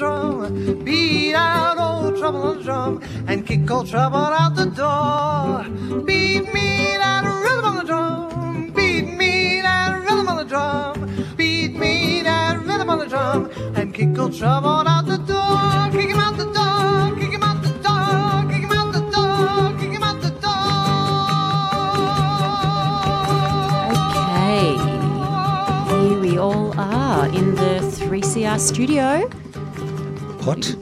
drum. 0.00 0.82
Beat 0.82 1.34
out 1.34 1.76
old 1.78 2.16
trouble 2.18 2.42
on 2.42 2.56
the 2.58 2.64
drum. 2.64 3.02
And 3.28 3.46
kick 3.46 3.70
old 3.70 3.86
trouble 3.86 4.16
out 4.16 4.56
the 4.56 4.64
door. 4.64 5.64
Beat 6.08 6.44
me 6.54 6.96
that 7.02 7.22
rhythm 7.44 7.64
on 7.66 7.76
the 7.80 7.84
drum. 7.84 8.72
Beat 8.72 9.08
me 9.20 9.60
that 9.60 10.00
rhythm 10.04 10.26
on 10.26 10.36
the 10.38 10.44
drum. 10.44 10.94
Beat 11.36 11.74
me 11.76 12.22
that 12.22 12.64
rhythm 12.64 12.88
on 12.88 12.98
the 13.00 13.08
drum. 13.14 13.50
And 13.76 13.92
kick 13.92 14.18
old 14.18 14.34
trouble 14.34 14.88
out 14.94 15.04
the 15.04 15.18
door. 15.18 15.92
Kick 15.92 16.08
him 16.08 16.18
out 16.26 16.36
the 16.38 16.48
door. 16.58 17.14
Kick 17.20 17.32
him 17.36 17.42
out 17.42 17.62
the 17.62 17.72
door. 17.86 18.50
Kick 18.50 18.62
him 18.64 18.72
out 18.80 18.92
the 18.96 19.02
door. 19.16 19.78
Kick 19.80 19.92
him 19.92 20.02
out 20.02 20.18
the 20.22 20.30
Okay, 23.92 24.76
door. 25.90 26.00
here 26.08 26.20
we 26.20 26.38
all 26.38 26.72
are 26.80 27.26
in 27.28 27.54
the 27.54 27.72
3CR 28.00 28.58
studio. 28.58 29.28
What? 30.44 30.74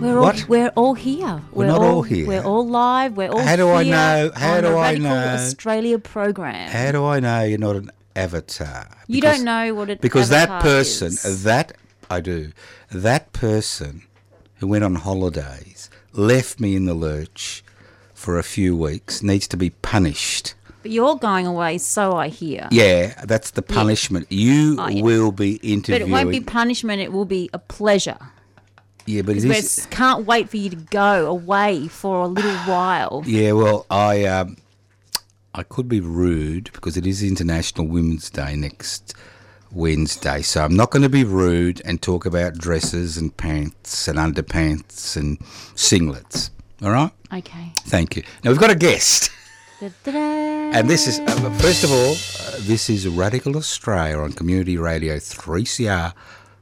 We're 0.00 0.16
all 0.18 0.22
What? 0.22 0.48
we're 0.48 0.68
all 0.76 0.94
here. 0.94 1.42
We're 1.52 1.66
not 1.66 1.80
all 1.82 2.02
here. 2.02 2.26
We're 2.26 2.42
all 2.42 2.66
live. 2.66 3.16
We're 3.16 3.30
all 3.30 3.40
How 3.40 3.56
do 3.56 3.70
I 3.70 3.82
know- 3.84 4.30
how 4.34 4.60
do 4.60 4.76
I 4.78 4.96
know? 4.98 5.14
Australia 5.14 5.98
program. 5.98 6.70
How 6.70 6.92
do 6.92 7.04
I 7.04 7.20
know 7.20 7.42
you're 7.44 7.58
not 7.58 7.76
an 7.76 7.90
avatar? 8.16 8.86
you 9.06 9.20
Because- 9.20 9.36
don't 9.36 9.44
know 9.44 9.74
what 9.74 9.90
it 9.90 10.00
Because 10.00 10.28
that 10.30 10.62
person, 10.62 11.08
is. 11.08 11.44
that 11.44 11.72
I 12.10 12.20
do, 12.20 12.52
that 12.90 13.32
person 13.32 14.02
who 14.56 14.66
went 14.66 14.84
on 14.84 14.96
holidays, 14.96 15.88
left 16.12 16.60
me 16.60 16.74
in 16.76 16.84
the 16.86 16.94
lurch 16.94 17.62
for 18.14 18.38
a 18.38 18.42
few 18.42 18.76
weeks, 18.76 19.22
needs 19.22 19.46
to 19.48 19.56
be 19.56 19.70
punished. 19.70 20.54
But 20.82 20.92
you're 20.92 21.16
going 21.16 21.46
away, 21.46 21.76
so 21.78 22.16
I 22.16 22.28
hear. 22.28 22.66
Yeah, 22.70 23.12
that's 23.24 23.50
the 23.50 23.62
punishment. 23.62 24.26
You 24.30 24.76
Oh, 24.78 24.88
yeah. 24.88 25.02
will 25.02 25.30
be 25.32 25.54
interviewed. 25.56 26.00
But 26.00 26.08
it 26.08 26.10
won't 26.10 26.30
be 26.30 26.40
punishment. 26.40 27.02
It 27.02 27.12
will 27.12 27.26
be 27.26 27.50
a 27.52 27.58
pleasure. 27.58 28.16
Yeah, 29.10 29.22
but 29.22 29.36
it 29.36 29.44
We 29.44 29.60
can't 29.90 30.24
wait 30.26 30.48
for 30.48 30.56
you 30.56 30.70
to 30.70 30.76
go 30.76 31.26
away 31.26 31.88
for 31.88 32.20
a 32.22 32.26
little 32.28 32.56
while. 32.74 33.22
Yeah, 33.26 33.52
well, 33.52 33.86
I 33.90 34.24
um, 34.24 34.56
I 35.54 35.62
could 35.64 35.88
be 35.88 36.00
rude 36.00 36.70
because 36.72 36.96
it 36.96 37.06
is 37.06 37.22
International 37.22 37.86
Women's 37.86 38.30
Day 38.30 38.54
next 38.56 39.14
Wednesday, 39.72 40.42
so 40.42 40.64
I'm 40.64 40.74
not 40.76 40.90
going 40.90 41.02
to 41.02 41.08
be 41.08 41.24
rude 41.24 41.80
and 41.84 42.00
talk 42.00 42.26
about 42.26 42.54
dresses 42.58 43.16
and 43.16 43.36
pants 43.36 44.08
and 44.08 44.18
underpants 44.18 45.16
and 45.16 45.38
singlets. 45.76 46.50
All 46.82 46.90
right, 46.90 47.10
Okay. 47.32 47.72
thank 47.86 48.16
you. 48.16 48.22
Now 48.42 48.50
we've 48.50 48.60
got 48.60 48.70
a 48.70 48.74
guest, 48.74 49.30
and 49.80 50.88
this 50.88 51.06
is 51.06 51.18
uh, 51.20 51.50
first 51.58 51.84
of 51.84 51.90
all, 51.92 52.12
uh, 52.12 52.58
this 52.60 52.88
is 52.90 53.06
Radical 53.08 53.56
Australia 53.56 54.18
on 54.18 54.32
Community 54.32 54.76
Radio 54.76 55.16
3CR, 55.16 56.14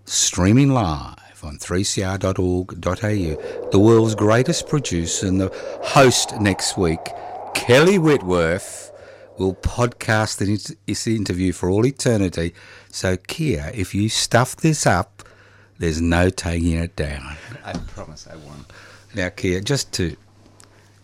streaming 0.06 0.70
live 0.70 1.16
on 1.44 1.58
3cr.org.au. 1.58 3.70
The 3.70 3.78
world's 3.78 4.14
greatest 4.14 4.68
producer 4.68 5.26
and 5.26 5.40
the 5.40 5.50
host 5.82 6.40
next 6.40 6.76
week, 6.76 7.00
Kelly 7.54 7.98
Whitworth, 7.98 8.92
will 9.38 9.54
podcast 9.54 10.38
this 10.38 10.74
this 10.86 11.06
interview 11.06 11.52
for 11.52 11.70
all 11.70 11.86
eternity. 11.86 12.54
So, 12.90 13.16
Kia, 13.16 13.70
if 13.74 13.94
you 13.94 14.08
stuff 14.08 14.56
this 14.56 14.86
up, 14.86 15.22
there's 15.78 16.00
no 16.00 16.30
taking 16.30 16.72
it 16.72 16.96
down. 16.96 17.36
I 17.64 17.72
promise 17.72 18.26
I 18.30 18.36
won't. 18.36 18.66
Now, 19.14 19.28
Kia, 19.28 19.60
just 19.60 19.92
to 19.94 20.16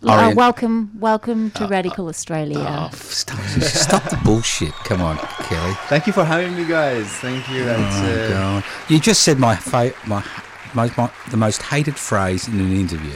Uh, 0.03 0.31
welcome, 0.35 0.91
welcome 0.99 1.49
to 1.51 1.65
Radical 1.67 2.07
Australia. 2.09 2.59
oh, 2.59 2.89
stop, 2.93 3.39
stop 3.61 4.03
the 4.09 4.17
bullshit. 4.23 4.71
Come 4.83 5.01
on, 5.01 5.17
Kelly. 5.17 5.73
Thank 5.87 6.05
you 6.05 6.13
for 6.13 6.23
having 6.23 6.55
me, 6.55 6.65
guys. 6.65 7.07
Thank 7.07 7.49
you. 7.49 7.65
That's, 7.65 7.95
Oh, 7.97 8.05
uh, 8.05 8.29
God. 8.29 8.63
You 8.87 8.99
just 8.99 9.23
said 9.23 9.39
my, 9.39 9.55
fa- 9.55 9.93
my, 10.05 10.23
my, 10.75 10.91
my 10.97 11.09
the 11.31 11.37
most 11.37 11.61
hated 11.63 11.95
phrase 11.97 12.47
in 12.47 12.59
an 12.59 12.71
interview. 12.75 13.15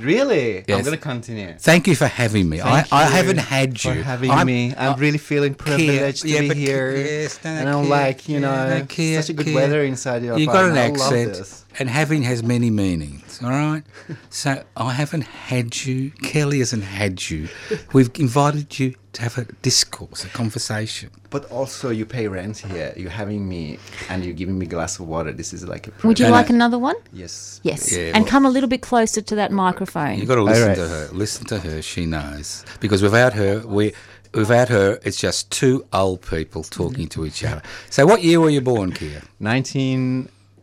really? 0.00 0.64
Yes. 0.66 0.78
I'm 0.78 0.84
gonna 0.84 0.96
continue. 0.96 1.54
Thank 1.58 1.86
you 1.86 1.94
for 1.94 2.06
having 2.08 2.48
me. 2.48 2.60
I, 2.60 2.82
Thank 2.82 2.92
I 2.92 3.04
you 3.04 3.12
haven't 3.12 3.38
had 3.38 3.78
for 3.80 3.92
you. 3.94 4.02
having 4.02 4.30
I'm- 4.32 4.46
me. 4.46 4.74
I'm 4.76 4.94
I- 4.94 4.96
really 4.96 5.18
feeling 5.18 5.54
privileged 5.54 6.24
yeah, 6.24 6.40
to 6.40 6.48
but 6.48 6.54
be 6.56 6.60
Ki- 6.60 6.66
here. 6.66 6.96
yes, 6.96 7.38
no, 7.44 7.50
and 7.50 7.68
I'm 7.68 7.84
Ki- 7.84 7.90
like, 7.90 8.28
you 8.28 8.40
know, 8.40 8.52
yeah, 8.52 8.78
no, 8.80 8.86
Ki- 8.86 9.14
such 9.16 9.28
a 9.28 9.32
good 9.34 9.46
Ki- 9.46 9.54
weather 9.54 9.84
inside 9.84 10.22
your 10.24 10.36
you've 10.38 10.48
got 10.50 10.64
an 10.64 10.72
apartment. 10.72 10.96
I 10.96 11.04
love 11.04 11.12
accent, 11.12 11.32
this. 11.34 11.64
And 11.78 11.88
having 11.88 12.22
has 12.22 12.42
many 12.42 12.70
meanings. 12.70 13.40
All 13.42 13.50
right. 13.50 13.82
so 14.30 14.62
I 14.76 14.92
haven't 14.92 15.22
had 15.24 15.84
you. 15.84 16.10
Kelly 16.22 16.58
hasn't 16.60 16.84
had 16.84 17.28
you. 17.30 17.48
We've 17.92 18.10
invited 18.18 18.78
you 18.78 18.94
to 19.12 19.22
have 19.22 19.38
a 19.38 19.44
discourse, 19.62 20.24
a 20.24 20.28
conversation. 20.28 21.10
But 21.30 21.50
also, 21.50 21.90
you 21.90 22.04
pay 22.06 22.26
rent 22.28 22.58
here. 22.58 22.92
You're 22.96 23.10
having 23.10 23.48
me, 23.48 23.78
and 24.08 24.24
you're 24.24 24.34
giving 24.34 24.58
me 24.58 24.66
a 24.66 24.68
glass 24.68 24.98
of 24.98 25.06
water. 25.06 25.30
This 25.32 25.52
is 25.52 25.66
like 25.66 25.88
a. 25.88 26.06
Would 26.06 26.18
you 26.18 26.26
And 26.26 26.32
like 26.32 26.50
I- 26.50 26.54
another 26.54 26.78
one? 26.78 26.96
Yes. 27.12 27.60
Yes. 27.62 27.92
Yeah, 27.92 28.12
and 28.14 28.24
well- 28.24 28.30
come 28.30 28.46
a 28.46 28.50
little 28.50 28.68
bit 28.68 28.82
closer 28.82 29.20
to 29.20 29.34
that 29.36 29.52
microphone. 29.52 30.18
You've 30.18 30.28
got 30.28 30.36
to 30.36 30.42
listen 30.42 30.68
right. 30.68 30.76
to 30.76 30.88
her. 30.88 31.08
Listen 31.12 31.44
to 31.46 31.58
her. 31.60 31.82
She 31.82 32.06
knows 32.06 32.64
because 32.80 33.02
without 33.02 33.34
her, 33.34 33.60
we. 33.66 33.92
Without 34.34 34.68
her, 34.68 34.98
it's 35.04 35.16
just 35.16 35.50
two 35.50 35.86
old 35.90 36.20
people 36.20 36.62
talking 36.62 37.08
to 37.08 37.24
each 37.24 37.42
other. 37.42 37.62
So, 37.88 38.04
what 38.06 38.22
year 38.22 38.38
were 38.38 38.50
you 38.50 38.60
born, 38.60 38.92
Kia? 38.92 39.22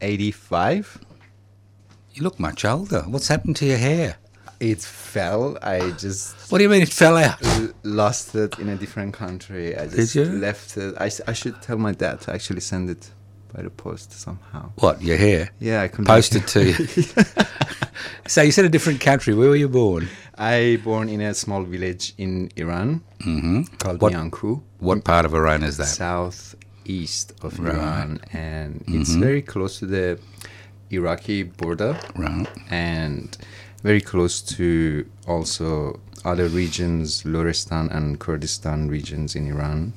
1985. 0.02 1.00
You 2.14 2.24
look 2.24 2.40
much 2.40 2.64
older. 2.66 3.02
What's 3.02 3.28
happened 3.28 3.56
to 3.58 3.66
your 3.66 3.78
hair? 3.78 4.18
It 4.60 4.82
fell. 4.82 5.58
I 5.62 5.92
just 5.92 6.50
What 6.52 6.60
do 6.60 6.64
you 6.64 6.70
mean 6.70 6.82
it 6.82 6.90
fell 6.94 7.18
out? 7.18 7.40
lost 7.84 8.36
it 8.36 8.58
in 8.60 8.70
a 8.70 8.76
different 8.76 9.14
country. 9.14 9.76
I 9.78 9.88
just 9.88 10.16
you? 10.16 10.26
left 10.26 10.78
it. 10.78 10.96
I, 10.98 11.12
I 11.28 11.34
should 11.34 11.62
tell 11.62 11.78
my 11.78 11.92
dad 11.92 12.22
to 12.22 12.34
actually 12.34 12.62
send 12.62 12.90
it 12.90 13.12
by 13.54 13.64
the 13.64 13.70
post 13.70 14.14
somehow. 14.14 14.72
What, 14.76 15.02
your 15.02 15.18
hair? 15.18 15.50
Yeah, 15.60 15.82
I 15.82 15.88
couldn't 15.90 16.06
Posted 16.06 16.48
to 16.48 16.66
you. 16.66 16.74
so 18.28 18.42
you 18.42 18.52
said 18.52 18.66
a 18.66 18.70
different 18.70 19.02
country. 19.02 19.34
Where 19.34 19.50
were 19.50 19.56
you 19.56 19.70
born? 19.70 20.08
I 20.38 20.80
born 20.84 21.10
in 21.10 21.22
a 21.22 21.34
small 21.34 21.64
village 21.64 22.14
in 22.18 22.50
Iran 22.56 23.04
mm-hmm. 23.20 23.64
called 23.78 24.02
What- 24.02 24.14
Mianku, 24.14 24.62
What 24.80 25.04
part 25.04 25.26
of 25.26 25.34
Iran 25.34 25.64
is 25.64 25.78
that? 25.78 25.88
Southeast 26.90 27.34
of 27.42 27.60
Right. 27.60 27.74
Iran, 27.76 28.20
and 28.32 28.84
it's 28.88 29.16
very 29.16 29.42
close 29.42 29.80
to 29.80 29.86
the 29.86 30.20
Iraqi 30.92 31.44
border, 31.44 31.98
Right. 32.16 32.48
and 32.70 33.38
very 33.84 34.02
close 34.02 34.42
to 34.58 35.06
also 35.28 36.00
other 36.24 36.48
regions, 36.48 37.24
Lorestan 37.24 37.90
and 37.96 38.20
Kurdistan 38.20 38.88
regions 38.90 39.36
in 39.36 39.48
Iran, 39.48 39.94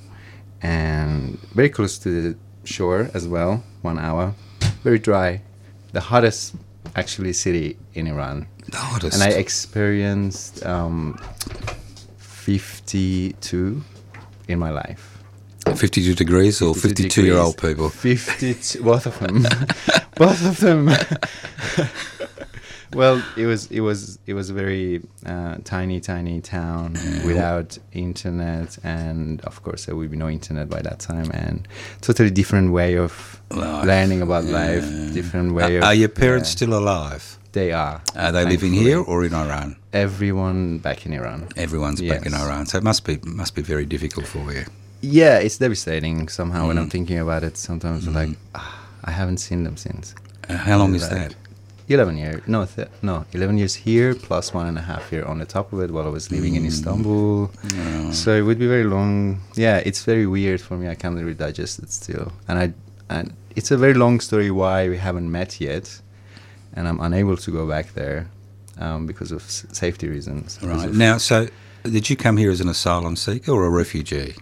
and 0.63 1.39
very 1.55 1.69
close 1.71 1.99
to 1.99 2.11
the 2.11 2.37
shore 2.65 3.11
as 3.15 3.27
well. 3.27 3.63
One 3.83 3.99
hour, 3.99 4.35
very 4.85 4.99
dry, 4.99 5.43
the 5.93 6.01
hottest 6.01 6.55
actually 6.97 7.33
city 7.33 7.77
in 7.95 8.07
Iran. 8.07 8.47
The 8.71 8.77
hottest. 8.79 9.15
And 9.15 9.23
I 9.23 9.37
experienced 9.37 10.65
um, 10.67 11.19
52 12.19 13.83
in 14.49 14.59
my 14.59 14.71
life. 14.71 15.18
52 15.77 16.15
degrees 16.15 16.63
or 16.63 16.75
52 16.75 17.25
year 17.25 17.39
old 17.39 17.57
people? 17.57 17.89
52, 17.89 18.83
both 18.83 19.07
of 19.07 19.19
them. 19.19 19.43
both 20.17 20.45
of 20.47 20.61
them. 20.61 20.91
well, 22.95 23.23
it 23.37 23.47
was 23.47 23.71
it 23.71 23.81
was 23.81 24.19
it 24.27 24.35
was 24.35 24.51
a 24.51 24.55
very 24.55 25.03
uh, 25.27 25.57
tiny, 25.65 26.01
tiny 26.01 26.41
town 26.41 26.95
without 27.25 27.79
internet, 27.93 28.79
and 28.83 29.41
of 29.43 29.63
course 29.63 29.87
there 29.87 29.97
would 29.97 30.11
be 30.11 30.17
no 30.17 30.29
internet 30.29 30.69
by 30.69 30.83
that 30.83 30.99
time, 30.99 31.31
and 31.33 31.69
totally 32.01 32.31
different 32.31 32.73
way 32.73 32.97
of 32.97 33.41
Life, 33.51 33.87
learning 33.87 34.23
about 34.23 34.45
life, 34.45 34.85
different 35.15 35.55
way 35.55 35.77
Are, 35.77 35.79
of. 35.79 35.85
are 35.85 35.95
your 35.95 36.09
parents 36.11 36.51
yeah. 36.51 36.57
still 36.57 36.79
alive? 36.79 37.39
They 37.53 37.73
are. 37.73 38.03
Are 38.15 38.31
they 38.31 38.45
living 38.45 38.75
here 38.75 39.01
or 39.01 39.25
in 39.25 39.33
Iran? 39.33 39.77
Everyone 39.93 40.79
back 40.79 41.07
in 41.07 41.15
Iran. 41.15 41.49
Everyone's 41.57 42.03
back 42.03 42.27
in 42.27 42.35
Iran, 42.35 42.67
so 42.67 42.77
it 42.77 42.85
must 42.85 43.05
be 43.05 43.19
must 43.25 43.55
be 43.55 43.63
very 43.63 43.87
difficult 43.87 44.27
for 44.27 44.53
you. 44.53 44.65
Yeah, 45.01 45.39
it's 45.39 45.59
devastating 45.59 46.29
somehow 46.29 46.67
when 46.69 46.77
Mm. 46.77 46.81
I'm 46.83 46.91
thinking 46.91 47.19
about 47.19 47.43
it. 47.45 47.57
Sometimes 47.57 48.07
I'm 48.07 48.15
like, 48.15 48.37
ah, 48.55 48.81
I 49.05 49.11
haven't 49.13 49.39
seen 49.39 49.63
them 49.65 49.77
since. 49.77 50.15
Uh, 50.49 50.57
how 50.57 50.77
long 50.79 50.95
is 50.95 51.09
that? 51.09 51.35
11 51.89 52.17
years. 52.19 52.43
No, 52.47 52.67
no, 53.03 53.25
11 53.33 53.57
years 53.57 53.75
here 53.75 54.15
plus 54.15 54.53
one 54.53 54.67
and 54.67 54.77
a 54.77 54.83
half 54.83 55.11
year 55.13 55.25
on 55.25 55.39
the 55.39 55.47
top 55.47 55.73
of 55.73 55.81
it 55.81 55.91
while 55.91 56.05
I 56.07 56.11
was 56.11 56.31
living 56.31 56.53
Mm. 56.55 56.59
in 56.59 56.67
Istanbul. 56.67 57.51
So 58.13 58.35
it 58.35 58.43
would 58.43 58.59
be 58.59 58.67
very 58.67 58.85
long. 58.85 59.41
Yeah, 59.55 59.77
it's 59.89 60.05
very 60.05 60.27
weird 60.27 60.61
for 60.61 60.77
me. 60.77 60.89
I 60.89 60.95
can't 60.95 61.15
really 61.17 61.35
digest 61.35 61.79
it 61.79 61.91
still. 61.93 62.33
And 62.49 62.59
I 62.59 62.73
and 63.11 63.33
it's 63.57 63.71
a 63.71 63.77
very 63.79 63.95
long 63.95 64.21
story 64.21 64.51
why 64.51 64.89
we 64.89 64.99
haven't 64.99 65.31
met 65.31 65.61
yet. 65.61 66.01
And 66.77 66.87
I'm 66.89 67.01
unable 67.01 67.37
to 67.39 67.51
go 67.51 67.67
back 67.67 67.95
there 67.95 68.27
um, 68.79 69.07
because 69.07 69.33
of 69.33 69.43
s- 69.45 69.65
safety 69.73 70.09
reasons. 70.09 70.59
because 70.61 70.81
Right 70.83 70.91
of- 70.91 70.97
now, 70.97 71.17
so 71.19 71.47
did 71.85 72.11
you 72.11 72.17
come 72.17 72.37
here 72.37 72.51
as 72.51 72.61
an 72.61 72.69
asylum 72.69 73.17
seeker 73.17 73.53
or 73.53 73.65
a 73.65 73.71
refugee? 73.71 74.35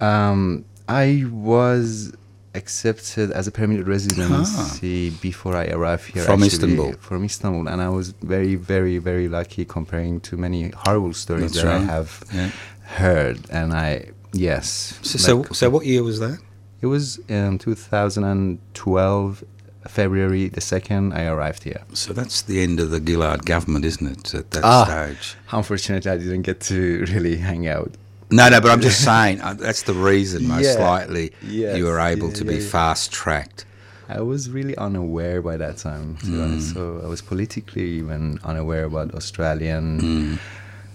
Um, 0.00 0.64
I 0.88 1.24
was 1.30 2.12
accepted 2.54 3.30
as 3.30 3.46
a 3.46 3.52
permanent 3.52 3.86
residency 3.86 5.10
before 5.10 5.54
I 5.56 5.66
arrived 5.66 6.06
here. 6.12 6.22
From 6.24 6.42
actually, 6.42 6.46
Istanbul. 6.72 6.92
From 7.00 7.24
Istanbul, 7.24 7.68
and 7.68 7.80
I 7.82 7.88
was 7.88 8.10
very, 8.22 8.54
very, 8.56 8.98
very 8.98 9.28
lucky 9.28 9.64
comparing 9.64 10.20
to 10.22 10.36
many 10.36 10.70
horrible 10.70 11.12
stories 11.14 11.52
That's 11.52 11.64
that 11.64 11.74
I 11.74 11.78
have 11.80 12.24
Yeah. 12.32 12.50
heard. 12.82 13.38
And 13.50 13.72
I, 13.72 14.10
yes. 14.32 14.98
So, 15.02 15.18
so, 15.18 15.36
like- 15.38 15.54
so 15.54 15.70
what 15.70 15.84
year 15.86 16.02
was 16.02 16.18
that? 16.20 16.38
it 16.80 16.86
was 16.86 17.18
in 17.28 17.58
2012, 17.58 19.44
February 19.88 20.48
the 20.48 20.60
second. 20.60 21.12
I 21.12 21.24
arrived 21.26 21.64
here. 21.64 21.82
So 21.94 22.12
that's 22.12 22.42
the 22.42 22.62
end 22.62 22.78
of 22.80 22.90
the 22.90 23.00
Gillard 23.04 23.44
government, 23.46 23.84
isn't 23.84 24.06
it? 24.06 24.34
At 24.34 24.50
that 24.52 24.64
Ah. 24.64 24.84
stage. 24.84 25.36
Unfortunately, 25.50 26.10
I 26.10 26.16
didn't 26.18 26.42
get 26.42 26.60
to 26.62 27.04
really 27.12 27.36
hang 27.36 27.66
out. 27.66 27.92
No, 28.30 28.48
no, 28.48 28.60
but 28.60 28.70
I'm 28.70 28.80
just 28.80 29.02
saying 29.10 29.40
uh, 29.40 29.54
that's 29.54 29.82
the 29.82 29.94
reason, 29.94 30.46
most 30.48 30.64
Yeah. 30.78 30.90
likely, 30.90 31.32
Yes, 31.42 31.76
you 31.78 31.84
were 31.86 31.98
able 32.00 32.28
yeah, 32.28 32.34
to 32.34 32.44
be 32.44 32.54
yeah, 32.56 32.60
yeah. 32.60 32.68
fast 32.70 33.12
tracked. 33.12 33.64
I 34.08 34.20
was 34.22 34.48
really 34.50 34.76
unaware 34.76 35.42
by 35.42 35.56
that 35.58 35.76
time, 35.78 36.16
to 36.18 36.26
be 36.26 36.32
Mm. 36.32 36.44
honest. 36.44 36.72
So 36.74 37.00
I 37.04 37.08
was 37.08 37.20
politically 37.22 37.88
even 38.00 38.38
unaware 38.44 38.84
about 38.84 39.14
Australian. 39.14 40.00
Mm. 40.00 40.38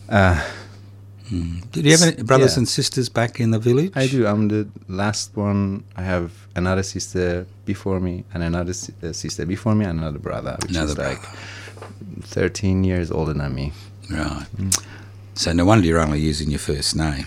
Uh, 0.09 0.41
Did 1.71 1.85
you 1.85 1.91
have 1.91 2.01
any 2.03 2.23
brothers 2.23 2.57
and 2.57 2.67
sisters 2.67 3.09
back 3.09 3.39
in 3.39 3.51
the 3.51 3.59
village? 3.59 3.91
I 3.95 4.07
do. 4.07 4.27
I'm 4.27 4.47
the 4.49 4.67
last 4.87 5.35
one. 5.35 5.83
I 5.95 6.03
have 6.03 6.31
another 6.55 6.83
sister 6.83 7.45
before 7.65 7.99
me, 7.99 8.23
and 8.33 8.43
another 8.43 8.73
si- 8.73 8.93
uh, 9.03 9.13
sister 9.13 9.45
before 9.45 9.73
me, 9.75 9.85
and 9.85 9.99
another 9.99 10.19
brother, 10.19 10.57
which 10.61 10.71
Another 10.71 10.91
is 10.91 10.97
like 10.97 11.21
13 12.23 12.83
years 12.83 13.09
older 13.11 13.33
than 13.33 13.53
me. 13.55 13.71
Right. 14.11 14.45
So 15.35 15.51
no 15.51 15.65
wonder 15.65 15.87
you're 15.87 15.99
only 15.99 16.19
using 16.19 16.49
your 16.49 16.59
first 16.59 16.95
name. 16.95 17.25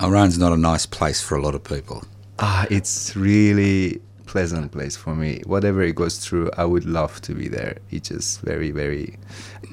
Iran's 0.00 0.38
not 0.38 0.52
a 0.52 0.56
nice 0.56 0.86
place 0.86 1.20
for 1.20 1.36
a 1.36 1.42
lot 1.42 1.54
of 1.54 1.62
people. 1.64 2.04
Ah, 2.38 2.66
it's 2.70 3.14
really 3.16 4.00
pleasant 4.26 4.72
place 4.72 4.96
for 4.96 5.14
me. 5.14 5.42
Whatever 5.44 5.82
it 5.82 5.94
goes 5.96 6.18
through, 6.18 6.50
I 6.56 6.64
would 6.64 6.84
love 6.84 7.20
to 7.22 7.34
be 7.34 7.48
there. 7.48 7.78
It's 7.90 8.08
just 8.08 8.40
very, 8.40 8.70
very 8.70 9.18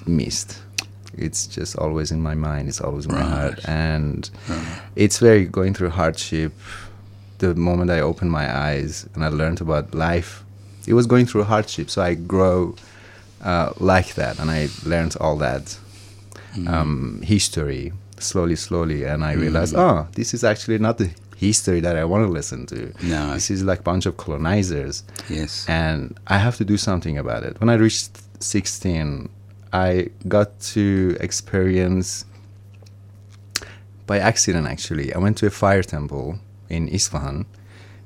missed. 0.06 0.60
It's 1.18 1.48
just 1.48 1.78
always 1.78 2.12
in 2.12 2.22
my 2.22 2.36
mind. 2.36 2.68
It's 2.68 2.82
always 2.82 3.06
in 3.06 3.14
my 3.14 3.22
heart, 3.22 3.56
Right. 3.58 3.70
and 3.70 4.30
it's 4.96 5.20
very 5.20 5.46
going 5.46 5.74
through 5.74 5.92
hardship. 5.92 6.54
The 7.38 7.54
moment 7.56 7.92
I 7.92 8.00
opened 8.02 8.32
my 8.32 8.54
eyes 8.68 9.08
and 9.14 9.24
I 9.24 9.30
learned 9.30 9.62
about 9.62 9.94
life, 9.94 10.44
it 10.88 10.94
was 10.94 11.06
going 11.08 11.26
through 11.28 11.44
hardship. 11.44 11.90
So 11.90 12.02
I 12.02 12.16
grow 12.16 12.76
uh, 13.44 13.72
like 13.80 14.16
that, 14.16 14.40
and 14.40 14.50
I 14.52 14.68
learned 14.86 15.16
all 15.22 15.38
that 15.38 15.78
um, 16.68 17.22
history 17.24 17.94
slowly, 18.20 18.56
slowly, 18.56 19.04
and 19.04 19.24
I 19.24 19.34
realized, 19.34 19.76
oh, 19.76 20.08
this 20.14 20.34
is 20.34 20.44
actually 20.44 20.80
not 20.80 20.98
the 20.98 21.10
history 21.36 21.80
that 21.82 21.96
I 21.96 22.04
want 22.06 22.26
to 22.26 22.32
listen 22.32 22.66
to. 22.68 22.92
No. 23.04 23.34
this 23.36 23.52
is 23.52 23.64
like 23.64 23.84
bunch 23.84 24.06
of 24.08 24.18
colonizers, 24.18 25.04
Yes. 25.30 25.66
and 25.70 26.18
I 26.28 26.38
have 26.40 26.56
to 26.58 26.66
do 26.66 26.78
something 26.78 27.18
about 27.18 27.44
it. 27.44 27.60
When 27.62 27.70
I 27.70 27.76
reached 27.76 28.20
16, 28.42 29.30
I 29.72 30.08
got 30.28 30.60
to 30.74 31.16
experience 31.20 32.26
by 34.06 34.20
accident. 34.20 34.68
Actually, 34.68 35.14
I 35.14 35.20
went 35.20 35.38
to 35.38 35.46
a 35.48 35.50
fire 35.52 35.84
temple 35.84 36.40
in 36.70 36.88
Isfahan, 36.88 37.46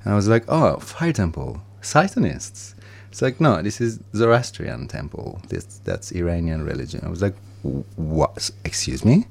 and 0.04 0.14
I 0.14 0.16
was 0.16 0.28
like, 0.28 0.44
oh, 0.48 0.78
fire 0.80 1.14
temple, 1.14 1.62
Satanists. 1.82 2.76
It's 3.10 3.22
like, 3.22 3.40
no, 3.42 3.62
this 3.62 3.82
is 3.82 4.00
Zoroastrian 4.16 4.88
temple. 4.88 5.42
This 5.50 5.66
that's 5.84 6.12
Iranian 6.12 6.64
religion. 6.64 7.02
I 7.04 7.10
was 7.10 7.22
like, 7.22 7.36
"Wh- 7.36 7.51
what? 7.64 8.50
Excuse 8.66 9.04
me? 9.06 9.28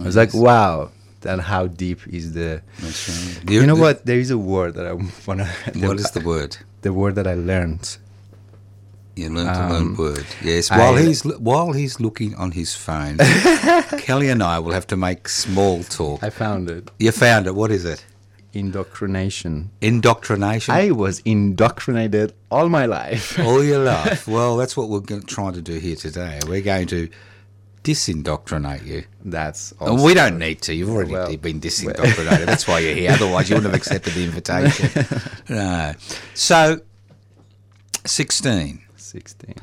I 0.00 0.02
was 0.04 0.16
like, 0.16 0.34
wow. 0.34 0.90
Then 1.20 1.38
how 1.38 1.66
deep 1.68 2.00
is 2.08 2.32
the? 2.32 2.62
Right. 2.82 3.50
You 3.50 3.64
know 3.66 3.76
what? 3.76 4.04
There 4.06 4.18
is 4.18 4.30
a 4.30 4.38
word 4.38 4.74
that 4.74 4.86
I 4.86 4.92
wanna. 5.26 5.46
What 5.76 5.98
is 6.00 6.10
the 6.10 6.20
word? 6.20 6.56
the 6.82 6.92
word 6.92 7.14
that 7.14 7.26
I 7.28 7.34
learned? 7.34 7.96
You 9.14 9.28
learned 9.30 9.54
to 9.54 9.60
learn 9.68 9.82
Um, 9.82 9.96
word. 9.96 10.26
Yes. 10.42 10.70
While 10.70 10.94
I- 10.96 11.02
he's 11.02 11.22
while 11.22 11.72
he's 11.72 12.00
looking 12.00 12.34
on 12.34 12.50
his 12.52 12.74
phone, 12.74 13.18
Kelly 13.98 14.30
and 14.30 14.42
I 14.42 14.58
will 14.58 14.72
have 14.72 14.86
to 14.88 14.96
make 14.96 15.28
small 15.28 15.84
talk. 15.84 16.24
I 16.24 16.30
found 16.30 16.68
it. 16.70 16.90
You 16.98 17.12
found 17.12 17.46
it. 17.46 17.54
What 17.54 17.70
is 17.70 17.84
it? 17.84 18.04
Indoctrination. 18.54 19.70
Indoctrination. 19.80 20.74
I 20.74 20.90
was 20.90 21.20
indoctrinated 21.24 22.32
all 22.50 22.68
my 22.68 22.86
life. 22.86 23.38
All 23.38 23.62
your 23.62 23.78
life. 23.96 24.26
Well, 24.26 24.56
that's 24.56 24.76
what 24.76 24.88
we're 24.88 25.00
going 25.00 25.20
to 25.20 25.26
try 25.26 25.52
to 25.52 25.62
do 25.62 25.78
here 25.78 25.96
today. 25.96 26.40
We're 26.48 26.62
going 26.62 26.86
to 26.88 27.08
disindoctrinate 27.82 28.84
you. 28.86 29.04
That's 29.24 29.72
And 29.72 29.90
also 29.90 30.04
we 30.04 30.14
don't 30.14 30.38
need 30.38 30.62
to. 30.62 30.74
You've 30.74 30.90
already 30.90 31.12
Well, 31.12 31.36
been 31.36 31.60
disindoctrinated. 31.60 32.48
That's 32.48 32.66
why 32.66 32.80
you're 32.80 32.94
here. 32.94 33.10
Otherwise, 33.16 33.50
you 33.50 33.56
wouldn't 33.56 33.72
have 33.72 33.80
accepted 33.80 34.12
the 34.14 34.24
invitation. 34.24 35.06
no. 35.48 35.94
So, 36.34 36.80
16. 38.04 38.82
16. 38.96 39.54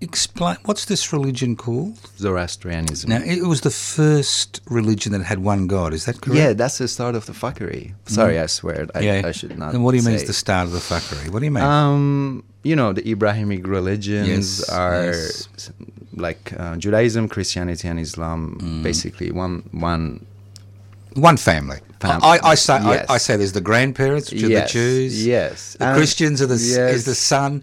Explain. 0.00 0.56
What's 0.64 0.84
this 0.84 1.12
religion 1.12 1.56
called? 1.56 1.98
Zoroastrianism. 2.18 3.10
Now, 3.10 3.20
it 3.24 3.42
was 3.42 3.62
the 3.62 3.70
first 3.70 4.60
religion 4.70 5.10
that 5.12 5.22
had 5.22 5.40
one 5.40 5.66
god. 5.66 5.92
Is 5.92 6.04
that 6.04 6.20
correct? 6.20 6.38
yeah, 6.38 6.52
that's 6.52 6.78
the 6.78 6.86
start 6.86 7.16
of 7.16 7.26
the 7.26 7.32
fuckery. 7.32 7.94
Sorry, 8.06 8.38
I 8.38 8.46
swear. 8.46 8.86
I, 8.94 9.24
I 9.24 9.32
should 9.32 9.58
not. 9.58 9.72
Then 9.72 9.82
what 9.82 9.90
do 9.92 9.96
you 9.96 10.04
mean 10.04 10.14
is 10.14 10.24
the 10.24 10.32
start 10.32 10.66
of 10.66 10.72
the 10.72 10.78
fuckery? 10.78 11.30
What 11.30 11.40
do 11.40 11.46
you 11.46 11.50
mean? 11.50 11.64
Um, 11.64 12.44
you 12.62 12.76
know, 12.76 12.92
the 12.92 13.08
Abrahamic 13.10 13.66
religions 13.66 14.60
Yes, 14.60 14.68
are 14.68 15.06
yes. 15.06 15.48
Like 16.20 16.52
uh, 16.58 16.76
Judaism, 16.76 17.28
Christianity, 17.28 17.86
and 17.88 17.98
Islam. 18.00 18.58
Mm. 18.60 18.82
Basically, 18.82 19.30
one 19.30 19.62
one. 19.72 20.26
one 21.14 21.36
family. 21.36 21.78
Fam- 22.00 22.20
I, 22.22 22.38
I 22.52 22.54
say 22.54 22.78
Yes. 22.82 23.06
I, 23.08 23.14
I 23.14 23.18
say 23.18 23.36
there's 23.36 23.52
the 23.60 23.66
grandparents, 23.70 24.30
which 24.30 24.42
are 24.44 24.48
Yes, 24.48 24.72
the 24.72 24.78
Jews. 24.78 25.26
yes. 25.26 25.58
The 25.80 25.94
Christians 25.98 26.40
are 26.42 26.46
the 26.46 26.54
s 26.54 26.76
is 26.96 27.04
the 27.12 27.14
son, 27.32 27.62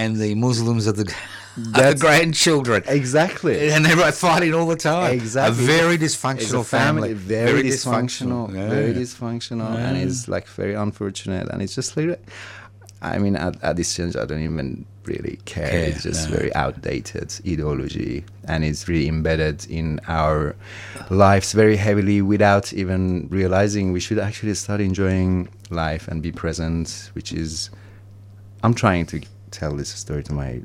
and 0.00 0.10
the 0.24 0.34
Muslims 0.46 0.86
are 0.90 0.92
the, 1.00 1.06
are 1.76 1.94
the 1.94 1.98
grandchildren. 2.06 2.82
Exactly. 3.00 3.70
And 3.72 3.80
they're 3.86 4.12
fighting 4.12 4.52
all 4.58 4.66
the 4.74 4.76
time. 4.94 5.10
Exactly. 5.14 5.64
A 5.64 5.66
very 5.76 5.96
dysfunctional 6.06 6.60
a 6.60 6.64
family, 6.64 7.10
family. 7.14 7.14
very, 7.14 7.62
dysfunctional, 7.62 8.42
Yeah. 8.54 8.68
very 8.76 8.92
dysfunctional, 9.02 9.70
and 9.86 9.96
it's 9.96 10.28
like 10.34 10.46
very 10.60 10.74
unfortunate. 10.74 11.48
And 11.50 11.58
it's 11.62 11.74
just 11.80 11.90
like, 11.96 12.20
I 13.02 13.18
mean, 13.18 13.34
at, 13.36 13.62
at 13.62 13.76
this 13.76 13.88
stage, 13.88 14.14
I 14.16 14.24
don't 14.26 14.42
even 14.42 14.84
really 15.04 15.38
care. 15.46 15.68
Care, 15.70 15.84
it's 15.84 16.02
just 16.02 16.28
no. 16.30 16.36
very 16.36 16.54
outdated 16.54 17.32
ideology, 17.46 18.24
and 18.44 18.62
it's 18.64 18.88
really 18.88 19.08
embedded 19.08 19.66
in 19.70 20.00
our 20.06 20.54
lives 21.08 21.52
very 21.52 21.76
heavily 21.76 22.20
without 22.20 22.72
even 22.74 23.26
realizing. 23.30 23.92
We 23.92 24.00
should 24.00 24.18
actually 24.18 24.54
start 24.54 24.80
enjoying 24.80 25.48
life 25.70 26.08
and 26.08 26.22
be 26.22 26.32
present, 26.32 27.10
which 27.14 27.32
is. 27.32 27.70
I'm 28.62 28.74
trying 28.74 29.06
to 29.06 29.20
tell 29.50 29.74
this 29.74 29.88
story 29.88 30.22
to 30.24 30.34
my 30.34 30.60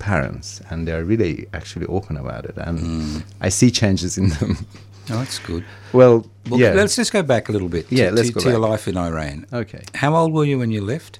parents, 0.00 0.60
and 0.70 0.86
they're 0.88 1.04
really 1.04 1.46
actually 1.54 1.86
open 1.86 2.16
about 2.16 2.44
it, 2.44 2.56
and 2.56 2.78
Mm. 2.80 3.22
I 3.40 3.48
see 3.50 3.70
changes 3.70 4.18
in 4.18 4.28
them. 4.30 4.66
Oh, 5.10 5.18
that's 5.18 5.40
good. 5.40 5.64
well, 5.92 6.24
Well, 6.48 6.60
yeah. 6.60 6.74
let's 6.74 6.94
just 6.94 7.12
go 7.12 7.22
back 7.24 7.48
a 7.48 7.52
little 7.52 7.68
bit. 7.68 7.86
Yeah, 7.90 8.10
to, 8.10 8.14
let's 8.16 8.28
to, 8.28 8.34
go 8.34 8.40
to 8.40 8.50
your 8.50 8.60
life 8.60 8.86
in 8.86 8.96
Iran. 8.96 9.46
okay. 9.52 9.82
How 9.96 10.14
old 10.14 10.32
were 10.32 10.44
you 10.44 10.58
when 10.60 10.70
you 10.70 10.80
left? 10.80 11.18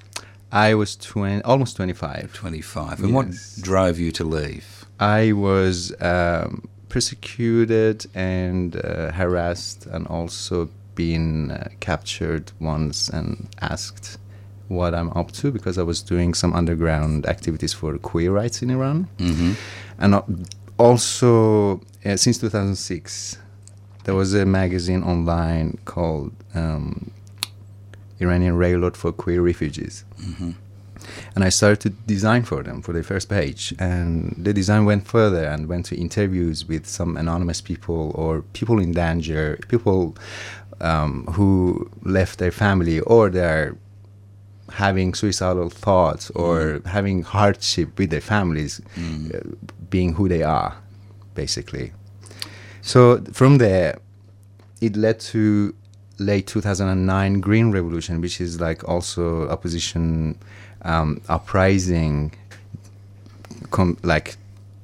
I 0.52 0.74
was 0.74 0.96
20, 0.96 1.42
almost 1.44 1.76
25. 1.76 2.34
25. 2.34 3.00
And 3.00 3.14
what 3.14 3.28
drove 3.60 3.98
you 3.98 4.12
to 4.12 4.24
leave? 4.24 4.84
I 5.00 5.32
was 5.32 5.94
um, 6.00 6.68
persecuted 6.90 8.06
and 8.14 8.76
uh, 8.76 9.12
harassed, 9.12 9.86
and 9.86 10.06
also 10.06 10.68
been 10.94 11.50
uh, 11.50 11.68
captured 11.80 12.52
once 12.60 13.08
and 13.08 13.48
asked 13.62 14.18
what 14.68 14.94
I'm 14.94 15.10
up 15.10 15.32
to 15.32 15.50
because 15.50 15.78
I 15.78 15.82
was 15.82 16.02
doing 16.02 16.34
some 16.34 16.52
underground 16.52 17.26
activities 17.26 17.72
for 17.72 17.96
queer 17.98 18.30
rights 18.30 18.62
in 18.62 18.70
Iran. 18.70 19.08
Mm-hmm. 19.18 19.52
And 19.98 20.14
uh, 20.14 20.22
also, 20.78 21.80
uh, 22.04 22.16
since 22.16 22.38
2006, 22.38 23.38
there 24.04 24.14
was 24.14 24.34
a 24.34 24.44
magazine 24.44 25.02
online 25.02 25.78
called 25.86 26.32
um, 26.54 27.10
Iranian 28.22 28.56
Railroad 28.56 28.96
for 28.96 29.12
Queer 29.12 29.42
Refugees. 29.42 30.04
Mm-hmm. 30.20 30.52
and 31.34 31.44
I 31.44 31.48
started 31.48 31.80
to 31.82 31.90
design 32.06 32.42
for 32.44 32.62
them 32.62 32.80
for 32.82 32.92
the 32.92 33.02
first 33.02 33.28
page. 33.28 33.74
And 33.78 34.34
the 34.38 34.52
design 34.52 34.84
went 34.84 35.06
further 35.06 35.44
and 35.44 35.68
went 35.68 35.86
to 35.86 35.96
interviews 35.96 36.66
with 36.68 36.86
some 36.86 37.16
anonymous 37.16 37.60
people 37.60 38.12
or 38.14 38.42
people 38.52 38.78
in 38.78 38.92
danger, 38.92 39.58
people 39.68 40.16
um, 40.80 41.26
who 41.32 41.90
left 42.02 42.38
their 42.38 42.50
family 42.50 43.00
or 43.00 43.30
they're 43.30 43.76
having 44.70 45.14
suicidal 45.14 45.68
thoughts 45.70 46.30
or 46.30 46.80
having 46.86 47.22
hardship 47.22 47.98
with 47.98 48.10
their 48.10 48.20
families, 48.20 48.80
uh, 49.34 49.40
being 49.90 50.14
who 50.14 50.28
they 50.28 50.42
are, 50.42 50.76
basically. 51.34 51.92
So 52.80 53.22
from 53.32 53.58
there, 53.58 53.98
it 54.80 54.96
led 54.96 55.20
to 55.20 55.74
late 56.22 56.46
2009 56.46 57.40
Green 57.40 57.70
Revolution, 57.70 58.20
which 58.20 58.40
is 58.40 58.60
like 58.60 58.88
also 58.88 59.48
opposition 59.48 60.36
um, 60.82 61.20
uprising, 61.28 62.32
com- 63.70 63.98
like 64.02 64.36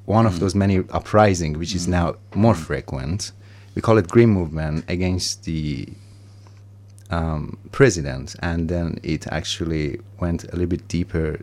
one 0.06 0.26
of 0.26 0.40
those 0.40 0.54
many 0.54 0.78
uprising, 0.90 1.58
which 1.58 1.74
is 1.74 1.86
now 1.88 2.16
more 2.34 2.54
frequent. 2.54 3.32
We 3.74 3.82
call 3.82 3.98
it 3.98 4.08
Green 4.08 4.30
Movement 4.30 4.84
against 4.88 5.44
the 5.44 5.88
um, 7.10 7.58
president, 7.72 8.34
and 8.40 8.68
then 8.68 8.98
it 9.02 9.26
actually 9.28 10.00
went 10.20 10.44
a 10.44 10.52
little 10.52 10.66
bit 10.66 10.88
deeper, 10.88 11.40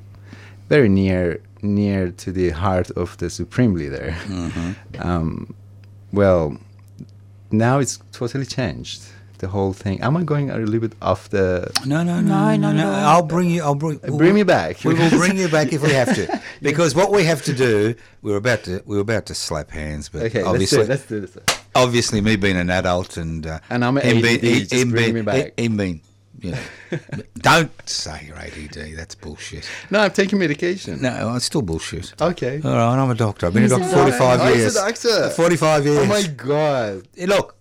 very 0.69 0.89
near 0.89 1.39
near 1.61 2.11
to 2.11 2.31
the 2.31 2.51
heart 2.51 2.91
of 2.91 3.17
the 3.17 3.29
supreme 3.29 3.73
leader. 3.73 4.15
Um, 4.99 5.53
well, 6.13 6.57
now 7.51 7.79
it's 7.79 7.99
totally 8.11 8.45
changed. 8.45 9.01
The 9.39 9.47
whole 9.49 9.73
thing. 9.73 10.01
Am 10.01 10.15
I 10.17 10.23
going 10.23 10.49
a 10.49 10.57
little 10.57 10.79
bit 10.87 10.93
off 11.01 11.29
the? 11.29 11.69
No, 11.85 12.03
no, 12.03 12.21
No, 12.21 12.55
no, 12.55 12.71
no, 12.71 12.71
no. 12.71 12.89
I'll 12.91 13.21
bring 13.23 13.49
you. 13.49 13.61
I'll 13.63 13.75
bring. 13.75 13.97
Bring 13.97 14.33
me 14.33 14.43
back. 14.43 14.83
We 14.85 14.93
will 14.93 15.09
bring 15.09 15.37
you 15.37 15.49
back 15.49 15.73
if 15.73 15.81
we 15.81 15.91
have 15.91 16.15
to, 16.15 16.41
because 16.61 16.95
what 16.95 17.11
we 17.11 17.23
have 17.25 17.41
to 17.43 17.53
do. 17.53 17.95
we're 18.21 18.37
about 18.37 18.63
to. 18.63 18.81
we're 18.85 18.99
about 19.01 19.25
to 19.27 19.35
slap 19.35 19.71
hands, 19.71 20.09
but 20.09 20.23
Okay, 20.23 20.41
obviously, 20.41 20.85
let's 20.85 21.05
do. 21.05 21.19
Let's 21.21 21.33
do 21.33 21.41
this. 21.43 21.57
obviously, 21.75 22.21
me 22.21 22.37
being 22.37 22.57
an 22.57 22.69
adult 22.69 23.17
and 23.17 23.45
uh, 23.45 23.59
And 23.69 23.83
I'm 23.83 23.97
him 23.97 24.17
ADD, 24.23 24.41
just 24.41 24.69
bring 24.71 24.91
being- 24.93 25.13
me 25.15 25.21
back. 25.21 25.59
Him 25.59 25.75
being, 25.77 26.01
you 26.39 26.51
know, 26.51 26.59
don't 27.39 27.71
say 27.89 28.23
you're 28.27 28.37
ADD. 28.37 28.95
That's 28.95 29.15
bullshit. 29.15 29.69
No, 29.91 29.99
I'm 29.99 30.11
taking 30.11 30.39
medication. 30.39 31.01
No, 31.01 31.35
it's 31.35 31.45
still 31.45 31.61
bullshit. 31.61 32.13
Okay. 32.21 32.61
All 32.63 32.71
right, 32.73 32.95
I'm 32.97 33.09
a 33.09 33.15
doctor. 33.15 33.47
I've 33.47 33.53
been 33.53 33.63
He's 33.63 33.71
a 33.73 33.75
a 33.75 33.79
doctor 33.79 33.95
45 33.95 34.39
Oh, 34.39 34.45
he's 34.45 34.55
a 34.55 34.57
years. 34.59 34.73
doctor. 34.75 35.29
45 35.31 35.85
years. 35.85 35.97
Oh 35.99 36.05
my 36.05 36.23
god. 36.23 37.07
Hey, 37.15 37.25
look. 37.25 37.51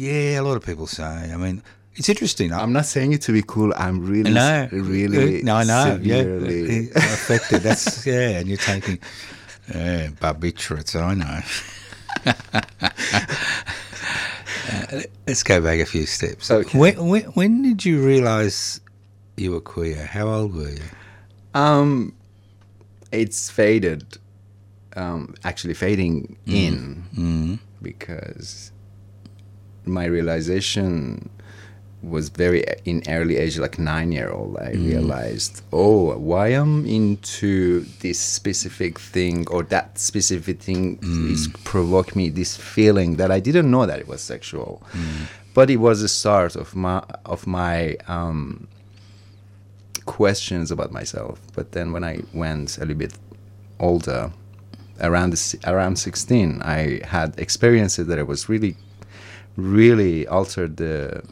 Yeah, 0.00 0.40
a 0.40 0.42
lot 0.42 0.56
of 0.56 0.64
people 0.64 0.86
say. 0.86 1.04
I 1.04 1.36
mean, 1.36 1.62
it's 1.94 2.08
interesting. 2.08 2.52
I'm 2.52 2.72
not 2.72 2.86
saying 2.86 3.12
it 3.12 3.20
to 3.22 3.32
be 3.32 3.42
cool. 3.46 3.72
I'm 3.76 4.06
really, 4.06 4.30
no, 4.32 4.68
really, 4.72 5.42
no, 5.42 5.56
I 5.56 5.64
know. 5.64 5.84
severely. 5.98 6.84
Yeah, 6.86 6.90
affected. 6.96 7.60
That's 7.62 8.06
yeah, 8.06 8.38
and 8.38 8.48
you're 8.48 8.56
taking 8.56 8.98
yeah, 9.68 10.08
barbiturates. 10.20 10.94
I 10.98 11.14
know. 11.14 11.40
Uh, 14.72 15.00
let's 15.26 15.42
go 15.42 15.60
back 15.60 15.80
a 15.80 15.86
few 15.86 16.06
steps. 16.06 16.50
Okay. 16.50 16.78
When, 16.78 17.08
when, 17.08 17.22
when 17.38 17.62
did 17.62 17.84
you 17.84 18.04
realise 18.04 18.80
you 19.36 19.52
were 19.52 19.60
queer? 19.60 20.06
How 20.06 20.28
old 20.28 20.54
were 20.54 20.70
you? 20.70 20.80
Um, 21.54 22.14
it's 23.12 23.50
faded. 23.50 24.18
Um, 24.96 25.34
actually 25.44 25.74
fading 25.74 26.36
in 26.46 27.04
Mm. 27.16 27.58
because 27.80 28.72
my 29.86 30.04
realization 30.04 31.28
was 32.02 32.30
very 32.30 32.64
in 32.84 33.02
early 33.08 33.36
age, 33.36 33.58
like 33.58 33.78
nine 33.78 34.10
year 34.12 34.30
old. 34.30 34.56
I 34.58 34.72
mm. 34.72 34.86
realized, 34.86 35.62
oh, 35.72 36.16
why 36.16 36.48
I'm 36.48 36.86
into 36.86 37.80
this 38.00 38.18
specific 38.18 38.98
thing 38.98 39.46
or 39.48 39.62
that 39.64 39.98
specific 39.98 40.62
thing 40.62 40.98
mm. 40.98 41.30
is 41.30 41.48
provoke 41.64 42.16
me 42.16 42.30
this 42.30 42.56
feeling 42.56 43.16
that 43.16 43.30
I 43.30 43.40
didn't 43.40 43.70
know 43.70 43.84
that 43.86 43.98
it 43.98 44.08
was 44.08 44.22
sexual, 44.22 44.82
mm. 44.92 45.26
but 45.52 45.68
it 45.68 45.76
was 45.76 46.00
the 46.00 46.08
start 46.08 46.56
of 46.56 46.74
my 46.74 47.04
of 47.26 47.46
my 47.46 47.96
um, 48.08 48.66
questions 50.06 50.70
about 50.70 50.90
myself. 50.90 51.38
But 51.54 51.72
then 51.72 51.92
when 51.92 52.04
I 52.04 52.22
went 52.32 52.78
a 52.78 52.80
little 52.80 52.94
bit 52.94 53.12
older, 53.78 54.32
around 55.00 55.30
the, 55.32 55.58
around 55.66 55.96
16, 55.96 56.62
I 56.62 57.00
had 57.04 57.38
experiences 57.38 58.06
that 58.06 58.18
I 58.18 58.22
was 58.22 58.48
really, 58.48 58.76
really 59.56 60.26
altered 60.26 60.76
the 60.76 61.22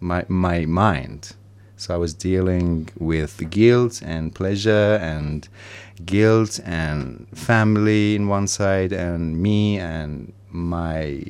my 0.00 0.24
my 0.28 0.64
mind. 0.66 1.34
So 1.76 1.94
I 1.94 1.96
was 1.96 2.12
dealing 2.12 2.88
with 2.98 3.48
guilt 3.50 4.02
and 4.04 4.34
pleasure 4.34 4.98
and 5.00 5.48
guilt 6.04 6.58
and 6.64 7.26
family 7.34 8.16
in 8.16 8.26
one 8.26 8.48
side 8.48 8.92
and 8.92 9.40
me 9.40 9.78
and 9.78 10.32
my 10.50 11.22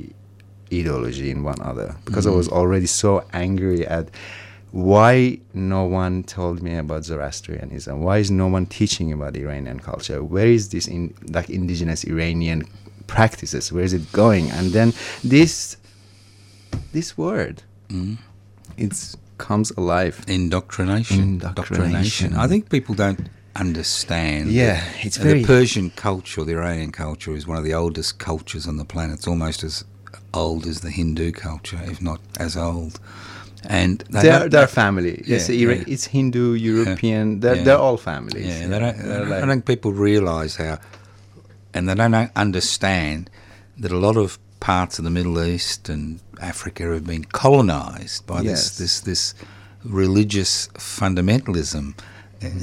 ideology 0.72 1.30
in 1.30 1.42
one 1.42 1.60
other 1.60 1.96
because 2.04 2.26
I 2.26 2.30
mm-hmm. 2.30 2.38
was 2.38 2.48
already 2.48 2.86
so 2.86 3.24
angry 3.32 3.86
at 3.86 4.08
why 4.70 5.38
no 5.54 5.84
one 5.84 6.22
told 6.24 6.62
me 6.62 6.76
about 6.76 7.04
Zoroastrianism? 7.04 8.02
Why 8.02 8.18
is 8.18 8.30
no 8.30 8.46
one 8.48 8.66
teaching 8.66 9.12
about 9.12 9.34
Iranian 9.36 9.80
culture? 9.80 10.22
Where 10.22 10.46
is 10.46 10.68
this 10.68 10.86
in 10.86 11.14
like 11.30 11.48
indigenous 11.48 12.04
Iranian 12.04 12.68
practices? 13.08 13.72
Where 13.72 13.82
is 13.84 13.92
it 13.92 14.12
going? 14.12 14.50
And 14.52 14.70
then 14.72 14.92
this 15.24 15.76
this 16.92 17.18
word, 17.18 17.62
mm. 17.88 18.16
it 18.76 19.16
comes 19.38 19.72
alive. 19.76 20.24
Indoctrination. 20.28 21.20
Indoctrination. 21.20 22.34
I 22.34 22.46
think 22.46 22.70
people 22.70 22.94
don't 22.94 23.28
understand. 23.56 24.50
Yeah, 24.52 24.82
it's 25.02 25.16
the 25.16 25.24
very- 25.24 25.44
Persian 25.44 25.90
culture, 25.90 26.44
the 26.44 26.52
Iranian 26.52 26.92
culture, 26.92 27.34
is 27.34 27.46
one 27.46 27.58
of 27.58 27.64
the 27.64 27.74
oldest 27.74 28.18
cultures 28.18 28.66
on 28.66 28.76
the 28.76 28.84
planet. 28.84 29.16
It's 29.18 29.28
almost 29.28 29.64
as 29.64 29.84
old 30.32 30.66
as 30.66 30.80
the 30.80 30.90
Hindu 30.90 31.32
culture, 31.32 31.80
if 31.84 32.00
not 32.00 32.20
as 32.38 32.56
old. 32.56 33.00
And 33.64 34.04
they 34.10 34.22
They're, 34.22 34.48
they're 34.48 34.66
family. 34.68 35.22
Yeah, 35.26 35.38
Ira- 35.48 35.76
yeah. 35.78 35.84
it's 35.94 36.06
Hindu, 36.06 36.52
European. 36.54 37.40
They're, 37.40 37.56
Yeah. 37.56 37.64
they're 37.64 37.78
all 37.86 37.96
families. 37.96 38.46
Yeah, 38.46 38.68
they 38.68 38.78
don't, 38.78 38.98
They're 38.98 39.34
I 39.34 39.40
don't 39.40 39.48
think 39.48 39.66
people 39.66 39.92
realise 39.92 40.54
how, 40.56 40.78
and 41.74 41.88
they 41.88 41.94
don't 41.94 42.14
understand 42.36 43.30
that 43.78 43.92
a 43.92 43.98
lot 43.98 44.16
of 44.16 44.38
parts 44.60 44.98
of 44.98 45.04
the 45.04 45.10
Middle 45.10 45.40
East 45.42 45.88
and 45.88 46.20
Africa 46.40 46.82
have 46.92 47.06
been 47.06 47.24
colonised 47.24 48.26
by 48.26 48.40
Yes. 48.42 48.76
this 48.76 49.00
this 49.00 49.00
this 49.00 49.34
religious 49.84 50.68
fundamentalism, 50.74 51.94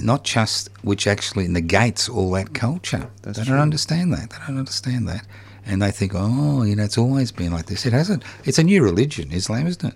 not 0.01 0.23
just 0.23 0.69
which 0.81 1.07
actually 1.07 1.47
negates 1.47 2.09
all 2.09 2.31
that 2.31 2.53
culture. 2.53 3.09
That's 3.21 3.37
they 3.39 3.45
don't 3.45 3.59
understand 3.59 4.13
that. 4.13 4.29
They 4.31 4.37
don't 4.47 4.57
understand 4.59 5.07
that, 5.07 5.25
and 5.65 5.81
they 5.81 5.91
think, 5.91 6.11
oh, 6.15 6.63
you 6.63 6.75
know, 6.75 6.83
it's 6.83 6.97
always 6.97 7.31
been 7.31 7.51
like 7.51 7.67
this. 7.67 7.85
It 7.85 7.93
hasn't. 7.93 8.23
It's 8.43 8.59
a 8.59 8.63
new 8.63 8.83
religion, 8.83 9.31
Islam, 9.31 9.67
isn't 9.67 9.87
it? 9.93 9.95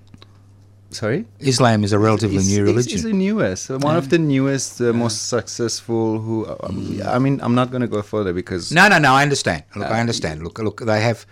Sorry? 0.92 1.26
Islam 1.40 1.84
is 1.84 1.94
a 1.94 2.00
relatively 2.00 2.38
It's- 2.38 2.50
new 2.50 2.64
religion. 2.64 2.94
It's, 2.96 3.04
the 3.04 3.14
newest, 3.14 3.70
uh, 3.70 3.78
one 3.78 3.96
of 3.96 4.10
the 4.10 4.18
newest, 4.18 4.82
uh, 4.82 4.92
most 4.92 5.28
successful. 5.30 6.20
Who 6.20 6.48
um, 6.64 7.00
I 7.06 7.20
mean, 7.20 7.40
I'm 7.44 7.54
not 7.54 7.70
going 7.70 7.82
to 7.82 7.88
go 7.88 8.02
further 8.02 8.34
because 8.34 8.72
No, 8.72 8.88
no, 8.88 8.98
no. 8.98 9.14
I 9.14 9.22
understand. 9.22 9.64
Look, 9.76 9.86
I 9.88 9.98
Uh, 9.98 10.02
understand. 10.02 10.42
Look, 10.44 10.58
look. 10.60 10.82
They 10.86 11.02
have 11.02 11.26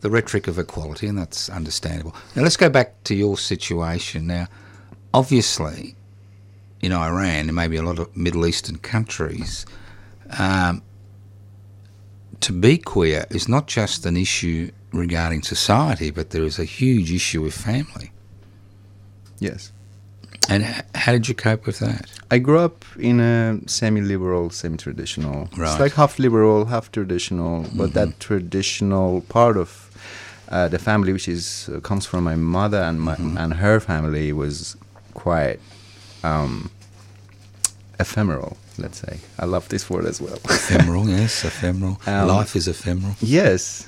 the 0.00 0.10
rhetoric 0.10 0.46
of 0.46 0.58
equality, 0.58 1.06
and 1.08 1.16
that's 1.18 1.48
understandable. 1.48 2.14
Now, 2.36 2.42
let's 2.42 2.56
go 2.58 2.68
back 2.68 3.02
to 3.04 3.14
your 3.14 3.38
situation. 3.38 4.26
Now, 4.26 4.46
obviously, 5.14 5.96
in 6.82 6.92
Iran 6.92 7.48
and 7.48 7.54
maybe 7.54 7.76
a 7.76 7.82
lot 7.82 7.98
of 7.98 8.14
Middle 8.14 8.46
Eastern 8.46 8.76
countries, 8.76 9.64
um, 10.38 10.82
to 12.40 12.52
be 12.52 12.76
queer 12.78 13.24
is 13.30 13.48
not 13.48 13.66
just 13.66 14.04
an 14.06 14.16
issue 14.16 14.70
regarding 14.92 15.42
society, 15.42 16.10
but 16.10 16.30
there 16.30 16.44
is 16.44 16.58
a 16.58 16.64
huge 16.64 17.10
issue 17.10 17.42
with 17.42 17.54
family. 17.54 18.12
Yes, 19.40 19.72
And 20.50 20.64
how 20.94 21.12
did 21.12 21.28
you 21.28 21.34
cope 21.34 21.66
with 21.66 21.78
that? 21.80 22.06
I 22.30 22.38
grew 22.38 22.58
up 22.58 22.84
in 22.98 23.20
a 23.20 23.58
semi-liberal, 23.66 24.50
semi-traditional. 24.50 25.32
Right. 25.32 25.50
Mm-hmm. 25.50 25.62
It's 25.62 25.80
like 25.80 25.92
half 25.94 26.18
liberal, 26.18 26.66
half 26.66 26.90
traditional. 26.92 27.66
But 27.74 27.92
that 27.94 28.18
traditional 28.20 29.20
part 29.28 29.56
of 29.56 29.90
uh, 30.50 30.68
the 30.68 30.78
family, 30.78 31.12
which 31.12 31.28
is 31.28 31.68
uh, 31.74 31.80
comes 31.80 32.06
from 32.06 32.24
my 32.24 32.36
mother 32.36 32.78
and 32.82 33.00
my 33.00 33.14
Mm-hmm. 33.16 33.36
and 33.38 33.54
her 33.54 33.80
family, 33.80 34.32
was 34.32 34.76
quite 35.14 35.58
um, 36.24 36.70
ephemeral. 37.98 38.56
Let's 38.78 38.98
say 39.00 39.18
I 39.38 39.44
love 39.46 39.68
this 39.68 39.90
word 39.90 40.04
as 40.06 40.20
well. 40.20 40.36
Ephemeral, 40.44 41.08
yes, 41.08 41.44
ephemeral. 41.44 42.00
Um, 42.06 42.28
Life 42.28 42.54
is 42.56 42.68
ephemeral. 42.68 43.14
Yes. 43.20 43.87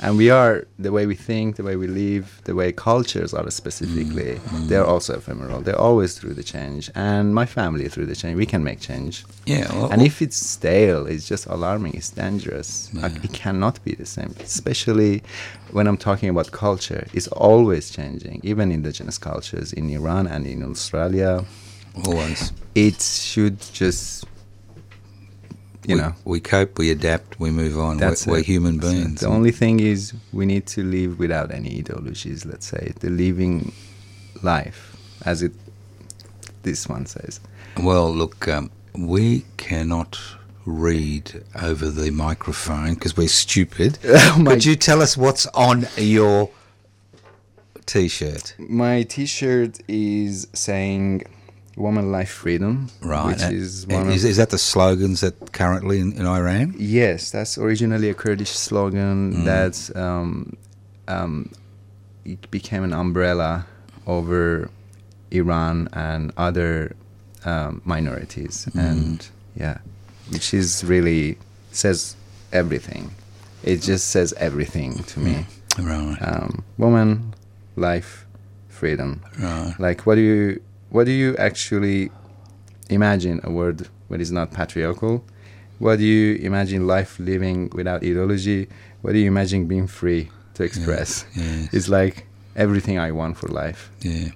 And 0.00 0.16
we 0.16 0.30
are 0.30 0.64
the 0.78 0.92
way 0.92 1.06
we 1.06 1.16
think, 1.16 1.56
the 1.56 1.64
way 1.64 1.74
we 1.76 1.88
live, 1.88 2.40
the 2.44 2.54
way 2.54 2.70
cultures 2.72 3.34
are 3.34 3.50
specifically, 3.50 4.34
Mm-hmm. 4.38 4.68
they're 4.68 4.86
also 4.86 5.16
ephemeral. 5.16 5.60
They're 5.60 5.80
always 5.88 6.16
through 6.18 6.34
the 6.34 6.44
change. 6.44 6.88
And 6.94 7.34
my 7.34 7.46
family 7.46 7.88
through 7.88 8.06
the 8.06 8.14
change. 8.14 8.36
We 8.36 8.46
can 8.46 8.62
make 8.62 8.80
change. 8.80 9.24
Yeah. 9.46 9.66
well- 9.74 9.90
And 9.92 10.00
if 10.02 10.22
it's 10.22 10.36
stale, 10.36 11.06
it's 11.06 11.26
just 11.26 11.46
alarming, 11.46 11.94
it's 11.94 12.10
dangerous. 12.10 12.90
Yeah. 12.92 13.06
it 13.26 13.32
cannot 13.32 13.82
be 13.84 13.94
the 13.94 14.06
same. 14.06 14.34
Especially 14.40 15.22
when 15.72 15.86
I'm 15.88 15.96
talking 16.08 16.28
about 16.28 16.52
culture, 16.52 17.06
it's 17.12 17.28
always 17.28 17.90
changing. 17.90 18.40
Even 18.44 18.70
indigenous 18.70 19.18
cultures 19.18 19.72
in 19.72 19.90
Iran 19.90 20.26
and 20.28 20.46
in 20.46 20.62
Australia, 20.62 21.44
Always. 22.06 22.52
it 22.74 23.00
should 23.02 23.58
just, 23.72 24.24
you 25.88 25.94
we, 25.94 26.00
know, 26.02 26.14
we 26.24 26.40
cope, 26.40 26.78
we 26.78 26.90
adapt, 26.90 27.40
we 27.40 27.50
move 27.50 27.78
on. 27.78 27.96
That's 27.96 28.26
we're, 28.26 28.34
we're 28.34 28.42
human 28.42 28.78
That's 28.78 28.92
it. 28.92 28.96
beings. 28.96 29.20
The 29.20 29.28
only 29.28 29.50
thing 29.50 29.80
is 29.80 30.12
we 30.32 30.44
need 30.44 30.66
to 30.68 30.84
live 30.84 31.18
without 31.18 31.50
any 31.50 31.78
ideologies. 31.78 32.44
Let's 32.44 32.66
say 32.66 32.92
the 33.00 33.08
living 33.08 33.72
life, 34.42 34.96
as 35.24 35.42
it 35.42 35.52
this 36.62 36.88
one 36.88 37.06
says. 37.06 37.40
Well, 37.78 38.12
look, 38.14 38.46
um, 38.48 38.70
we 38.94 39.46
cannot 39.56 40.18
read 40.66 41.42
over 41.60 41.88
the 41.88 42.10
microphone 42.10 42.94
because 42.94 43.16
we're 43.16 43.28
stupid. 43.28 43.98
Oh 44.04 44.44
Could 44.46 44.64
you 44.66 44.76
tell 44.76 45.00
us 45.00 45.16
what's 45.16 45.46
on 45.48 45.86
your 45.96 46.50
T-shirt? 47.86 48.54
My 48.58 49.04
T-shirt 49.04 49.78
is 49.88 50.48
saying 50.52 51.22
"Woman, 51.78 52.10
Life, 52.12 52.30
Freedom," 52.30 52.88
Right. 53.00 53.26
which 53.28 53.42
is 53.42 53.86
one 53.86 54.10
is, 54.10 54.24
is 54.24 54.36
that 54.36 54.50
the 54.50 54.58
slogans 54.58 55.20
that 55.20 55.34
currently 55.52 56.00
in, 56.00 56.12
in 56.12 56.26
Iran? 56.26 56.74
Yes, 56.78 57.30
that's 57.30 57.56
originally 57.58 58.10
a 58.10 58.14
Kurdish 58.14 58.50
slogan 58.50 59.32
Mm. 59.32 59.44
that 59.44 59.74
um, 59.96 60.52
um, 61.06 61.50
it 62.24 62.50
became 62.50 62.82
an 62.84 62.92
umbrella 62.92 63.66
over 64.06 64.68
Iran 65.30 65.88
and 65.92 66.32
other 66.36 66.94
um, 67.44 67.80
minorities, 67.84 68.66
Mm. 68.74 68.80
and 68.90 69.28
yeah, 69.56 69.78
which 70.30 70.52
is 70.52 70.82
really 70.84 71.38
says 71.72 72.16
everything. 72.52 73.10
It 73.62 73.82
just 73.82 74.08
says 74.08 74.32
everything 74.38 75.02
to 75.12 75.20
me. 75.20 75.46
Right. 75.78 76.16
Um, 76.20 76.64
woman, 76.78 77.34
life, 77.76 78.26
freedom. 78.68 79.20
Right. 79.38 79.74
Like, 79.78 80.06
what 80.06 80.14
do 80.16 80.22
you 80.22 80.60
what 80.90 81.04
do 81.04 81.12
you 81.12 81.36
actually 81.36 82.10
imagine 82.88 83.40
a 83.44 83.50
world 83.50 83.88
that 84.10 84.20
is 84.20 84.32
not 84.32 84.52
patriarchal? 84.52 85.24
What 85.78 85.98
do 85.98 86.04
you 86.04 86.36
imagine 86.36 86.86
life 86.86 87.18
living 87.18 87.70
without 87.72 88.02
ideology? 88.02 88.68
What 89.02 89.12
do 89.12 89.18
you 89.18 89.26
imagine 89.26 89.66
being 89.66 89.86
free 89.86 90.30
to 90.54 90.64
express? 90.64 91.24
yes. 91.34 91.68
It's 91.72 91.88
like 91.88 92.26
everything 92.56 92.98
I 92.98 93.12
want 93.12 93.36
for 93.36 93.48
life. 93.48 93.90
Yeah. 94.00 94.30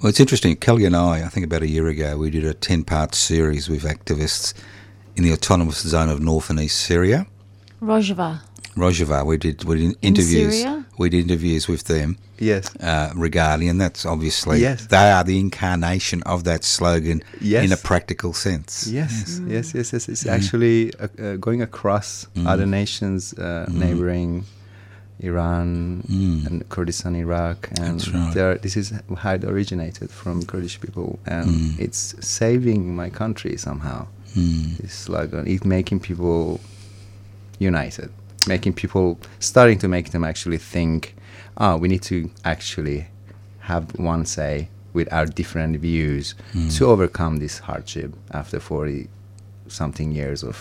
Well, 0.00 0.10
it's 0.10 0.20
interesting. 0.20 0.54
Kelly 0.56 0.84
and 0.84 0.94
I, 0.94 1.24
I 1.24 1.28
think 1.28 1.44
about 1.44 1.62
a 1.62 1.68
year 1.68 1.88
ago, 1.88 2.16
we 2.18 2.30
did 2.30 2.44
a 2.44 2.54
10 2.54 2.84
part 2.84 3.14
series 3.14 3.68
with 3.68 3.82
activists 3.82 4.54
in 5.16 5.24
the 5.24 5.32
autonomous 5.32 5.80
zone 5.80 6.08
of 6.08 6.20
north 6.20 6.50
and 6.50 6.60
east 6.60 6.80
Syria. 6.80 7.26
Rojava. 7.82 8.40
Rojava, 8.76 9.26
we 9.26 9.36
did, 9.36 9.64
we 9.64 9.88
did 9.88 9.96
interviews. 10.02 10.60
Syria? 10.60 10.86
We 10.98 11.08
did 11.08 11.20
interviews 11.30 11.68
with 11.68 11.84
them 11.84 12.16
Yes. 12.40 12.74
uh, 12.80 13.10
regarding, 13.14 13.68
and 13.68 13.80
that's 13.80 14.04
obviously, 14.04 14.60
Yes. 14.60 14.86
they 14.86 15.10
are 15.10 15.24
the 15.24 15.38
incarnation 15.38 16.22
of 16.24 16.42
that 16.44 16.64
slogan 16.64 17.22
Yes. 17.40 17.64
in 17.64 17.72
a 17.72 17.76
practical 17.76 18.32
sense. 18.34 18.86
Yes, 18.88 19.40
yes, 19.46 19.74
yes, 19.74 19.92
yes. 19.92 20.08
It's 20.08 20.26
actually 20.26 20.92
uh, 20.94 21.06
uh, 21.22 21.36
going 21.36 21.62
across 21.62 22.26
other 22.46 22.66
nations, 22.66 23.32
uh, 23.34 23.66
neighboring 23.70 24.44
Iran 25.20 26.04
and 26.46 26.68
Kurdistan, 26.68 27.14
Iraq, 27.16 27.68
and 27.80 28.00
That's 28.00 28.08
right. 28.08 28.34
there, 28.34 28.54
this 28.58 28.76
is 28.76 28.92
how 29.16 29.34
it 29.34 29.44
originated 29.44 30.10
from 30.10 30.42
Kurdish 30.44 30.80
people, 30.80 31.18
and 31.26 31.78
it's 31.80 32.14
saving 32.20 32.94
my 32.94 33.10
country 33.10 33.56
somehow. 33.56 34.06
This 34.34 34.92
slogan, 34.92 35.46
it's 35.48 35.64
making 35.64 36.00
people 36.00 36.60
united, 37.58 38.10
making 38.46 38.74
people 38.74 39.18
starting 39.40 39.78
to 39.78 39.88
make 39.88 40.10
them 40.10 40.24
actually 40.24 40.58
think, 40.58 41.14
ah, 41.56 41.76
we 41.76 41.88
need 41.88 42.02
to 42.02 42.30
actually 42.44 43.06
have 43.60 43.84
one 43.98 44.24
say 44.24 44.68
with 44.92 45.12
our 45.12 45.26
different 45.26 45.76
views 45.76 46.34
to 46.76 46.86
overcome 46.86 47.36
this 47.38 47.58
hardship 47.58 48.14
after 48.32 48.58
40 48.58 49.08
something 49.68 50.12
years 50.12 50.42
of 50.42 50.56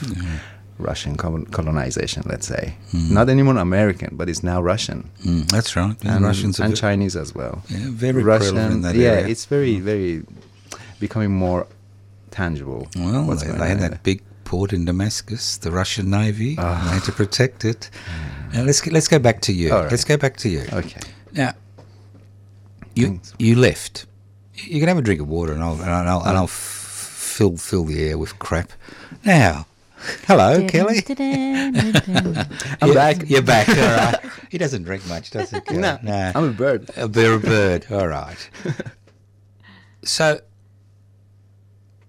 Russian 0.78 1.16
colonization, 1.16 2.24
let's 2.26 2.48
say. 2.48 2.76
Not 2.94 3.30
anymore 3.30 3.58
American, 3.58 4.16
but 4.18 4.30
it's 4.30 4.44
now 4.44 4.62
Russian. 4.62 5.10
Mm, 5.26 5.48
that's 5.50 5.76
right. 5.76 5.96
And, 6.02 6.10
And, 6.16 6.26
Russians 6.26 6.60
and 6.60 6.76
Chinese 6.76 7.16
as 7.16 7.34
well. 7.34 7.64
yeah, 7.70 7.78
very 7.90 8.22
that 8.82 8.96
yeah, 8.96 9.10
area. 9.12 9.28
it's 9.28 9.46
very, 9.46 9.80
very 9.80 10.24
becoming 11.00 11.32
more 11.32 11.66
tangible. 12.32 12.88
Well, 12.96 13.36
they, 13.36 13.48
they 13.48 13.68
had 13.70 13.80
that 13.80 14.04
big 14.04 14.22
port 14.48 14.72
in 14.74 14.86
Damascus, 14.86 15.58
the 15.58 15.72
Russian 15.72 16.10
Navy. 16.10 16.56
Ah. 16.58 16.82
They 16.86 16.94
had 16.96 17.04
to 17.04 17.12
protect 17.12 17.66
it. 17.66 17.90
Now 18.54 18.64
let's 18.64 18.86
let's 18.88 19.08
go 19.10 19.20
back 19.20 19.42
to 19.42 19.52
you. 19.52 19.74
All 19.74 19.82
right. 19.82 19.92
Let's 19.92 20.06
go 20.06 20.16
back 20.18 20.38
to 20.38 20.50
you. 20.50 20.64
Okay. 20.72 21.02
Now, 21.34 21.52
you 22.96 23.06
Thanks. 23.08 23.34
you 23.40 23.56
left. 23.56 24.06
You 24.54 24.80
can 24.80 24.88
have 24.88 24.98
a 24.98 25.02
drink 25.02 25.22
of 25.22 25.28
water, 25.28 25.54
and 25.54 25.62
I'll 25.64 25.74
and 25.82 26.10
I'll, 26.12 26.24
and 26.24 26.38
I'll 26.38 26.46
f- 26.46 26.52
fill 27.38 27.58
fill 27.58 27.84
the 27.84 28.00
air 28.10 28.18
with 28.18 28.40
crap. 28.40 28.72
Now, 29.26 29.66
hello, 30.28 30.66
Kelly. 30.68 31.04
I'm 31.20 31.76
You're- 32.82 32.94
back. 32.96 33.30
You're 33.30 33.42
back. 33.44 33.68
All 33.70 33.76
right. 33.76 34.16
He 34.50 34.58
doesn't 34.58 34.84
drink 34.84 35.06
much, 35.10 35.32
does 35.32 35.52
he? 35.52 35.60
Kelly? 35.60 35.80
No, 35.80 36.00
no. 36.02 36.32
I'm 36.34 36.46
a 36.46 36.54
bird. 36.54 36.90
A 36.96 37.10
bear 37.10 37.34
a 37.34 37.40
bird. 37.40 37.86
All 37.92 38.08
right. 38.08 38.50
So, 40.04 40.40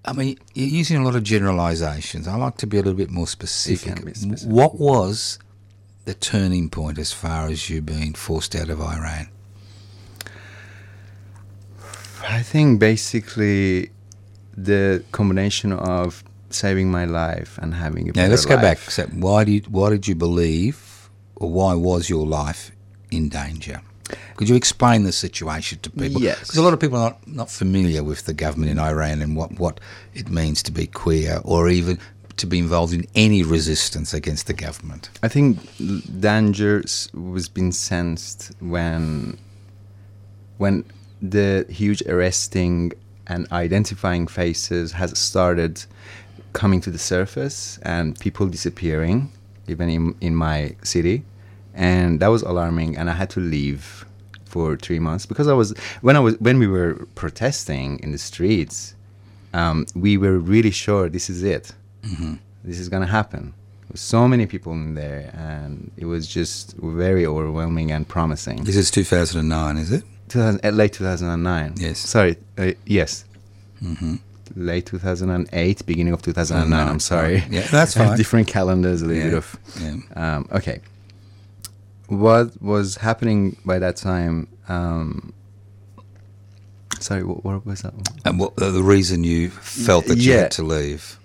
I 0.04 0.12
mean, 0.12 0.38
you're 0.54 0.68
using 0.68 0.96
a 0.96 1.04
lot 1.04 1.16
of 1.16 1.22
generalizations. 1.22 2.26
I 2.26 2.36
like 2.36 2.56
to 2.58 2.66
be 2.66 2.78
a 2.78 2.80
little 2.80 2.96
bit 2.96 3.10
more 3.10 3.26
specific. 3.26 3.98
specific. 3.98 4.48
What 4.48 4.78
was 4.78 5.38
the 6.04 6.14
turning 6.14 6.70
point 6.70 6.98
as 6.98 7.12
far 7.12 7.48
as 7.48 7.68
you 7.68 7.82
being 7.82 8.14
forced 8.14 8.54
out 8.54 8.70
of 8.70 8.80
Iran? 8.80 9.28
I 12.22 12.42
think 12.42 12.80
basically 12.80 13.90
the 14.56 15.04
combination 15.12 15.72
of 15.72 16.24
saving 16.50 16.90
my 16.90 17.04
life 17.04 17.58
and 17.58 17.74
having 17.74 18.08
a 18.08 18.12
Now 18.12 18.26
let's 18.26 18.46
go 18.46 18.56
back. 18.56 18.78
So, 18.78 19.04
why 19.06 19.44
did 19.44 19.68
why 19.68 19.90
did 19.90 20.08
you 20.08 20.14
believe, 20.14 21.10
or 21.36 21.50
why 21.50 21.74
was 21.74 22.08
your 22.08 22.26
life 22.26 22.72
in 23.10 23.28
danger? 23.28 23.82
Could 24.36 24.48
you 24.48 24.56
explain 24.56 25.02
the 25.02 25.12
situation 25.12 25.78
to 25.80 25.90
people? 25.90 26.22
Yes. 26.22 26.40
Because 26.40 26.56
a 26.56 26.62
lot 26.62 26.72
of 26.72 26.80
people 26.80 26.98
are 26.98 27.10
not, 27.10 27.26
not 27.26 27.50
familiar 27.50 28.02
with 28.02 28.24
the 28.24 28.34
government 28.34 28.70
in 28.70 28.78
Iran 28.78 29.20
and 29.22 29.36
what, 29.36 29.52
what 29.58 29.80
it 30.14 30.28
means 30.28 30.62
to 30.64 30.72
be 30.72 30.86
queer 30.86 31.40
or 31.44 31.68
even 31.68 31.98
to 32.38 32.46
be 32.46 32.58
involved 32.58 32.94
in 32.94 33.04
any 33.14 33.42
resistance 33.42 34.14
against 34.14 34.46
the 34.46 34.54
government. 34.54 35.10
I 35.22 35.28
think 35.28 35.58
danger 36.20 36.84
was 37.12 37.48
being 37.48 37.72
sensed 37.72 38.52
when 38.60 39.38
when 40.58 40.84
the 41.20 41.66
huge 41.68 42.02
arresting 42.02 42.92
and 43.26 43.50
identifying 43.52 44.26
faces 44.26 44.92
has 44.92 45.16
started 45.18 45.84
coming 46.52 46.80
to 46.80 46.90
the 46.90 46.98
surface 46.98 47.78
and 47.82 48.18
people 48.18 48.46
disappearing 48.46 49.30
even 49.66 49.88
in 49.88 50.14
in 50.20 50.34
my 50.34 50.74
city 50.82 51.24
and 51.86 52.08
that 52.20 52.30
was 52.36 52.42
alarming 52.52 52.90
and 52.98 53.06
I 53.12 53.14
had 53.22 53.30
to 53.36 53.40
leave 53.40 54.04
for 54.52 54.76
3 54.76 54.98
months 55.08 55.24
because 55.30 55.46
I 55.48 55.56
was 55.60 55.68
when 56.06 56.16
I 56.16 56.20
was 56.26 56.34
when 56.46 56.56
we 56.58 56.66
were 56.76 56.90
protesting 57.22 57.88
in 58.04 58.10
the 58.12 58.18
streets 58.30 58.94
um, 59.60 59.76
we 60.04 60.12
were 60.22 60.38
really 60.54 60.70
sure 60.84 61.08
this 61.16 61.26
is 61.34 61.42
it 61.54 61.64
this 62.68 62.78
is 62.82 62.88
gonna 62.88 63.06
happen. 63.20 63.42
With 63.90 64.00
so 64.00 64.28
many 64.28 64.44
people 64.54 64.72
in 64.72 64.94
there, 64.94 65.24
and 65.34 65.90
it 65.96 66.04
was 66.14 66.22
just 66.38 66.76
very 66.76 67.24
overwhelming 67.24 67.88
and 67.94 68.06
promising. 68.06 68.58
This 68.64 68.76
is 68.76 68.90
2009, 68.90 69.76
is 69.78 69.90
it? 69.92 70.04
2000, 70.28 70.60
uh, 70.64 70.70
late 70.80 70.92
2009. 70.92 71.74
Yes. 71.78 71.98
Sorry. 71.98 72.36
Uh, 72.58 72.72
yes. 72.84 73.24
Mm-hmm. 73.82 74.16
Late 74.56 74.84
2008, 74.84 75.86
beginning 75.86 76.12
of 76.12 76.20
2009. 76.20 76.88
I'm 76.88 77.00
sorry. 77.00 77.42
Yeah, 77.50 77.66
that's 77.70 77.94
fine. 78.00 78.14
Different 78.18 78.46
calendars, 78.48 79.00
a 79.00 79.06
little 79.06 79.22
Yeah, 79.22 79.30
bit 79.30 79.38
of. 79.38 79.56
yeah. 79.80 79.96
Um, 80.36 80.48
okay. 80.52 80.80
What 82.08 82.60
was 82.62 82.96
happening 82.96 83.56
by 83.64 83.78
that 83.78 83.96
time? 83.96 84.48
Um, 84.68 85.32
sorry, 87.00 87.22
what, 87.22 87.44
what 87.44 87.64
was 87.66 87.82
that? 87.82 87.94
And 88.24 88.38
what, 88.40 88.56
the 88.56 88.82
reason 88.82 89.24
you 89.24 89.50
felt 89.50 90.06
that 90.06 90.18
you 90.18 90.32
Yeah. 90.32 90.40
had 90.40 90.50
to 90.52 90.62
leave, 90.62 91.18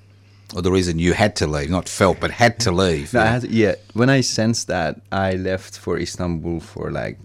or 0.56 0.62
the 0.62 0.72
reason 0.72 1.00
you 1.00 1.14
had 1.14 1.36
to 1.38 1.48
leave, 1.48 1.70
not 1.70 1.88
felt, 1.90 2.20
but 2.20 2.32
had 2.32 2.60
to 2.62 2.72
leave. 2.72 3.14
No, 3.14 3.22
I 3.22 3.24
yeah. 3.26 3.32
had 3.32 3.44
yeah. 3.52 3.76
When 3.94 4.10
I 4.10 4.22
sensed 4.22 4.68
that, 4.68 5.02
I 5.12 5.34
left 5.34 5.78
for 5.78 5.98
Istanbul 5.98 6.60
for 6.60 6.92
like, 6.92 7.18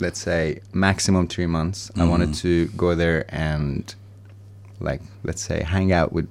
let's 0.00 0.20
say, 0.20 0.60
maximum 0.72 1.28
three 1.28 1.46
months. 1.46 1.90
I 1.96 2.04
wanted 2.04 2.34
to 2.36 2.66
go 2.68 2.94
there 2.94 3.24
and, 3.28 3.94
like, 4.80 5.00
let's 5.22 5.42
say, 5.42 5.62
hang 5.62 5.92
out 5.92 6.12
with 6.12 6.28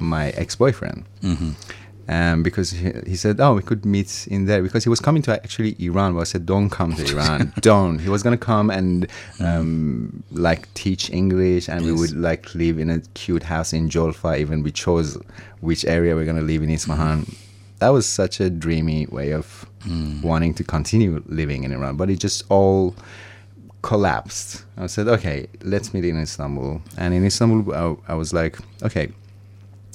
my 0.00 0.30
ex-boyfriend. 0.30 1.04
Mm-hmm. 1.22 1.50
Um, 2.08 2.44
because 2.44 2.70
he, 2.70 2.92
he 3.04 3.16
said, 3.16 3.40
oh, 3.40 3.54
we 3.54 3.62
could 3.62 3.84
meet 3.84 4.28
in 4.30 4.46
there 4.46 4.62
because 4.62 4.84
he 4.84 4.88
was 4.88 5.00
coming 5.00 5.22
to 5.22 5.32
actually 5.32 5.74
Iran. 5.80 6.14
But 6.14 6.20
I 6.20 6.24
said, 6.24 6.46
don't 6.46 6.70
come 6.70 6.94
to 6.94 7.04
Iran, 7.12 7.52
don't. 7.60 7.98
He 7.98 8.08
was 8.08 8.22
gonna 8.22 8.36
come 8.36 8.70
and 8.70 9.08
um, 9.40 10.22
like 10.30 10.72
teach 10.74 11.10
English, 11.10 11.68
and 11.68 11.84
we 11.84 11.92
would 11.92 12.12
like 12.16 12.54
live 12.54 12.78
in 12.78 12.90
a 12.90 13.00
cute 13.14 13.42
house 13.42 13.72
in 13.72 13.88
Jolfa. 13.88 14.38
Even 14.38 14.62
we 14.62 14.70
chose 14.70 15.18
which 15.60 15.84
area 15.84 16.14
we're 16.14 16.24
gonna 16.24 16.42
live 16.42 16.62
in 16.62 16.70
Isfahan. 16.70 17.26
That 17.80 17.88
was 17.88 18.06
such 18.06 18.40
a 18.40 18.48
dreamy 18.50 19.06
way 19.06 19.32
of 19.32 19.66
wanting 20.22 20.54
to 20.54 20.64
continue 20.64 21.22
living 21.26 21.64
in 21.64 21.72
Iran, 21.72 21.96
but 21.96 22.10
it 22.10 22.18
just 22.18 22.44
all 22.48 22.94
collapsed. 23.82 24.64
I 24.76 24.86
said, 24.86 25.06
okay, 25.08 25.46
let's 25.62 25.94
meet 25.94 26.04
in 26.04 26.20
Istanbul. 26.20 26.82
And 26.96 27.14
in 27.14 27.24
Istanbul, 27.24 27.74
I, 27.74 28.12
I 28.12 28.14
was 28.14 28.32
like, 28.32 28.58
okay, 28.82 29.08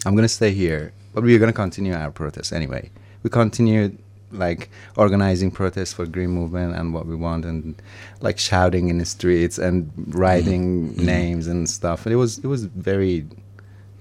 I'm 0.05 0.15
gonna 0.15 0.29
stay 0.29 0.51
here, 0.51 0.93
but 1.13 1.23
we 1.23 1.33
were 1.33 1.39
gonna 1.39 1.53
continue 1.53 1.93
our 1.93 2.11
protest 2.11 2.53
anyway. 2.53 2.89
We 3.23 3.29
continued 3.29 3.97
like 4.31 4.69
organizing 4.95 5.51
protests 5.51 5.93
for 5.93 6.05
green 6.05 6.29
movement 6.29 6.75
and 6.75 6.93
what 6.93 7.05
we 7.05 7.15
want, 7.15 7.45
and 7.45 7.81
like 8.21 8.39
shouting 8.39 8.89
in 8.89 8.97
the 8.97 9.05
streets 9.05 9.57
and 9.57 9.91
writing 10.07 10.95
names 10.95 11.47
and 11.47 11.69
stuff. 11.69 12.05
And 12.05 12.13
it 12.13 12.17
was 12.17 12.37
it 12.39 12.47
was 12.47 12.65
very, 12.65 13.25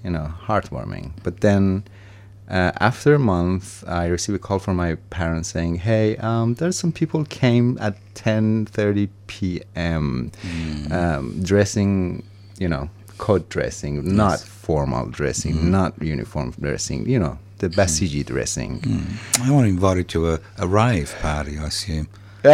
you 0.04 0.10
know, 0.10 0.32
heartwarming. 0.46 1.12
But 1.22 1.40
then. 1.40 1.84
Uh, 2.48 2.72
after 2.80 3.14
a 3.14 3.18
month, 3.20 3.84
I 3.86 4.06
received 4.06 4.34
a 4.34 4.40
call 4.40 4.58
from 4.58 4.74
my 4.74 4.96
parents 5.10 5.50
saying, 5.50 5.76
"Hey, 5.76 6.16
um, 6.16 6.54
there's 6.54 6.76
some 6.76 6.90
people 6.90 7.24
came 7.24 7.78
at 7.80 7.94
10:30 8.14 9.08
p.m. 9.28 10.32
Um, 10.90 11.40
dressing, 11.44 12.24
you 12.58 12.68
know, 12.68 12.90
coat 13.20 13.48
dressing, 13.50 13.94
not 14.16 14.40
formal 14.40 15.06
dressing, 15.06 15.54
mm-hmm. 15.54 15.70
not 15.70 15.90
uniform 16.02 16.52
dressing. 16.58 17.08
You 17.08 17.20
know, 17.20 17.38
the 17.58 17.68
mm-hmm. 17.68 17.80
Basiji 17.80 18.24
dressing." 18.24 18.80
Mm. 18.80 19.46
I 19.46 19.50
want 19.52 19.64
to 19.66 19.68
invite 19.68 19.98
you 19.98 20.04
to 20.04 20.20
a, 20.32 20.40
a 20.58 20.66
rave 20.66 21.14
party, 21.20 21.58
I 21.58 21.66
assume. 21.66 22.08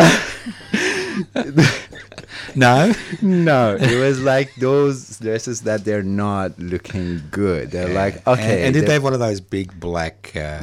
no? 2.56 2.92
no, 3.22 3.76
it 3.76 3.98
was 3.98 4.20
like 4.20 4.54
those 4.56 5.18
dresses 5.18 5.62
that 5.62 5.84
they're 5.84 6.02
not 6.02 6.58
looking 6.58 7.22
good. 7.30 7.70
They're 7.70 7.94
like, 7.94 8.26
okay, 8.26 8.64
And, 8.64 8.74
did 8.74 8.84
they're- 8.84 8.94
have 8.94 9.04
one 9.04 9.12
of 9.12 9.20
those 9.20 9.40
big 9.40 9.78
black 9.78 10.34
uh, 10.34 10.60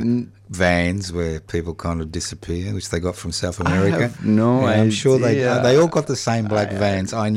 vans 0.50 1.14
where 1.14 1.40
people 1.40 1.74
kind 1.74 2.02
of 2.02 2.12
disappear, 2.12 2.74
which 2.74 2.90
they 2.90 3.00
got 3.00 3.16
from 3.16 3.32
South 3.32 3.60
America? 3.62 4.14
no 4.24 4.66
I'm 4.66 4.92
sure 4.92 5.18
they 5.18 5.32
idea. 5.32 5.54
Uh, 5.54 5.64
they 5.64 5.78
all 5.78 5.88
got 5.88 6.08
the 6.08 6.16
same 6.18 6.46
black 6.46 6.72
vans. 6.72 7.14
I 7.14 7.30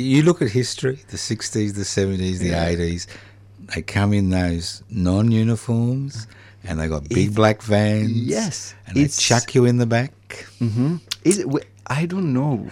you 0.00 0.22
look 0.22 0.42
at 0.42 0.50
history, 0.50 0.98
the 1.08 1.16
60s, 1.16 1.74
the 1.74 1.82
70s, 1.84 2.38
the 2.38 2.50
80s, 2.50 3.06
they 3.74 3.82
come 3.82 4.12
in 4.12 4.30
those 4.30 4.82
non-uniforms 4.90 6.26
and 6.64 6.78
they 6.80 6.88
got 6.88 7.08
big 7.08 7.28
It- 7.28 7.34
black 7.34 7.62
vans. 7.62 8.10
Yes, 8.12 8.74
And 8.86 8.96
they 8.96 9.08
chuck 9.08 9.54
you 9.54 9.64
in 9.64 9.78
the 9.78 9.86
back. 9.86 10.12
Mm-hmm. 10.60 10.96
Is 11.24 11.38
it, 11.38 11.46
I 11.86 12.06
don't 12.06 12.32
know, 12.32 12.68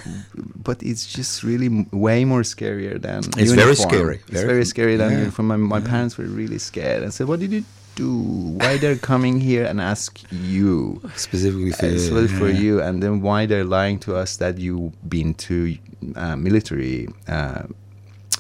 but 0.62 0.83
it's 0.83 1.07
just 1.12 1.43
really 1.43 1.87
way 1.93 2.25
more 2.25 2.43
scarier 2.43 3.01
than. 3.01 3.19
It's 3.37 3.51
very 3.53 3.69
uniform. 3.71 3.88
scary, 3.91 4.17
It's 4.17 4.31
very- 4.31 4.47
very, 4.47 4.64
scary 4.64 4.97
than 4.97 5.11
yeah, 5.12 5.19
uniform. 5.19 5.49
My, 5.49 5.57
my 5.57 5.81
parents 5.81 6.17
were 6.19 6.27
really 6.27 6.59
scared 6.59 7.03
and 7.03 7.12
said, 7.12 7.27
"What 7.27 7.41
did 7.41 7.51
you 7.53 7.64
do? 7.97 8.12
Why 8.61 8.77
they're 8.79 8.97
coming 8.97 9.41
here 9.41 9.64
and 9.64 9.81
ask 9.81 10.21
you?" 10.31 11.01
Specifically 11.17 11.73
for 11.73 11.87
Uh, 11.87 11.91
you. 11.91 12.29
For 12.29 12.49
yeah. 12.49 12.61
you, 12.61 12.81
and 12.81 13.03
then 13.03 13.21
why 13.21 13.47
they're 13.47 13.64
lying 13.64 13.99
to 14.07 14.14
us 14.14 14.37
that 14.37 14.59
you've 14.59 14.95
been 15.11 15.35
to 15.51 15.77
uh, 16.17 16.37
military 16.37 17.09
uh, 17.29 17.63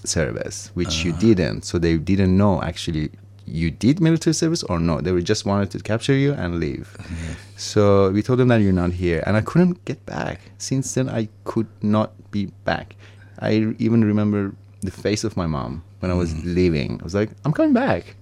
service, 0.04 0.70
which 0.74 1.04
you 1.04 1.10
Uh-huh. 1.12 1.20
didn't. 1.20 1.64
So 1.64 1.78
they 1.78 1.96
didn't 1.98 2.36
know 2.36 2.62
actually 2.62 3.10
you 3.46 3.70
did 3.70 3.98
military 4.00 4.34
service 4.34 4.62
or 4.64 4.78
no. 4.78 5.00
They 5.00 5.12
were 5.12 5.22
just 5.22 5.46
wanted 5.46 5.70
to 5.72 5.78
capture 5.80 6.14
you 6.14 6.32
and 6.34 6.60
leave. 6.60 6.96
So 7.56 8.10
we 8.10 8.22
told 8.22 8.38
them 8.38 8.48
that 8.48 8.60
you're 8.60 8.72
not 8.84 8.92
here, 8.92 9.22
and 9.26 9.36
I 9.36 9.40
couldn't 9.40 9.84
get 9.84 10.04
back. 10.06 10.40
Since 10.58 10.92
then, 10.94 11.08
I 11.08 11.28
could 11.44 11.66
not 11.82 12.12
be 12.30 12.52
back. 12.64 12.94
I 13.40 13.74
even 13.78 14.04
remember 14.04 14.52
the 14.82 14.90
face 14.90 15.24
of 15.24 15.36
my 15.36 15.46
mom 15.46 15.82
when 16.00 16.10
I 16.10 16.14
was 16.14 16.34
Mm. 16.34 16.54
leaving. 16.54 16.90
I 17.00 17.04
was 17.04 17.14
like, 17.14 17.30
"I'm 17.44 17.52
coming 17.52 17.72
back," 17.72 18.14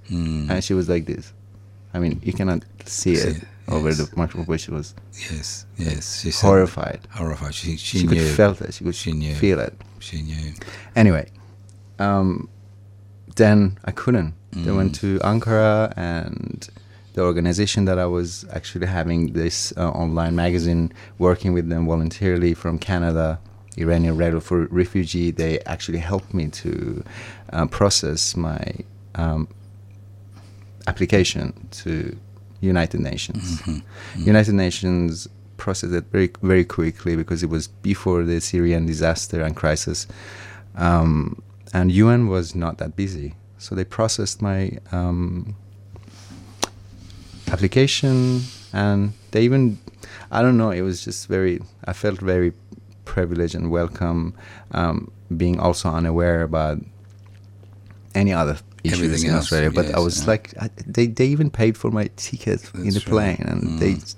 and 0.51 0.63
she 0.65 0.75
was 0.75 0.89
like 0.89 1.05
this. 1.07 1.33
I 1.93 1.99
mean, 1.99 2.21
you 2.23 2.33
cannot 2.33 2.63
see 2.87 3.17
See 3.17 3.29
it 3.29 3.37
it, 3.37 3.45
over 3.69 3.89
yes. 3.89 3.99
the 3.99 4.17
microphone, 4.17 4.45
but 4.47 4.61
she 4.61 4.71
was 4.71 4.95
Yes, 5.31 5.67
yes. 5.77 6.21
She 6.21 6.31
said- 6.31 6.47
horrified. 6.47 7.01
Horrified. 7.11 7.55
She, 7.55 7.77
she, 7.77 7.99
She, 7.99 8.07
knew. 8.07 8.15
could 8.23 8.35
felt 8.37 8.61
it. 8.61 8.75
She 8.75 8.85
could 8.85 8.95
She 8.95 9.13
knew. 9.13 9.35
feel 9.35 9.59
it. 9.61 9.75
She 9.99 10.23
knew. 10.23 10.53
Anyway, 10.95 11.29
um, 11.99 12.49
then 13.37 13.79
I 13.85 13.91
couldn't. 13.93 14.35
They 14.53 14.71
went 14.71 14.93
Mm. 14.93 15.01
to 15.01 15.19
Ankara 15.19 15.93
and 15.97 16.67
the 17.15 17.23
organization 17.23 17.85
that 17.87 17.99
I 17.99 18.07
was 18.07 18.45
actually 18.53 18.87
having 18.87 19.33
this 19.35 19.73
uh, 19.77 19.91
online 19.91 20.35
magazine, 20.37 20.93
working 21.19 21.53
with 21.53 21.69
them 21.69 21.87
voluntarily 21.87 22.55
from 22.55 22.79
Canada, 22.79 23.39
Iranian 23.77 24.17
Railroad 24.17 24.45
for 24.45 24.67
Refugee. 24.67 25.31
They 25.31 25.59
actually 25.61 25.99
helped 25.99 26.33
me 26.33 26.49
to 26.49 27.03
uh, 27.53 27.67
process 27.67 28.37
my 28.37 28.63
um, 29.15 29.49
application 30.87 31.53
to 31.83 32.17
United 32.61 33.01
Nations. 33.01 33.63
United 34.17 34.55
Nations 34.55 35.29
processed 35.57 35.95
it 35.95 36.05
very 36.13 36.31
very 36.43 36.65
quickly 36.65 37.17
because 37.17 37.43
it 37.43 37.49
was 37.51 37.69
before 37.69 38.23
the 38.25 38.41
Syrian 38.41 38.87
disaster 38.87 39.43
and 39.43 39.57
crisis, 39.57 40.07
um, 40.77 41.43
and 41.73 41.91
UN 41.93 42.29
was 42.29 42.55
not 42.55 42.79
that 42.79 42.97
busy, 42.97 43.35
so 43.59 43.75
they 43.75 43.85
processed 43.85 44.43
my 44.43 44.79
um, 44.93 45.57
application, 47.51 48.43
and 48.73 49.13
they 49.31 49.43
even 49.43 49.79
I 50.31 50.43
don't 50.43 50.57
know. 50.57 50.71
It 50.71 50.83
was 50.83 51.05
just 51.05 51.29
very. 51.29 51.61
I 51.85 51.93
felt 51.93 52.21
very 52.21 52.53
privileged 53.05 53.55
and 53.55 53.71
welcome, 53.71 54.35
um, 54.73 55.11
being 55.37 55.59
also 55.61 55.89
unaware 55.89 56.43
about 56.43 56.79
any 58.15 58.33
other 58.33 58.59
Everything 58.93 59.29
in 59.29 59.35
else, 59.35 59.45
Australia. 59.45 59.71
But 59.71 59.95
I 59.95 59.99
was 60.01 60.21
yeah. 60.21 60.27
like, 60.33 60.55
I, 60.61 60.71
they 60.87 61.07
they 61.07 61.27
even 61.27 61.51
paid 61.51 61.77
for 61.77 61.91
my 61.91 62.09
ticket 62.17 62.61
in 62.75 62.81
the 62.81 62.91
That's 62.91 63.07
right. 63.09 63.37
plane, 63.37 63.43
and 63.49 63.79
they 63.81 63.93
Mm. 63.95 64.15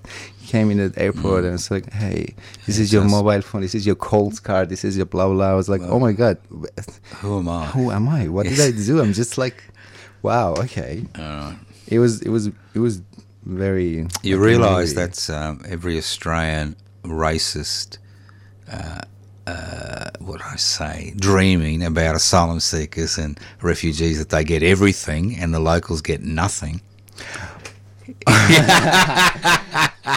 came 0.48 0.70
in 0.70 0.78
the 0.78 0.90
airport 0.96 1.44
and 1.44 1.52
it's 1.54 1.70
like, 1.70 1.92
hey, 1.92 2.34
this 2.66 2.76
Yeah, 2.78 2.82
is 2.84 2.92
your 2.92 3.04
mobile 3.04 3.42
phone, 3.42 3.60
this 3.60 3.74
is 3.74 3.84
your 3.84 3.96
Coles 3.96 4.40
card, 4.40 4.68
this 4.70 4.82
is 4.84 4.96
your 4.96 5.04
blah 5.06 5.28
blah. 5.28 5.50
I 5.50 5.54
was 5.54 5.68
like, 5.68 5.82
oh 5.92 5.98
my 5.98 6.12
god, 6.12 6.38
Who 7.20 7.38
am 7.40 7.48
I? 7.48 7.66
who 7.74 7.90
am 7.90 8.08
I? 8.08 8.28
What 8.28 8.46
did 8.46 8.60
I 8.60 8.70
do? 8.72 9.00
I'm 9.02 9.12
just 9.12 9.36
like, 9.36 9.62
wow, 10.22 10.54
okay. 10.64 11.04
Alright. 11.18 11.58
It 11.94 11.98
was 11.98 12.22
it 12.22 12.30
was 12.30 12.46
it 12.74 12.80
was 12.80 13.02
very. 13.44 14.06
You 14.22 14.36
realise 14.38 14.92
that's 14.94 15.28
um, 15.30 15.62
every 15.68 15.96
Australian 15.98 16.76
racist, 17.04 17.98
uh, 18.70 19.00
uh, 19.48 20.10
what 20.18 20.42
I 20.42 20.56
say, 20.56 21.14
dreaming 21.16 21.82
about 21.82 22.14
asylum 22.14 22.60
seekers 22.60 23.16
and 23.16 23.40
refugees 23.62 24.18
that 24.18 24.28
they 24.28 24.44
get 24.44 24.62
everything 24.62 25.36
and 25.36 25.54
the 25.54 25.60
locals 25.60 26.02
get 26.02 26.22
nothing. 26.22 26.80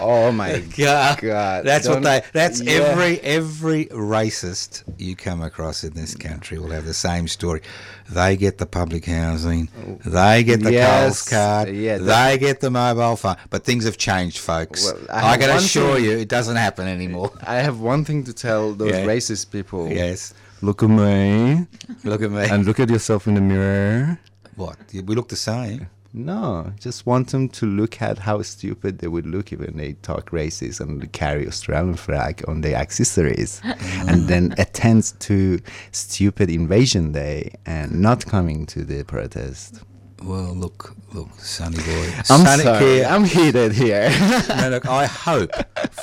Oh 0.01 0.31
my 0.31 0.59
God, 0.77 1.19
God, 1.21 1.65
that's 1.65 1.87
what 1.87 1.95
don't- 1.95 2.03
they. 2.03 2.21
That's 2.33 2.61
yeah. 2.61 2.73
every 2.73 3.19
every 3.21 3.85
racist 3.87 4.83
you 4.97 5.15
come 5.15 5.41
across 5.41 5.83
in 5.83 5.93
this 5.93 6.15
country 6.15 6.57
will 6.59 6.71
have 6.71 6.85
the 6.85 6.93
same 6.93 7.27
story. 7.27 7.61
They 8.09 8.35
get 8.37 8.57
the 8.57 8.65
public 8.65 9.05
housing, 9.05 9.69
they 10.05 10.43
get 10.43 10.61
the 10.61 10.73
Yes, 10.73 11.29
Coles 11.29 11.29
card, 11.29 11.69
yeah, 11.75 11.97
they 11.97 12.37
get 12.37 12.59
the 12.59 12.69
mobile 12.69 13.15
phone. 13.15 13.37
But 13.49 13.63
things 13.63 13.85
have 13.85 13.97
changed, 13.97 14.37
folks. 14.39 14.83
Well, 14.85 14.99
I 15.09 15.33
I, 15.33 15.37
can 15.37 15.49
assure 15.49 15.95
thing- 15.95 16.03
you, 16.05 16.17
it 16.17 16.27
doesn't 16.29 16.57
happen 16.57 16.87
anymore. 16.87 17.31
I 17.43 17.55
have 17.55 17.79
one 17.79 18.03
thing 18.05 18.23
to 18.25 18.33
tell 18.33 18.73
those 18.73 18.91
Yeah. 18.91 19.05
racist 19.05 19.51
people. 19.51 19.87
Yes, 19.89 20.33
Look 20.63 20.83
at 20.83 20.89
me 20.89 21.65
look 22.03 22.21
at 22.21 22.29
me. 22.31 22.43
and 22.43 22.65
look 22.65 22.79
at 22.79 22.89
yourself 22.89 23.27
in 23.27 23.33
the 23.35 23.41
mirror. 23.41 24.19
what? 24.55 24.77
We 24.93 25.15
look 25.15 25.29
the 25.29 25.35
same. 25.35 25.87
No, 26.13 26.73
just 26.77 27.05
want 27.05 27.29
them 27.29 27.47
to 27.49 27.65
look 27.65 28.01
at 28.01 28.19
how 28.19 28.41
stupid 28.41 28.99
they 28.99 29.07
would 29.07 29.25
look 29.25 29.49
when 29.51 29.77
they 29.77 29.93
talk 29.93 30.31
racist 30.31 30.81
and 30.81 31.09
carry 31.13 31.47
Australian 31.47 31.95
flag 31.95 32.43
on 32.49 32.59
their 32.61 32.75
accessories, 32.75 33.61
and 33.63 34.27
then 34.27 34.53
attend 34.57 35.13
to 35.21 35.59
stupid 35.91 36.49
invasion 36.49 37.13
day 37.13 37.53
and 37.65 37.93
not 38.01 38.25
coming 38.25 38.65
to 38.65 38.83
the 38.83 39.03
protest. 39.05 39.83
Well, 40.21 40.53
look, 40.53 40.95
look, 41.13 41.29
Sonny 41.39 41.77
boy. 41.77 42.13
I'm 42.29 42.45
Sonny 42.45 42.63
sorry, 42.63 42.79
Care- 42.79 43.07
I'm 43.07 43.23
heated 43.23 43.71
here. 43.71 44.09
no, 44.49 44.69
look, 44.69 44.85
I 44.85 45.05
hope 45.05 45.51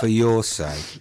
for 0.00 0.06
your 0.08 0.42
sake 0.42 1.00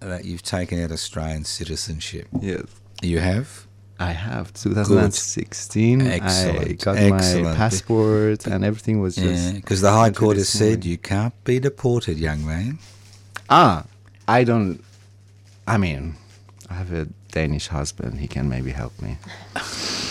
that 0.00 0.24
you've 0.24 0.42
taken 0.42 0.82
out 0.82 0.90
Australian 0.90 1.44
citizenship. 1.44 2.26
yes. 2.40 2.62
You 3.02 3.18
have? 3.18 3.66
I 4.08 4.12
have 4.12 4.52
2016. 4.54 6.02
I 6.02 6.04
Excellent, 6.16 6.84
got 6.84 6.96
excellent. 6.96 7.44
my 7.44 7.54
passport 7.54 8.46
and 8.46 8.64
everything 8.64 9.00
was 9.00 9.14
just 9.16 9.44
Yeah, 9.44 9.52
because 9.60 9.80
the 9.80 9.90
High 9.92 10.10
Court 10.10 10.36
has 10.36 10.48
said 10.48 10.84
you 10.84 10.98
can't 10.98 11.34
be 11.44 11.58
deported, 11.60 12.18
young 12.18 12.44
man. 12.46 12.78
Ah, 13.48 13.84
I 14.28 14.44
don't. 14.44 14.80
I 15.66 15.76
mean, 15.78 16.14
I 16.70 16.74
have 16.74 16.92
a 16.92 17.06
Danish 17.30 17.68
husband. 17.68 18.18
He 18.20 18.26
can 18.28 18.48
maybe 18.48 18.70
help 18.72 18.92
me. 19.00 19.16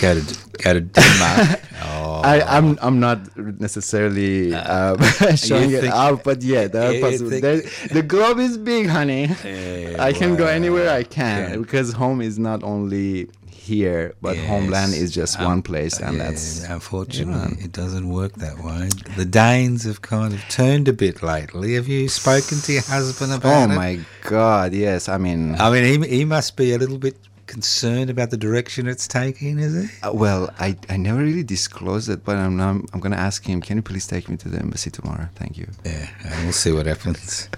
Go 0.01 0.09
to 0.19 0.21
go 0.63 0.73
to 0.73 0.81
Denmark. 0.81 1.59
oh, 1.83 2.21
I, 2.23 2.41
I'm 2.57 2.77
I'm 2.81 2.99
not 2.99 3.19
necessarily 3.59 4.53
um, 4.53 4.97
showing 5.35 5.71
it 5.71 5.83
out, 5.85 6.23
but 6.23 6.41
yeah, 6.43 6.67
there 6.67 6.89
are 6.89 6.93
you 6.93 7.03
possi- 7.03 7.29
think- 7.29 7.41
there- 7.41 7.63
the 7.97 8.01
globe 8.01 8.39
is 8.39 8.57
big, 8.57 8.87
honey. 8.87 9.23
Yeah, 9.43 9.97
I 10.07 10.13
can 10.13 10.35
go 10.35 10.45
anywhere 10.47 10.89
I 10.99 11.03
can 11.03 11.37
Yeah. 11.49 11.57
because 11.57 11.93
home 11.93 12.21
is 12.21 12.37
not 12.39 12.63
only 12.63 13.27
here, 13.61 14.13
but 14.21 14.35
homeland 14.37 14.93
is 14.93 15.11
just 15.11 15.39
Um, 15.39 15.45
one 15.45 15.61
place, 15.61 15.99
and 15.99 16.17
yeah, 16.17 16.23
that's 16.23 16.63
unfortunately 16.63 17.33
Iran. 17.35 17.57
it 17.61 17.71
doesn't 17.71 18.07
work 18.09 18.33
that 18.45 18.57
way. 18.67 18.89
The 19.15 19.25
Danes 19.25 19.83
have 19.83 20.01
kind 20.01 20.33
of 20.33 20.41
turned 20.49 20.87
a 20.87 20.93
bit 20.93 21.21
lately. 21.21 21.75
Have 21.75 21.87
you 21.87 22.09
spoken 22.09 22.57
to 22.65 22.71
your 22.73 22.81
husband 22.83 23.31
oh 23.31 23.37
about 23.37 23.69
it? 23.69 23.73
Oh 23.73 23.75
my 23.85 23.99
god, 24.23 24.73
yes. 24.73 25.07
I 25.09 25.17
mean, 25.17 25.55
I 25.59 25.69
mean, 25.71 25.85
he, 26.03 26.17
he 26.17 26.25
must 26.25 26.57
be 26.57 26.73
a 26.73 26.77
little 26.77 26.97
bit 26.97 27.15
concerned 27.45 28.09
about 28.09 28.29
the 28.31 28.37
direction 28.37 28.87
it's 28.87 29.07
taking, 29.07 29.59
is 29.59 29.73
he? 29.81 29.87
Uh, 30.07 30.13
well, 30.13 30.49
I, 30.59 30.69
I 30.89 30.95
never 30.97 31.19
really 31.19 31.43
disclosed 31.43 32.09
it, 32.09 32.23
but 32.25 32.35
I'm 32.37 32.59
I'm, 32.59 32.85
I'm 32.93 32.99
gonna 32.99 33.23
ask 33.29 33.45
him. 33.45 33.61
Can 33.61 33.75
you 33.77 33.83
please 33.83 34.07
take 34.07 34.27
me 34.29 34.37
to 34.37 34.49
the 34.49 34.59
embassy 34.59 34.89
tomorrow? 34.89 35.27
Thank 35.35 35.57
you. 35.59 35.67
Yeah, 35.85 36.07
and 36.25 36.43
we'll 36.45 36.53
see 36.65 36.71
what 36.71 36.85
happens. 36.87 37.49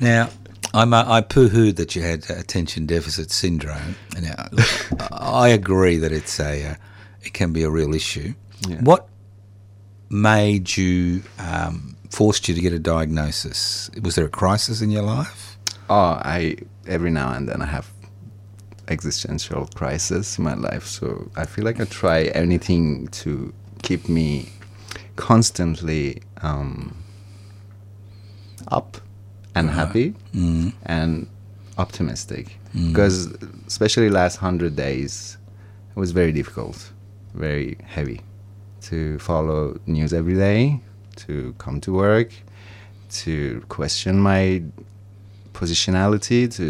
Now, 0.00 0.28
I'm, 0.74 0.92
uh, 0.92 1.04
I 1.06 1.20
poo-hooed 1.20 1.76
that 1.76 1.96
you 1.96 2.02
had 2.02 2.28
attention 2.30 2.86
deficit 2.86 3.30
syndrome. 3.30 3.96
And 4.16 4.26
Now, 4.26 4.48
I 5.10 5.48
agree 5.48 5.96
that 5.98 6.12
it's 6.12 6.38
a, 6.40 6.72
uh, 6.72 6.74
it 7.22 7.32
can 7.32 7.52
be 7.52 7.62
a 7.62 7.70
real 7.70 7.94
issue. 7.94 8.34
Yeah. 8.66 8.80
What 8.80 9.08
made 10.10 10.76
you, 10.76 11.22
um, 11.38 11.96
forced 12.10 12.48
you 12.48 12.54
to 12.54 12.60
get 12.60 12.72
a 12.72 12.78
diagnosis? 12.78 13.90
Was 14.02 14.14
there 14.14 14.26
a 14.26 14.30
crisis 14.30 14.80
in 14.80 14.90
your 14.90 15.02
life? 15.02 15.58
Oh, 15.90 16.20
I 16.22 16.56
every 16.86 17.10
now 17.10 17.32
and 17.32 17.48
then 17.48 17.62
I 17.62 17.66
have 17.66 17.90
existential 18.88 19.68
crisis 19.74 20.38
in 20.38 20.44
my 20.44 20.54
life, 20.54 20.86
so 20.86 21.30
I 21.36 21.44
feel 21.44 21.64
like 21.64 21.80
I 21.80 21.84
try 21.84 22.24
anything 22.24 23.08
to 23.08 23.52
keep 23.82 24.08
me 24.08 24.50
constantly 25.16 26.22
um, 26.42 26.96
up 28.68 29.00
and 29.58 29.70
happy 29.70 30.14
Mm. 30.34 30.72
and 30.86 31.26
optimistic. 31.76 32.44
Because 32.88 33.18
especially 33.66 34.08
last 34.10 34.36
hundred 34.36 34.72
days, 34.76 35.38
it 35.90 35.98
was 35.98 36.10
very 36.12 36.32
difficult, 36.32 36.92
very 37.34 37.76
heavy 37.84 38.20
to 38.88 39.18
follow 39.18 39.78
news 39.86 40.12
every 40.12 40.34
day, 40.34 40.80
to 41.24 41.54
come 41.58 41.80
to 41.80 41.90
work, 41.92 42.30
to 43.22 43.34
question 43.68 44.14
my 44.20 44.62
positionality, 45.54 46.52
to 46.56 46.66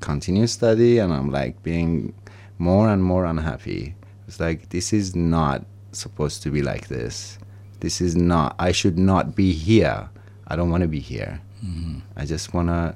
continue 0.00 0.46
study, 0.46 0.98
and 0.98 1.12
I'm 1.12 1.30
like 1.30 1.62
being 1.62 2.12
more 2.58 2.88
and 2.88 3.02
more 3.02 3.24
unhappy. 3.24 3.94
It's 4.26 4.40
like 4.40 4.70
this 4.70 4.92
is 4.92 5.14
not 5.14 5.64
supposed 5.92 6.42
to 6.44 6.50
be 6.50 6.62
like 6.62 6.88
this. 6.88 7.38
This 7.80 8.00
is 8.00 8.16
not. 8.16 8.54
I 8.58 8.72
should 8.72 8.98
not 8.98 9.34
be 9.36 9.52
here. 9.52 10.08
I 10.48 10.56
don't 10.56 10.70
want 10.70 10.82
to 10.82 10.88
be 10.88 11.00
here. 11.00 11.40
Mm-hmm. 11.64 11.98
I 12.16 12.24
just 12.26 12.52
want 12.54 12.68
to 12.68 12.94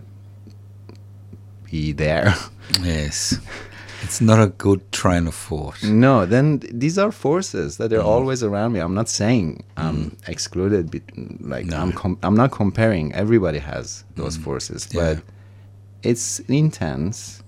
be 1.71 1.93
there. 1.93 2.35
Yes. 2.83 3.39
It's 4.03 4.21
not 4.21 4.39
a 4.43 4.49
good 4.49 4.93
train 4.93 5.27
of 5.27 5.35
thought. 5.35 5.83
no, 5.83 6.27
then 6.27 6.61
these 6.71 6.99
are 6.99 7.11
forces 7.11 7.79
that 7.79 7.95
are 7.95 8.01
mm. 8.03 8.05
always 8.05 8.43
around 8.43 8.73
me. 8.75 8.81
I'm 8.81 8.95
not 8.95 9.09
saying 9.09 9.65
mm. 9.77 9.83
I'm 9.83 10.17
excluded. 10.27 10.91
Be- 10.91 11.01
like 11.41 11.65
No. 11.65 11.79
I'm, 11.79 11.93
com- 11.93 12.19
I'm 12.23 12.37
not 12.37 12.53
comparing. 12.53 13.15
Everybody 13.15 13.59
has 13.59 14.05
those 14.17 14.37
mm. 14.37 14.45
forces, 14.45 14.87
Yeah. 14.93 15.15
but 15.15 15.23
it's 16.03 16.41
intense 16.41 17.43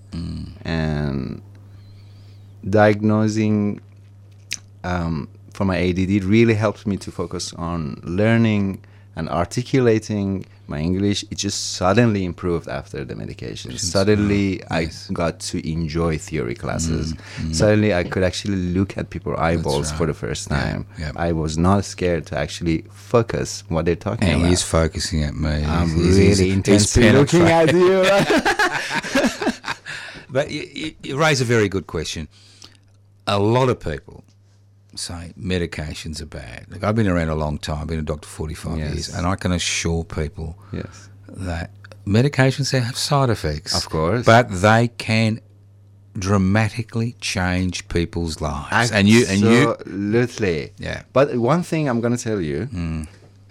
and 0.65 1.41
diagnosing 2.69 3.79
um, 4.83 5.29
for 5.53 5.65
my 5.65 5.77
ADD 5.77 6.23
really 6.23 6.53
helped 6.53 6.85
me 6.87 6.97
to 6.97 7.11
focus 7.11 7.53
on 7.53 8.01
learning 8.03 8.83
and 9.15 9.29
articulating 9.29 10.45
my 10.75 10.79
English. 10.89 11.19
It 11.31 11.37
just 11.47 11.59
suddenly 11.79 12.21
improved 12.31 12.67
after 12.79 12.99
the 13.09 13.15
medication. 13.23 13.77
Suddenly, 13.77 14.45
ah, 14.63 14.77
I 14.77 14.79
yes. 14.87 15.09
got 15.21 15.33
to 15.51 15.55
enjoy 15.77 16.17
theory 16.27 16.55
classes. 16.63 17.13
Mm, 17.13 17.19
mm. 17.49 17.55
Suddenly, 17.61 17.91
I 17.93 18.03
could 18.11 18.23
actually 18.29 18.57
look 18.77 18.97
at 18.99 19.09
people's 19.15 19.39
eyeballs 19.47 19.91
for 19.97 20.05
the 20.11 20.13
first 20.25 20.43
time. 20.49 20.81
yeah. 20.97 21.11
I 21.27 21.31
was 21.43 21.53
not 21.67 21.85
scared 21.85 22.23
to 22.31 22.35
actually 22.43 22.77
focus 23.13 23.63
what 23.73 23.81
they're 23.85 24.03
talking 24.09 24.27
And 24.29 24.37
about. 24.41 24.49
he's 24.49 24.63
focusing 24.63 25.23
at 25.29 25.35
me. 25.35 25.49
I'm 25.63 25.89
He's- 25.89 25.99
he's- 25.99 26.17
really 26.17 26.27
he's 26.29 26.55
intensely 26.59 27.11
looking 27.19 27.45
at 27.59 27.67
you. 27.83 27.95
But 30.29 30.49
you, 30.49 30.95
you 31.03 31.17
raise 31.19 31.41
a 31.41 31.45
very 31.45 31.67
good 31.67 31.87
question. 31.87 32.27
A 33.27 33.37
lot 33.37 33.67
of 33.69 33.79
people 33.79 34.23
say 35.01 35.33
medications 35.37 36.21
are 36.21 36.25
bad. 36.43 36.65
Like 36.69 36.83
I've 36.83 36.95
been 36.95 37.07
around 37.07 37.29
a 37.29 37.35
long 37.35 37.57
time, 37.57 37.79
I've 37.81 37.87
been 37.87 37.99
a 37.99 38.09
doctor 38.13 38.27
45 38.27 38.77
Yes. 38.77 38.93
years, 38.93 39.15
and 39.15 39.25
I 39.27 39.35
can 39.35 39.51
assure 39.51 40.03
people 40.03 40.57
yes. 40.71 41.09
that 41.27 41.71
medications 42.05 42.71
they 42.71 42.79
have 42.79 42.97
side 42.97 43.29
effects. 43.29 43.75
Of 43.75 43.89
course. 43.89 44.25
But 44.25 44.45
they 44.61 44.89
can 44.97 45.39
dramatically 46.17 47.15
change 47.21 47.87
people's 47.87 48.41
lives. 48.41 48.91
And 48.91 49.07
you 49.07 49.25
and 49.27 49.39
you 49.41 49.71
Absolutely. 49.71 50.73
Yeah. 50.77 51.03
But 51.13 51.35
one 51.37 51.63
thing 51.63 51.87
I'm 51.89 52.01
gonna 52.01 52.17
tell 52.17 52.41
you, 52.41 52.67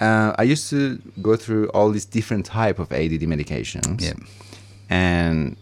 uh, 0.01 0.35
I 0.39 0.43
used 0.55 0.69
to 0.71 0.99
go 1.23 1.37
through 1.37 1.69
all 1.71 1.91
these 1.91 2.05
different 2.05 2.45
type 2.47 2.79
of 2.79 2.93
ADD 2.93 3.23
medications. 3.35 4.01
Yeah. 4.01 4.15
And 4.89 5.57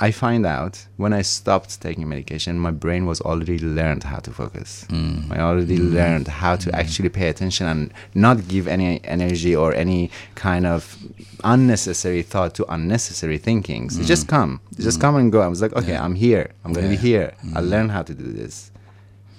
I 0.00 0.10
find 0.10 0.46
out 0.46 0.86
when 0.96 1.12
I 1.12 1.22
stopped 1.22 1.80
taking 1.80 2.08
medication, 2.08 2.58
my 2.58 2.70
brain 2.70 3.06
was 3.06 3.20
already 3.20 3.58
learned 3.58 4.04
how 4.04 4.18
to 4.18 4.30
focus. 4.30 4.86
Mm. 4.88 5.30
I 5.30 5.40
already 5.40 5.78
mm. 5.78 5.92
learned 5.92 6.28
how 6.28 6.56
to 6.56 6.70
mm. 6.70 6.74
actually 6.74 7.08
pay 7.08 7.28
attention 7.28 7.66
and 7.66 7.92
not 8.14 8.48
give 8.48 8.68
any 8.68 9.04
energy 9.04 9.54
or 9.54 9.74
any 9.74 10.10
kind 10.34 10.66
of 10.66 10.96
unnecessary 11.44 12.22
thought 12.22 12.54
to 12.54 12.72
unnecessary 12.72 13.38
thinkings. 13.38 14.04
Just 14.06 14.28
come. 14.28 14.60
It 14.78 14.82
just 14.82 15.00
come 15.00 15.16
and 15.16 15.30
go. 15.30 15.40
I 15.40 15.48
was 15.48 15.60
like, 15.60 15.74
okay, 15.74 15.96
I'm 15.96 16.14
here. 16.14 16.52
I'm 16.64 16.72
gonna 16.72 16.88
be 16.88 16.94
Yeah. 16.94 17.00
here. 17.00 17.32
I 17.54 17.60
learned 17.60 17.90
how 17.90 18.02
to 18.02 18.14
do 18.14 18.32
this. 18.32 18.70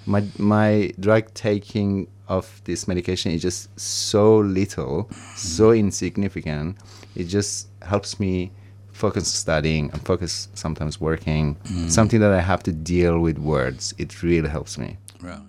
My 0.06 0.22
my 0.38 0.92
drug 1.00 1.32
taking 1.34 2.08
of 2.28 2.60
this 2.64 2.88
medication 2.88 3.32
is 3.32 3.42
just 3.42 3.68
so 3.78 4.38
little, 4.38 5.10
so 5.36 5.72
insignificant. 5.72 6.78
It 7.16 7.24
just 7.24 7.68
helps 7.82 8.18
me 8.18 8.52
focus 8.94 9.28
studying 9.28 9.90
and 9.92 10.00
focus 10.06 10.48
sometimes 10.54 11.00
working. 11.00 11.56
Mm. 11.64 11.90
Something 11.90 12.20
that 12.20 12.32
I 12.32 12.40
have 12.40 12.62
to 12.62 12.72
deal 12.72 13.18
with 13.20 13.38
words. 13.38 13.92
It 13.98 14.22
really 14.22 14.48
helps 14.48 14.78
me. 14.78 14.96
right. 15.20 15.40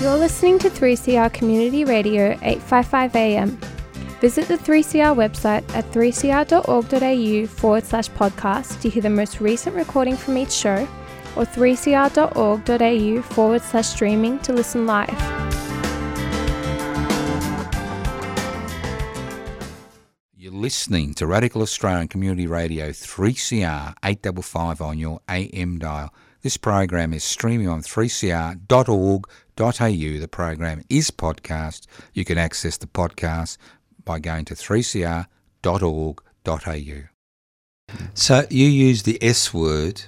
You're 0.00 0.16
listening 0.18 0.58
to 0.58 0.68
3CR 0.68 1.32
Community 1.32 1.84
Radio 1.84 2.32
855 2.42 3.16
AM. 3.16 3.58
Visit 4.20 4.46
the 4.46 4.58
3CR 4.58 5.14
website 5.14 5.64
at 5.74 5.90
3cr.org.au 5.90 7.46
forward 7.46 7.84
slash 7.84 8.08
podcast 8.10 8.80
to 8.82 8.90
hear 8.90 9.02
the 9.02 9.10
most 9.10 9.40
recent 9.40 9.74
recording 9.74 10.16
from 10.16 10.36
each 10.36 10.52
show 10.52 10.86
or 11.34 11.44
3cr.org.au 11.44 13.22
forward 13.22 13.62
slash 13.62 13.86
streaming 13.88 14.38
to 14.40 14.52
listen 14.52 14.86
live. 14.86 15.65
Listening 20.56 21.14
to 21.14 21.26
Radical 21.26 21.62
Australian 21.62 22.08
Community 22.08 22.46
Radio 22.46 22.88
3CR 22.88 23.94
855 24.02 24.80
on 24.80 24.98
your 24.98 25.20
AM 25.28 25.78
dial. 25.78 26.12
This 26.42 26.56
program 26.56 27.12
is 27.12 27.22
streaming 27.22 27.68
on 27.68 27.82
3cr.org.au. 27.82 28.60
The 30.20 30.28
program 30.28 30.82
is 30.88 31.10
podcast. 31.10 31.86
You 32.14 32.24
can 32.24 32.38
access 32.38 32.78
the 32.78 32.86
podcast 32.86 33.58
by 34.04 34.18
going 34.18 34.46
to 34.46 34.54
3cr.org.au. 34.54 35.26
So 38.14 38.46
you 38.50 38.66
use 38.66 39.02
the 39.02 39.18
S 39.22 39.52
word 39.52 40.02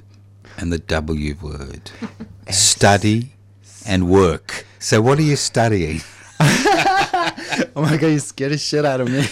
and 0.56 0.72
the 0.72 0.78
W 0.78 1.36
word. 1.42 1.90
Study 2.50 3.32
and 3.86 4.08
work. 4.08 4.64
So 4.78 5.02
what 5.02 5.18
are 5.18 5.22
you 5.22 5.36
studying? 5.36 6.00
Oh 7.76 7.82
my 7.82 7.96
god, 7.96 8.08
you 8.08 8.18
scared 8.18 8.52
the 8.52 8.58
shit 8.58 8.84
out 8.84 9.00
of 9.00 9.08
me. 9.08 9.20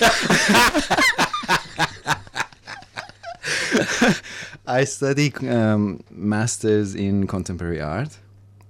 I 4.66 4.84
study 4.84 5.32
um, 5.48 6.02
masters 6.10 6.94
in 6.94 7.26
contemporary 7.26 7.80
art. 7.80 8.18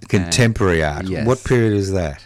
Contemporary 0.08 0.82
art. 0.84 1.06
yes. 1.06 1.26
What 1.26 1.42
period 1.44 1.72
is 1.72 1.92
that? 1.92 2.24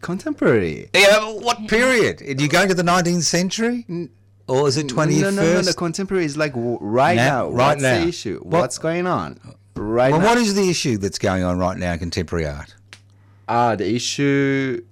Contemporary. 0.00 0.88
Yeah, 0.94 1.30
what 1.32 1.68
period? 1.68 2.22
Are 2.22 2.42
you 2.42 2.48
going 2.48 2.68
to 2.68 2.74
the 2.74 2.82
19th 2.82 3.22
century? 3.22 3.86
Or 4.48 4.68
is 4.68 4.76
it 4.76 4.86
21st? 4.88 5.20
No, 5.20 5.30
no, 5.30 5.42
no, 5.54 5.60
no. 5.62 5.72
Contemporary 5.72 6.24
is 6.24 6.36
like 6.36 6.52
right 6.54 7.16
Now- 7.16 7.48
now. 7.48 7.50
right 7.50 7.68
What's 7.74 7.82
now. 7.82 8.00
the 8.00 8.08
issue? 8.08 8.38
What- 8.40 8.60
What's 8.60 8.78
going 8.78 9.06
on? 9.06 9.38
Right 9.74 10.10
well, 10.10 10.20
now. 10.20 10.26
what 10.26 10.38
is 10.38 10.54
the 10.54 10.70
issue 10.70 10.96
that's 10.96 11.18
going 11.18 11.42
on 11.44 11.58
right 11.58 11.76
now 11.76 11.92
in 11.92 11.98
contemporary 11.98 12.46
art? 12.46 12.74
Ah, 13.48 13.76
the 13.76 13.94
issue. 13.94 14.82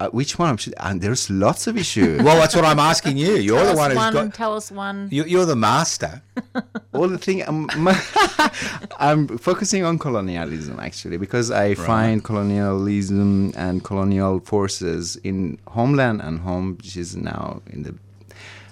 Uh, 0.00 0.08
which 0.10 0.38
one? 0.40 0.56
Should, 0.56 0.74
and 0.80 1.00
there's 1.00 1.30
lots 1.30 1.66
of 1.68 1.76
issues. 1.76 2.20
Well, 2.24 2.36
that's 2.36 2.56
what 2.56 2.64
I'm 2.64 2.80
asking 2.80 3.16
you. 3.16 3.34
You're 3.36 3.62
tell 3.62 3.72
the 3.72 3.78
one 3.78 3.90
who's 3.90 3.96
one, 3.96 4.12
got. 4.12 4.34
tell 4.34 4.54
us 4.54 4.70
one. 4.72 5.08
You, 5.12 5.24
you're 5.24 5.46
the 5.46 5.54
master. 5.56 6.20
all 6.92 7.06
the 7.08 7.18
thing 7.18 7.42
I'm, 7.42 7.68
I'm 8.98 9.38
focusing 9.38 9.84
on 9.84 9.98
colonialism 9.98 10.80
actually 10.80 11.16
because 11.16 11.50
I 11.50 11.74
find 11.74 12.24
colonialism 12.24 13.52
and 13.56 13.84
colonial 13.84 14.40
forces 14.40 15.16
in 15.16 15.58
homeland 15.68 16.20
and 16.22 16.40
home, 16.40 16.76
which 16.76 16.96
is 16.96 17.14
now 17.16 17.62
in 17.70 17.84
the 17.84 17.94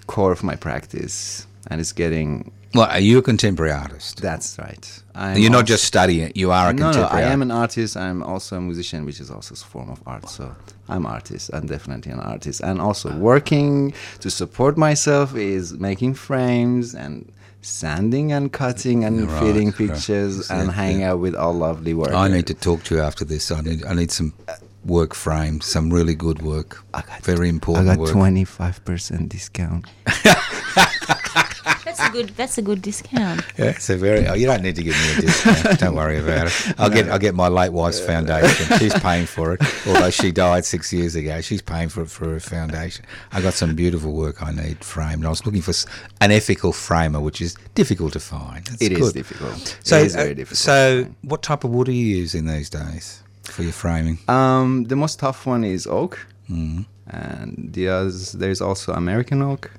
core 0.06 0.32
of 0.32 0.42
my 0.42 0.56
practice. 0.56 1.46
and 1.68 1.80
it's 1.80 1.92
getting. 1.92 2.50
Well, 2.74 2.88
are 2.88 3.00
you 3.00 3.18
a 3.18 3.22
contemporary 3.22 3.72
artist? 3.72 4.22
That's 4.22 4.58
right. 4.58 5.02
I'm 5.14 5.36
You're 5.36 5.50
not 5.50 5.66
just 5.66 5.84
studying 5.84 6.28
it. 6.28 6.36
You 6.36 6.50
are 6.52 6.70
a 6.70 6.72
no, 6.72 6.90
no. 6.90 7.02
I 7.04 7.22
am 7.22 7.42
an 7.42 7.50
artist. 7.50 7.96
I'm 7.96 8.22
also 8.22 8.56
a 8.56 8.60
musician, 8.60 9.04
which 9.04 9.20
is 9.20 9.30
also 9.30 9.54
a 9.54 9.58
form 9.58 9.90
of 9.90 10.02
art. 10.06 10.28
So 10.28 10.54
I'm 10.88 11.04
artist. 11.04 11.50
I'm 11.52 11.66
definitely 11.66 12.12
an 12.12 12.20
artist, 12.20 12.60
and 12.60 12.80
also 12.80 13.10
ah. 13.10 13.18
working 13.18 13.92
to 14.20 14.30
support 14.30 14.78
myself 14.78 15.36
is 15.36 15.74
making 15.74 16.14
frames 16.14 16.94
and 16.94 17.30
sanding 17.60 18.32
and 18.32 18.52
cutting 18.52 19.04
and 19.04 19.30
Right, 19.30 19.74
pictures 19.74 20.50
and 20.50 20.72
hanging 20.72 21.00
yeah. 21.00 21.12
out 21.12 21.20
with 21.20 21.34
all 21.34 21.52
lovely 21.52 21.92
work. 21.92 22.12
I 22.12 22.28
need 22.28 22.46
to 22.46 22.54
talk 22.54 22.84
to 22.84 22.94
you 22.94 23.02
after 23.02 23.24
this. 23.24 23.50
I 23.50 23.60
need. 23.60 23.84
I 23.84 23.92
need 23.92 24.10
some 24.10 24.32
work 24.86 25.14
frames. 25.14 25.66
Some 25.66 25.92
really 25.92 26.14
good 26.14 26.40
work. 26.40 26.82
I 26.94 27.02
got- 27.02 27.22
Very 27.22 27.50
important. 27.50 27.88
I 27.88 27.94
got 27.94 28.00
work. 28.00 28.10
twenty 28.10 28.44
five 28.44 28.82
percent 28.84 29.28
discount. 29.28 29.86
That's 31.96 32.08
a 32.08 32.12
good. 32.12 32.28
That's 32.36 32.58
a 32.58 32.62
good 32.62 32.80
discount. 32.82 33.42
Yeah, 33.58 33.66
it's 33.66 33.88
a 33.90 33.96
very. 33.96 34.26
Oh, 34.26 34.34
you 34.34 34.46
don't 34.46 34.62
need 34.62 34.76
to 34.76 34.82
give 34.82 34.94
me 34.94 35.12
a 35.18 35.20
discount. 35.22 35.78
don't 35.80 35.94
worry 35.94 36.18
about 36.18 36.46
it. 36.48 36.74
I'll 36.78 36.90
get. 36.90 37.08
I'll 37.08 37.18
get 37.18 37.34
my 37.34 37.48
late 37.48 37.72
wife's 37.72 38.00
foundation. 38.00 38.78
She's 38.78 38.94
paying 39.00 39.26
for 39.26 39.54
it. 39.54 39.60
Although 39.86 40.10
she 40.10 40.32
died 40.32 40.64
six 40.64 40.92
years 40.92 41.14
ago, 41.14 41.40
she's 41.40 41.62
paying 41.62 41.88
for 41.88 42.02
it 42.02 42.10
for 42.10 42.26
her 42.30 42.40
foundation. 42.40 43.04
I 43.32 43.40
got 43.42 43.54
some 43.54 43.74
beautiful 43.74 44.12
work 44.12 44.42
I 44.42 44.52
need 44.52 44.84
framed. 44.84 45.24
I 45.26 45.28
was 45.28 45.44
looking 45.46 45.62
for 45.62 45.74
an 46.20 46.30
ethical 46.30 46.72
framer, 46.72 47.20
which 47.20 47.40
is 47.40 47.54
difficult 47.74 48.12
to 48.14 48.20
find. 48.20 48.66
It's 48.68 48.82
It 48.82 48.92
is 48.92 48.98
good. 48.98 49.14
difficult. 49.14 49.78
So, 49.84 49.98
it 49.98 50.06
is 50.06 50.14
uh, 50.14 50.18
very 50.18 50.34
difficult. 50.34 50.58
so 50.58 51.06
what 51.22 51.42
type 51.42 51.64
of 51.64 51.70
wood 51.70 51.88
are 51.88 51.92
you 51.92 52.06
using 52.18 52.46
these 52.46 52.70
days 52.70 53.22
for 53.44 53.62
your 53.62 53.72
framing? 53.72 54.18
Um, 54.28 54.84
the 54.84 54.96
most 54.96 55.18
tough 55.18 55.46
one 55.46 55.64
is 55.64 55.86
oak, 55.86 56.26
Mm. 56.50 56.84
and 57.08 57.70
the 57.72 57.88
others 57.88 58.32
there's 58.32 58.60
also 58.60 58.92
American 58.92 59.40
oak. 59.42 59.70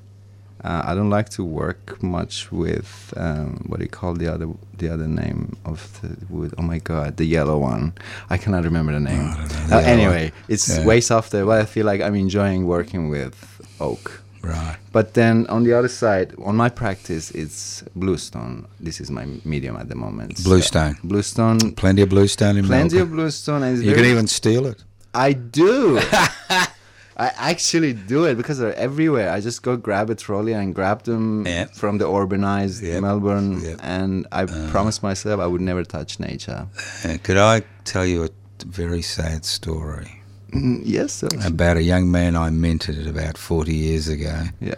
Uh, 0.64 0.82
I 0.86 0.96
don't 0.96 1.10
like 1.10 1.28
to 1.30 1.44
work 1.44 2.02
much 2.02 2.50
with 2.52 3.14
um, 3.18 3.64
what 3.68 3.78
do 3.80 3.84
you 3.84 3.90
call 3.90 4.14
the 4.14 4.28
other 4.34 4.48
the 4.78 4.88
other 4.94 5.08
name 5.08 5.58
of 5.66 6.00
the 6.02 6.16
wood? 6.34 6.54
Oh 6.58 6.62
my 6.62 6.80
god, 6.80 7.18
the 7.18 7.26
yellow 7.26 7.58
one. 7.58 7.94
I 8.30 8.38
cannot 8.38 8.64
remember 8.64 8.94
the 8.94 9.00
name. 9.02 9.26
I 9.30 9.36
don't 9.38 9.50
know, 9.50 9.68
the 9.68 9.76
Uh, 9.76 9.80
anyway, 9.96 10.24
one. 10.32 10.44
it's 10.54 10.70
Yeah. 10.70 10.86
way 10.86 11.02
softer, 11.02 11.46
but 11.46 11.62
I 11.62 11.66
feel 11.66 11.86
like 11.86 12.02
I'm 12.02 12.16
enjoying 12.16 12.66
working 12.66 13.10
with 13.10 13.36
oak. 13.80 14.22
Right. 14.42 14.76
But 14.92 15.14
then 15.14 15.48
on 15.48 15.64
the 15.64 15.74
other 15.74 15.88
side, 15.90 16.34
on 16.44 16.56
my 16.58 16.70
practice, 16.70 17.32
it's 17.32 17.84
bluestone. 17.96 18.66
This 18.80 19.00
is 19.00 19.10
my 19.10 19.26
medium 19.46 19.76
at 19.78 19.88
the 19.88 19.96
moment. 19.96 20.38
So- 20.38 20.50
Bluestone. 20.50 20.98
Bluestone. 21.04 21.60
Plenty 21.76 22.02
of 22.04 22.10
bluestone 22.10 22.58
in 22.58 22.66
Plenty 22.66 23.00
of 23.00 23.10
bluestone. 23.12 23.64
And 23.64 23.82
You 23.84 23.94
can 23.96 24.06
even 24.06 24.28
steal 24.28 24.66
it. 24.66 24.84
I 25.14 25.32
do. 25.34 26.00
I 27.16 27.28
actually 27.38 27.94
do 27.94 28.26
it 28.26 28.36
because 28.36 28.58
they're 28.58 28.76
everywhere. 28.76 29.30
I 29.32 29.40
just 29.40 29.62
go 29.62 29.78
grab 29.78 30.10
a 30.10 30.16
trolley 30.16 30.54
and 30.54 30.74
grab 30.74 31.04
them 31.04 31.46
Yeah. 31.46 31.66
from 31.74 31.98
the 32.00 32.06
urbanized 32.06 32.82
Yep. 32.82 33.02
Melbourne, 33.02 33.62
Yep. 33.62 33.80
and 33.84 34.26
I 34.32 34.46
promised 34.72 35.04
myself 35.04 35.40
I 35.40 35.48
would 35.48 35.62
never 35.62 35.84
touch 35.84 36.20
nature. 36.20 36.68
Uh, 37.06 37.18
could 37.24 37.38
I 37.38 37.62
tell 37.86 38.06
you 38.06 38.24
a 38.24 38.30
very 38.66 39.02
sad 39.02 39.46
story? 39.46 40.22
Mm, 40.52 40.82
yes, 40.86 41.14
sir. 41.14 41.28
about 41.46 41.78
a 41.78 41.84
young 41.84 42.12
man 42.12 42.36
I 42.36 42.50
mentored 42.50 43.08
about 43.08 43.38
40 43.38 43.74
years 43.76 44.08
ago. 44.08 44.44
yeah, 44.60 44.76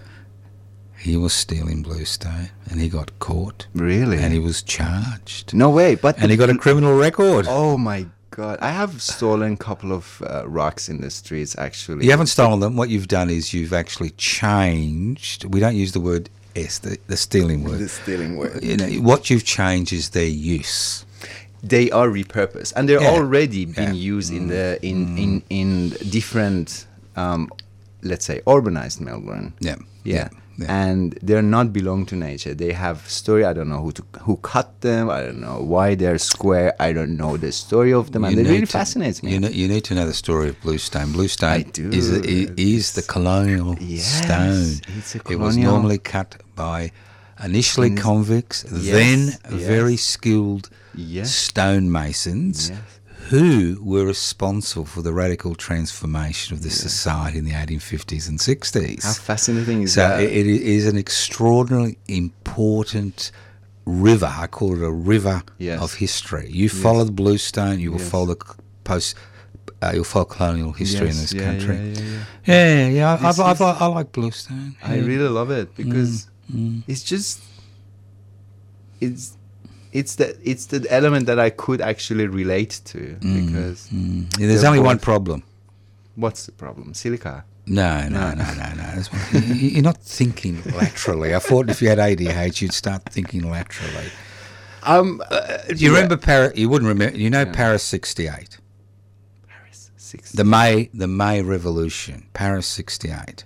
He 0.97 1.17
was 1.17 1.33
stealing 1.33 1.81
bluestone 1.83 2.49
and 2.69 2.79
he 2.81 2.89
got 2.89 3.11
caught 3.19 3.67
really. 3.75 4.17
and 4.17 4.33
he 4.33 4.39
was 4.39 4.61
charged. 4.61 5.53
no 5.53 5.69
way, 5.69 5.95
but 5.95 6.17
And 6.17 6.31
he 6.31 6.37
got 6.37 6.49
a 6.49 6.55
criminal 6.57 6.95
record. 6.97 7.45
Oh 7.47 7.77
my 7.77 8.05
god! 8.35 8.57
I 8.61 8.71
have 8.81 9.01
stolen 9.01 9.53
a 9.53 9.57
couple 9.57 9.91
of 9.99 10.21
uh, 10.21 10.43
rocks 10.59 10.89
in 10.89 10.97
the 11.01 11.09
streets. 11.09 11.51
Actually, 11.57 12.05
You 12.05 12.11
haven't 12.11 12.27
stolen 12.37 12.59
them. 12.59 12.75
What 12.79 12.89
you've 12.89 13.07
done 13.19 13.29
is 13.37 13.53
you've 13.53 13.73
actually 13.83 14.11
changed. 14.11 15.45
We 15.53 15.59
don't 15.59 15.75
use 15.83 15.91
the 15.97 15.99
word 16.09 16.29
S, 16.55 16.79
the, 16.79 16.97
the 17.07 17.17
stealing 17.17 17.63
word. 17.63 17.79
the 17.79 17.89
stealing 17.89 18.37
word. 18.37 18.63
You 18.63 18.77
know, 18.77 18.87
what 19.09 19.29
you've 19.29 19.45
changed 19.45 19.91
is 19.99 20.09
their 20.09 20.27
use. 20.57 21.05
they 21.75 21.89
are 21.99 22.09
repurposed 22.19 22.71
and 22.75 22.87
they're 22.87 23.01
Yeah. 23.01 23.15
already 23.17 23.61
being 23.65 23.95
Yeah. 23.95 24.13
used 24.15 24.31
in 24.39 24.43
the 24.53 24.65
in 24.89 24.99
in 25.23 25.31
in 25.61 25.69
different 26.17 26.85
um, 27.23 27.41
let's 28.03 28.25
say 28.29 28.37
urbanized 28.45 28.99
Melbourne. 29.01 29.47
Yeah. 29.59 29.77
Yeah. 30.03 30.15
yeah. 30.15 30.27
And 30.67 31.17
they're 31.21 31.41
not 31.41 31.73
belong 31.73 32.05
to 32.07 32.15
nature. 32.15 32.53
They 32.53 32.71
have 32.71 33.09
story. 33.09 33.43
I 33.43 33.51
don't 33.51 33.67
know 33.67 33.81
who 33.81 33.91
to, 33.91 34.03
who 34.21 34.37
cut 34.37 34.79
them. 34.81 35.09
I 35.09 35.21
don't 35.21 35.41
know 35.41 35.59
why 35.61 35.95
they're 35.95 36.17
square. 36.17 36.73
I 36.79 36.93
don't 36.93 37.17
know 37.17 37.35
the 37.35 37.51
story 37.51 37.91
of 37.93 38.11
them, 38.13 38.23
and 38.23 38.35
You 38.35 38.41
it 38.41 38.47
really 38.47 38.59
to- 38.61 38.67
fascinates 38.67 39.21
me. 39.21 39.33
You, 39.33 39.39
know, 39.41 39.49
you 39.49 39.67
need 39.67 39.83
to 39.85 39.95
know 39.95 40.05
the 40.05 40.13
story 40.13 40.47
of 40.49 40.61
Bluestone. 40.61 41.11
Bluestone. 41.11 41.65
Is, 41.75 42.09
is 42.57 42.93
the 42.93 43.01
colonial 43.01 43.75
Yes, 43.81 44.05
stone. 44.23 44.81
it's 44.97 45.15
a 45.15 45.21
It 45.29 45.39
was 45.39 45.57
normally 45.57 45.97
cut 45.97 46.41
by 46.55 46.91
initially 47.43 47.93
convicts, 47.95 48.63
Yes, 48.71 48.85
then 48.85 49.19
yes. 49.59 49.67
very 49.67 49.97
skilled 49.97 50.69
Yes. 50.95 51.31
stonemasons. 51.35 52.71
Who 53.29 53.79
were 53.81 54.05
responsible 54.05 54.85
for 54.85 55.01
the 55.01 55.11
radical 55.13 55.55
transformation 55.55 56.53
of 56.55 56.61
the 56.61 56.69
society 56.69 57.39
in 57.39 57.45
the 57.45 57.51
1850s 57.51 58.29
and 58.29 58.37
60s. 58.39 59.03
How 59.03 59.13
fascinating 59.13 59.81
is 59.83 59.93
So 59.93 60.01
that? 60.07 60.19
it, 60.21 60.31
it 60.31 60.45
is 60.47 60.87
an 60.87 60.97
extraordinarily 60.97 61.97
important 62.07 63.31
river. 63.85 64.31
I 64.31 64.47
call 64.47 64.75
it 64.75 64.85
a 64.85 64.91
river 64.91 65.43
Yes. 65.57 65.81
of 65.81 65.95
history. 65.95 66.49
You 66.51 66.69
follow 66.69 67.03
the 67.03 67.11
bluestone, 67.11 67.79
you 67.79 67.91
will 67.91 67.99
Yes. 67.99 68.09
follow 68.09 68.25
the 68.35 68.55
post. 68.83 69.15
Uh, 69.81 69.91
you'll 69.93 70.03
follow 70.03 70.25
colonial 70.25 70.71
history 70.71 71.09
in 71.09 71.15
this 71.17 71.33
yeah, 71.33 71.43
country. 71.43 71.75
yeah, 71.75 71.83
yeah, 71.83 72.01
yeah. 72.01 72.23
Yeah, 72.45 72.87
yeah. 72.89 73.11
I, 73.13 73.29
I've, 73.29 73.39
I've, 73.39 73.61
I 73.61 73.85
like 73.87 74.11
bluestone. 74.11 74.75
I 74.83 74.97
really 74.97 75.27
love 75.27 75.51
it 75.51 75.75
because 75.75 76.27
mm. 76.51 76.81
it's 76.87 77.03
just 77.03 77.41
it's 79.01 79.35
it's 79.99 80.13
the 80.19 80.27
it's 80.51 80.65
the 80.73 80.79
element 80.99 81.23
that 81.29 81.39
I 81.47 81.49
could 81.63 81.81
actually 81.91 82.27
relate 82.41 82.73
to 82.91 82.99
because 83.37 83.79
Mm. 83.93 84.37
Yeah, 84.39 84.47
there's 84.49 84.63
only 84.69 84.79
one 84.91 84.99
problem. 84.99 85.39
what's 86.23 86.45
the 86.47 86.51
problem? 86.63 86.93
Silica. 86.93 87.43
No, 87.67 87.91
no, 88.17 88.25
no, 88.41 88.47
no, 88.61 88.67
no. 88.81 88.87
You- 89.39 89.69
You're 89.75 89.81
not 89.91 90.01
thinking 90.19 90.55
laterally. 90.79 91.33
I 91.33 91.39
thought 91.39 91.69
if 91.73 91.81
you 91.81 91.89
had 91.93 91.97
ADH, 92.09 92.61
you'd 92.61 92.73
start 92.83 93.01
thinking 93.15 93.43
laterally. 93.55 94.09
Um, 94.83 95.07
Do 95.69 95.75
you 95.83 95.91
remember 95.93 96.17
Paris? 96.17 96.53
You 96.61 96.67
wouldn't 96.69 96.87
remember. 96.95 97.17
You 97.17 97.29
know 97.31 97.45
Paris 97.45 97.81
'68, 97.83 98.59
Paris 99.47 99.79
six. 99.97 100.31
the 100.31 100.43
May, 100.43 100.89
the 100.93 101.07
May 101.07 101.41
Revolution, 101.41 102.27
Paris 102.33 102.67
'68. 102.67 103.45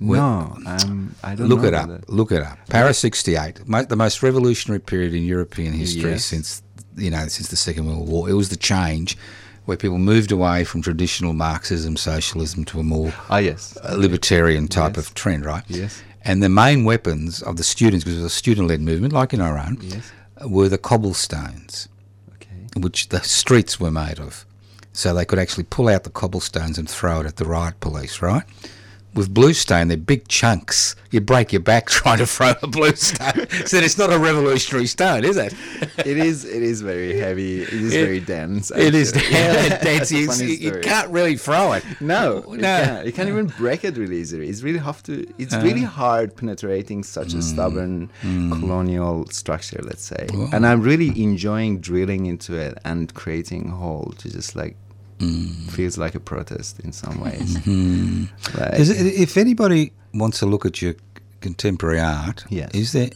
No, 0.00 0.56
um, 0.66 1.14
I 1.22 1.34
don't 1.34 1.48
Look 1.48 1.64
it 1.64 1.74
up. 1.74 1.88
that. 1.88 2.08
Look 2.08 2.32
it 2.32 2.42
up. 2.42 2.58
Paris 2.68 2.98
'68, 2.98 3.60
the 3.88 3.96
most 3.96 4.22
revolutionary 4.22 4.80
period 4.80 5.14
in 5.14 5.24
European 5.24 5.72
history 5.72 6.10
Yes. 6.12 6.24
since 6.24 6.62
you 6.96 7.10
know 7.10 7.26
since 7.28 7.48
the 7.48 7.56
Second 7.56 7.86
World 7.86 8.08
War. 8.08 8.28
It 8.28 8.34
was 8.34 8.48
the 8.48 8.56
change 8.56 9.16
where 9.64 9.76
people 9.76 9.98
moved 9.98 10.32
away 10.32 10.64
from 10.64 10.80
traditional 10.82 11.32
Marxism, 11.34 11.96
socialism 11.96 12.64
to 12.66 12.80
a 12.80 12.82
more 12.82 13.12
Ah, 13.28 13.38
yes. 13.38 13.76
uh, 13.84 13.94
libertarian 13.96 14.66
type 14.68 14.96
Yes. 14.96 15.06
of 15.08 15.14
trend, 15.14 15.44
right? 15.44 15.62
Yes. 15.68 16.02
And 16.24 16.42
the 16.42 16.48
main 16.48 16.84
weapons 16.84 17.42
of 17.42 17.56
the 17.56 17.62
students, 17.64 18.02
because 18.04 18.18
it 18.18 18.22
was 18.22 18.32
a 18.32 18.34
student-led 18.34 18.80
movement, 18.80 19.12
like 19.12 19.34
in 19.34 19.40
Iran, 19.42 19.76
Yes. 19.82 20.04
were 20.46 20.68
the 20.70 20.78
cobblestones, 20.78 21.88
Okay. 22.36 22.48
which 22.80 23.10
the 23.10 23.20
streets 23.22 23.78
were 23.78 23.90
made 23.90 24.18
of. 24.18 24.46
So 24.92 25.12
they 25.14 25.24
could 25.26 25.38
actually 25.38 25.64
pull 25.64 25.88
out 25.88 26.04
the 26.04 26.10
cobblestones 26.10 26.78
and 26.78 26.88
throw 26.88 27.20
it 27.20 27.26
at 27.26 27.36
the 27.36 27.44
riot 27.44 27.78
police, 27.80 28.22
right? 28.22 28.44
With 29.14 29.32
bluestone, 29.32 29.88
they're 29.88 29.96
big 29.96 30.28
chunks. 30.28 30.94
You 31.10 31.20
break 31.20 31.52
your 31.52 31.60
back 31.60 31.86
trying 31.90 32.18
to 32.18 32.26
throw 32.26 32.52
a 32.62 32.66
bluestone. 32.66 33.48
so 33.66 33.78
it's 33.78 33.98
not 33.98 34.12
a 34.12 34.18
revolutionary 34.18 34.86
stone, 34.86 35.24
is 35.24 35.36
it? 35.36 35.54
it 35.98 36.18
is. 36.18 36.44
It 36.44 36.62
is 36.62 36.82
very 36.82 37.18
heavy. 37.18 37.62
It 37.62 37.72
is 37.72 37.94
It- 37.94 38.04
very 38.04 38.20
dense. 38.20 38.70
It 38.70 38.94
is 38.94 39.12
actually. 39.14 39.30
That's 39.32 40.10
dense. 40.10 40.40
You, 40.40 40.48
you 40.48 40.80
can't 40.80 41.10
really 41.10 41.36
throw 41.36 41.72
it. 41.72 41.84
No, 42.00 42.44
you 42.48 42.58
No. 42.58 42.84
can't. 42.84 43.06
You 43.06 43.12
can't 43.12 43.28
even 43.28 43.46
break 43.46 43.84
it 43.84 43.96
really 43.96 44.18
easily. 44.18 44.48
It's 44.48 44.62
really 44.62 44.78
hard 44.78 45.02
to. 45.04 45.26
It's 45.38 45.54
really 45.56 45.82
hard 45.82 46.36
penetrating 46.36 47.02
such 47.02 47.32
a 47.32 47.36
hmm. 47.36 47.42
stubborn 47.42 48.10
hmm. 48.20 48.52
colonial 48.52 49.26
structure, 49.26 49.80
let's 49.82 50.04
say. 50.04 50.28
And 50.52 50.66
I'm 50.66 50.82
really 50.82 51.20
enjoying 51.20 51.80
drilling 51.80 52.26
into 52.26 52.54
it 52.54 52.78
and 52.84 53.12
creating 53.14 53.70
a 53.70 53.76
hole 53.76 54.14
to 54.18 54.30
just 54.30 54.54
like 54.54 54.76
Mm. 55.18 55.70
feels 55.70 55.98
like 55.98 56.14
a 56.14 56.20
protest 56.20 56.80
in 56.80 56.92
some 56.92 57.20
ways. 57.20 57.56
Mm-hmm. 57.66 58.58
Like- 58.60 58.78
Is 58.80 58.90
it, 58.90 59.06
if 59.20 59.36
anybody 59.36 59.92
wants 60.14 60.38
to 60.40 60.46
look 60.46 60.64
at 60.66 60.80
your 60.80 60.94
contemporary 61.40 62.00
art, 62.00 62.44
Yes. 62.50 62.70
is 62.74 62.92
there 62.92 63.10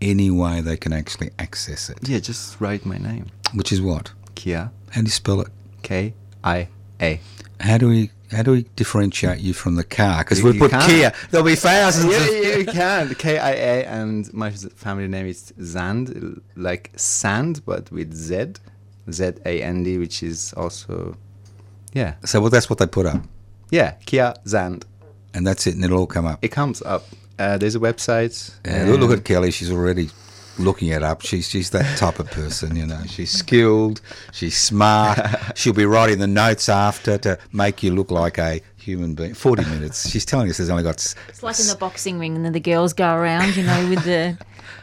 any 0.00 0.30
way 0.30 0.60
they 0.60 0.76
can 0.76 0.92
actually 0.92 1.30
access 1.38 1.90
it? 1.90 1.98
yeah, 2.08 2.18
just 2.20 2.60
write 2.60 2.86
my 2.86 2.98
name, 2.98 3.26
Which 3.54 3.72
is 3.72 3.80
what? 3.80 4.12
Kia 4.34 4.70
How 4.90 5.00
do 5.00 5.06
you 5.06 5.10
spell 5.10 5.40
it? 5.40 5.48
K 5.82 6.14
I 6.44 6.68
A. 7.00 7.20
How 7.60 7.78
do 7.78 7.88
we 7.88 8.10
how 8.30 8.42
do 8.42 8.50
we 8.52 8.62
differentiate 8.76 9.40
you 9.40 9.52
from 9.54 9.74
the 9.76 9.84
car? 9.84 10.18
Because 10.22 10.42
we 10.42 10.56
put 10.58 10.70
can't. 10.70 10.84
Kia. 10.90 11.12
There'll 11.30 11.46
be 11.46 11.54
thousands. 11.56 12.04
yeah, 12.12 12.18
of, 12.24 12.44
yeah, 12.44 12.56
you 12.58 12.66
can. 12.66 13.14
K 13.14 13.38
I 13.38 13.50
A, 13.52 13.84
and 13.86 14.32
my 14.34 14.50
family 14.50 15.08
name 15.08 15.26
is 15.26 15.52
Zand, 15.62 16.40
like 16.54 16.90
sand, 16.94 17.62
but 17.64 17.90
with 17.90 18.12
Z, 18.14 18.52
Z 19.10 19.32
A 19.46 19.62
N 19.62 19.82
D, 19.82 19.98
which 19.98 20.22
is 20.22 20.52
also, 20.56 21.16
yeah, 21.98 22.14
So 22.24 22.40
well, 22.40 22.50
that's 22.50 22.68
what 22.70 22.78
they 22.78 22.86
put 22.86 23.06
up. 23.06 23.20
yeah, 23.70 23.90
Kia 24.06 24.34
Zand. 24.46 24.84
and 25.34 25.46
that's 25.46 25.66
it, 25.66 25.74
and 25.74 25.84
it'll 25.84 25.98
all 26.00 26.06
come 26.06 26.26
up. 26.26 26.38
It 26.42 26.48
comes 26.60 26.80
up. 26.82 27.02
Uh, 27.38 27.56
there's 27.58 27.74
a 27.76 27.80
website. 27.80 28.34
Yeah, 28.64 28.84
look, 28.90 29.00
look 29.00 29.18
at 29.18 29.24
Kelly. 29.24 29.50
She's 29.52 29.70
already 29.70 30.10
looking 30.58 30.88
it 30.88 31.02
up. 31.04 31.22
She's 31.22 31.48
she's 31.48 31.70
that 31.70 31.86
type 31.98 32.18
of 32.18 32.28
person, 32.30 32.74
you 32.74 32.84
know. 32.86 33.00
She's 33.06 33.30
skilled. 33.30 34.00
She's 34.32 34.56
smart. 34.56 35.18
She'll 35.56 35.72
be 35.72 35.86
writing 35.86 36.18
the 36.18 36.26
notes 36.26 36.68
after 36.68 37.16
to 37.18 37.38
make 37.52 37.82
you 37.84 37.94
look 37.94 38.10
like 38.10 38.38
a 38.38 38.60
human 38.76 39.14
being. 39.14 39.34
Forty 39.34 39.64
minutes. 39.66 40.08
She's 40.10 40.24
telling 40.24 40.50
us 40.50 40.56
there's 40.56 40.70
only 40.70 40.82
got. 40.82 40.96
s- 40.96 41.14
It's 41.28 41.42
like 41.44 41.60
in 41.60 41.66
the 41.68 41.76
boxing 41.76 42.18
ring, 42.18 42.34
and 42.36 42.44
then 42.44 42.52
the 42.54 42.60
girls 42.72 42.92
go 42.92 43.14
around, 43.14 43.54
you 43.56 43.62
know, 43.62 43.88
with 43.88 44.02
the 44.04 44.36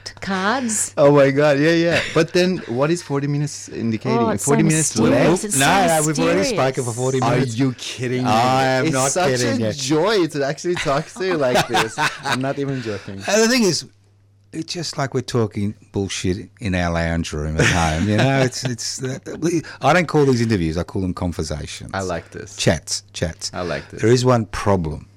t- 0.05 0.13
cards. 0.21 0.93
Oh 0.97 1.11
my 1.13 1.31
god, 1.31 1.59
yeah, 1.59 1.71
yeah. 1.73 2.01
But 2.13 2.31
then, 2.31 2.57
what 2.67 2.89
is 2.91 3.01
40 3.03 3.27
minutes 3.27 3.67
indicating? 3.69 4.17
Oh, 4.17 4.29
it's 4.29 4.43
so 4.45 4.51
40 4.51 4.63
minutes 4.63 4.95
mysterious. 4.97 5.29
left? 5.31 5.43
It's 5.43 5.57
no, 5.59 5.65
so 5.65 5.87
no, 5.87 6.07
we've 6.07 6.19
already 6.19 6.39
mysterious. 6.39 6.49
spoken 6.49 6.83
for 6.85 6.91
forty 6.93 7.19
minutes. 7.19 7.33
Are 7.33 7.39
minutes. 7.39 7.57
you 7.59 7.73
kidding 7.73 8.23
me? 8.23 8.29
I 8.29 8.65
am 8.65 8.85
it's 8.85 8.93
not 8.93 9.11
such 9.11 9.39
kidding 9.41 9.63
a 9.65 9.73
joy 9.73 10.27
to 10.27 10.45
actually 10.45 10.75
talk 10.75 11.05
to 11.07 11.25
you 11.25 11.35
like 11.37 11.67
this. 11.67 11.97
I'm 12.23 12.39
not 12.41 12.57
even 12.59 12.81
joking. 12.81 13.15
And 13.15 13.41
the 13.43 13.47
thing 13.49 13.63
is, 13.63 13.85
it's 14.53 14.71
just 14.71 14.97
like 14.97 15.13
we're 15.13 15.19
talking 15.21 15.75
bullshit 15.91 16.49
in 16.61 16.75
our 16.75 16.89
lounge 16.93 17.33
room 17.33 17.57
at 17.59 17.65
home. 17.65 18.07
You 18.09 18.17
know, 18.17 18.39
it's 18.39 18.63
it's. 18.63 19.03
I 19.81 19.91
don't 19.93 20.07
call 20.07 20.25
these 20.25 20.41
interviews. 20.41 20.77
I 20.77 20.83
call 20.83 21.01
them 21.01 21.13
conversations. 21.13 21.91
I 21.93 22.01
like 22.01 22.31
this. 22.31 22.55
chats. 22.55 23.03
Chats. 23.11 23.51
I 23.53 23.61
like 23.61 23.89
this. 23.89 24.01
There 24.01 24.11
is 24.11 24.23
one 24.23 24.45
problem 24.45 25.09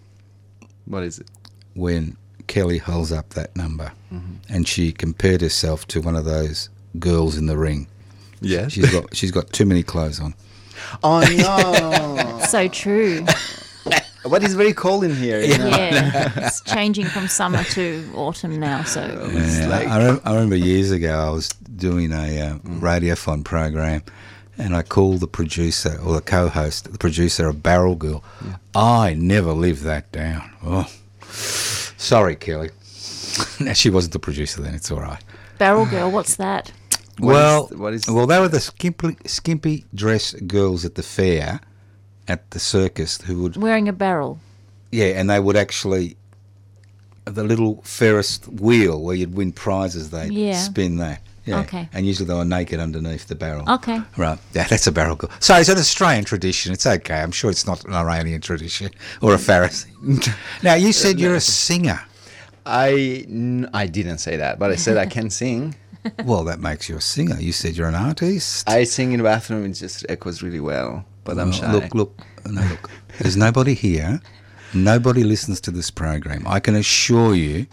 What 0.87 1.05
is 1.05 1.19
it? 1.21 1.29
when 1.75 2.17
Kelly 2.49 2.79
holds 2.79 3.13
up 3.13 3.31
that 3.31 3.55
number, 3.57 3.93
Mm-hmm. 4.13 4.35
and 4.55 4.67
she 4.67 4.91
compared 4.93 5.41
herself 5.43 5.87
to 5.89 6.01
one 6.01 6.17
of 6.17 6.25
those 6.25 6.69
girls 6.99 7.37
in 7.37 7.47
the 7.47 7.57
ring. 7.57 7.87
Yes. 8.41 8.73
She's 8.73 8.91
got 8.91 9.15
she's 9.15 9.31
got 9.31 9.53
too 9.53 9.67
many 9.67 9.83
clothes 9.83 10.19
on. 10.21 10.35
oh 11.03 11.21
no! 11.37 12.39
So 12.49 12.67
true. 12.69 13.25
but 14.31 14.43
it's 14.43 14.55
very 14.55 14.73
cold 14.73 15.05
in 15.05 15.15
here. 15.15 15.41
you 15.43 15.59
know? 15.59 15.69
Yeah, 15.69 16.33
it's 16.37 16.61
changing 16.63 17.07
from 17.07 17.29
summer 17.29 17.63
to 17.65 18.11
autumn 18.15 18.59
now. 18.59 18.83
So 18.85 19.01
Yeah, 19.35 19.67
like- 19.69 19.89
I, 19.89 19.99
rem- 20.07 20.21
I 20.25 20.33
remember 20.35 20.57
years 20.57 20.91
ago 20.91 21.15
I 21.15 21.31
was 21.31 21.49
doing 21.77 22.13
a 22.13 22.41
uh, 22.41 22.55
radiophone 22.65 23.45
program, 23.45 24.03
and 24.57 24.75
I 24.75 24.83
called 24.83 25.21
the 25.21 25.27
producer 25.29 25.99
or 26.03 26.15
the 26.15 26.21
co-host, 26.23 26.91
the 26.91 26.99
producer, 26.99 27.49
a 27.49 27.53
barrel 27.55 27.95
girl. 27.97 28.25
I 28.75 29.15
never 29.15 29.53
lived 29.53 29.83
that 29.83 30.11
down. 30.13 30.51
Oh, 30.65 30.87
sorry, 31.99 32.35
Kelly. 32.37 32.71
now 33.61 33.73
she 33.83 33.91
wasn't 33.91 34.15
the 34.15 34.19
producer 34.19 34.63
then. 34.63 34.75
It's 34.75 34.91
all 34.91 35.01
right. 35.01 35.23
barrel 35.59 35.85
girl, 35.87 36.11
what's 36.11 36.37
that? 36.37 36.73
What 37.19 37.27
well, 37.35 37.67
is- 37.71 37.77
what 37.79 37.95
is- 37.95 38.09
well, 38.09 38.27
they 38.27 38.41
were 38.41 38.49
the 38.49 38.61
skimpy, 38.61 39.17
skimpy 39.27 39.85
dress 39.95 40.33
girls 40.33 40.85
at 40.85 40.95
the 40.95 41.03
fair, 41.03 41.61
at 42.27 42.51
the 42.53 42.59
circus, 42.61 43.21
who 43.23 43.43
would 43.43 43.57
Wearing 43.57 43.89
a 43.89 43.93
barrel. 43.93 44.39
yeah, 44.93 45.07
and 45.19 45.29
they 45.29 45.41
would 45.41 45.57
actually 45.57 46.17
the 47.25 47.45
little 47.45 47.83
Ferris 47.83 48.41
wheel 48.49 49.03
where 49.03 49.15
you'd 49.15 49.35
win 49.35 49.53
prizes. 49.53 50.09
They 50.11 50.29
Yeah. 50.29 50.57
spin 50.59 50.97
that. 50.97 51.21
Yeah. 51.49 51.61
Okay. 51.61 51.89
And 51.93 52.07
usually 52.07 52.27
they 52.29 52.35
were 52.35 52.45
naked 52.45 52.79
underneath 52.81 53.27
the 53.27 53.35
barrel. 53.35 53.65
Okay. 53.77 54.01
Right. 54.17 54.39
Yeah, 54.55 54.67
that's 54.69 54.87
a 54.87 54.93
barrel 54.93 55.17
girl. 55.17 55.31
So 55.41 55.55
it's 55.57 55.69
an 55.69 55.79
Australian 55.79 56.25
tradition. 56.25 56.73
It's 56.73 56.87
okay. 56.87 57.21
I'm 57.21 57.33
sure 57.33 57.51
it's 57.51 57.67
not 57.67 57.85
an 57.85 57.95
Iranian 57.95 58.41
tradition 58.41 58.91
or 59.23 59.35
a 59.35 59.39
Farsi. 59.39 59.87
now 60.63 60.75
you 60.75 60.93
said 60.93 61.19
you're 61.19 61.35
a 61.37 61.41
singer. 61.41 62.01
I 62.67 63.25
n- 63.29 63.69
I 63.73 63.87
didn't 63.87 64.19
say 64.19 64.37
that, 64.37 64.59
but 64.59 64.71
I 64.71 64.77
said 64.77 64.97
I 64.97 65.07
can 65.07 65.31
sing. 65.31 65.75
Well, 66.25 66.45
that 66.45 66.61
makes 66.61 66.89
you 66.89 66.97
a 66.97 67.01
singer. 67.01 67.37
You 67.39 67.53
said 67.53 67.77
you're 67.77 67.89
an 67.89 67.95
artist. 67.95 68.67
I 68.71 68.85
sing 68.85 69.13
in 69.13 69.19
the 69.19 69.25
bathroom. 69.25 69.65
It 69.67 69.73
just 69.73 70.07
echoes 70.09 70.43
really 70.43 70.61
well, 70.61 71.05
but 71.25 71.39
I'm 71.39 71.53
shy. 71.53 71.71
Look, 71.73 71.93
look, 71.95 72.21
no, 72.47 72.63
look. 72.63 72.89
There's 73.19 73.37
nobody 73.37 73.75
here. 73.75 74.21
Nobody 74.73 75.25
listens 75.25 75.61
to 75.63 75.71
this 75.71 75.91
program. 75.91 76.47
I 76.47 76.61
can 76.61 76.77
assure 76.77 77.35
you, 77.35 77.67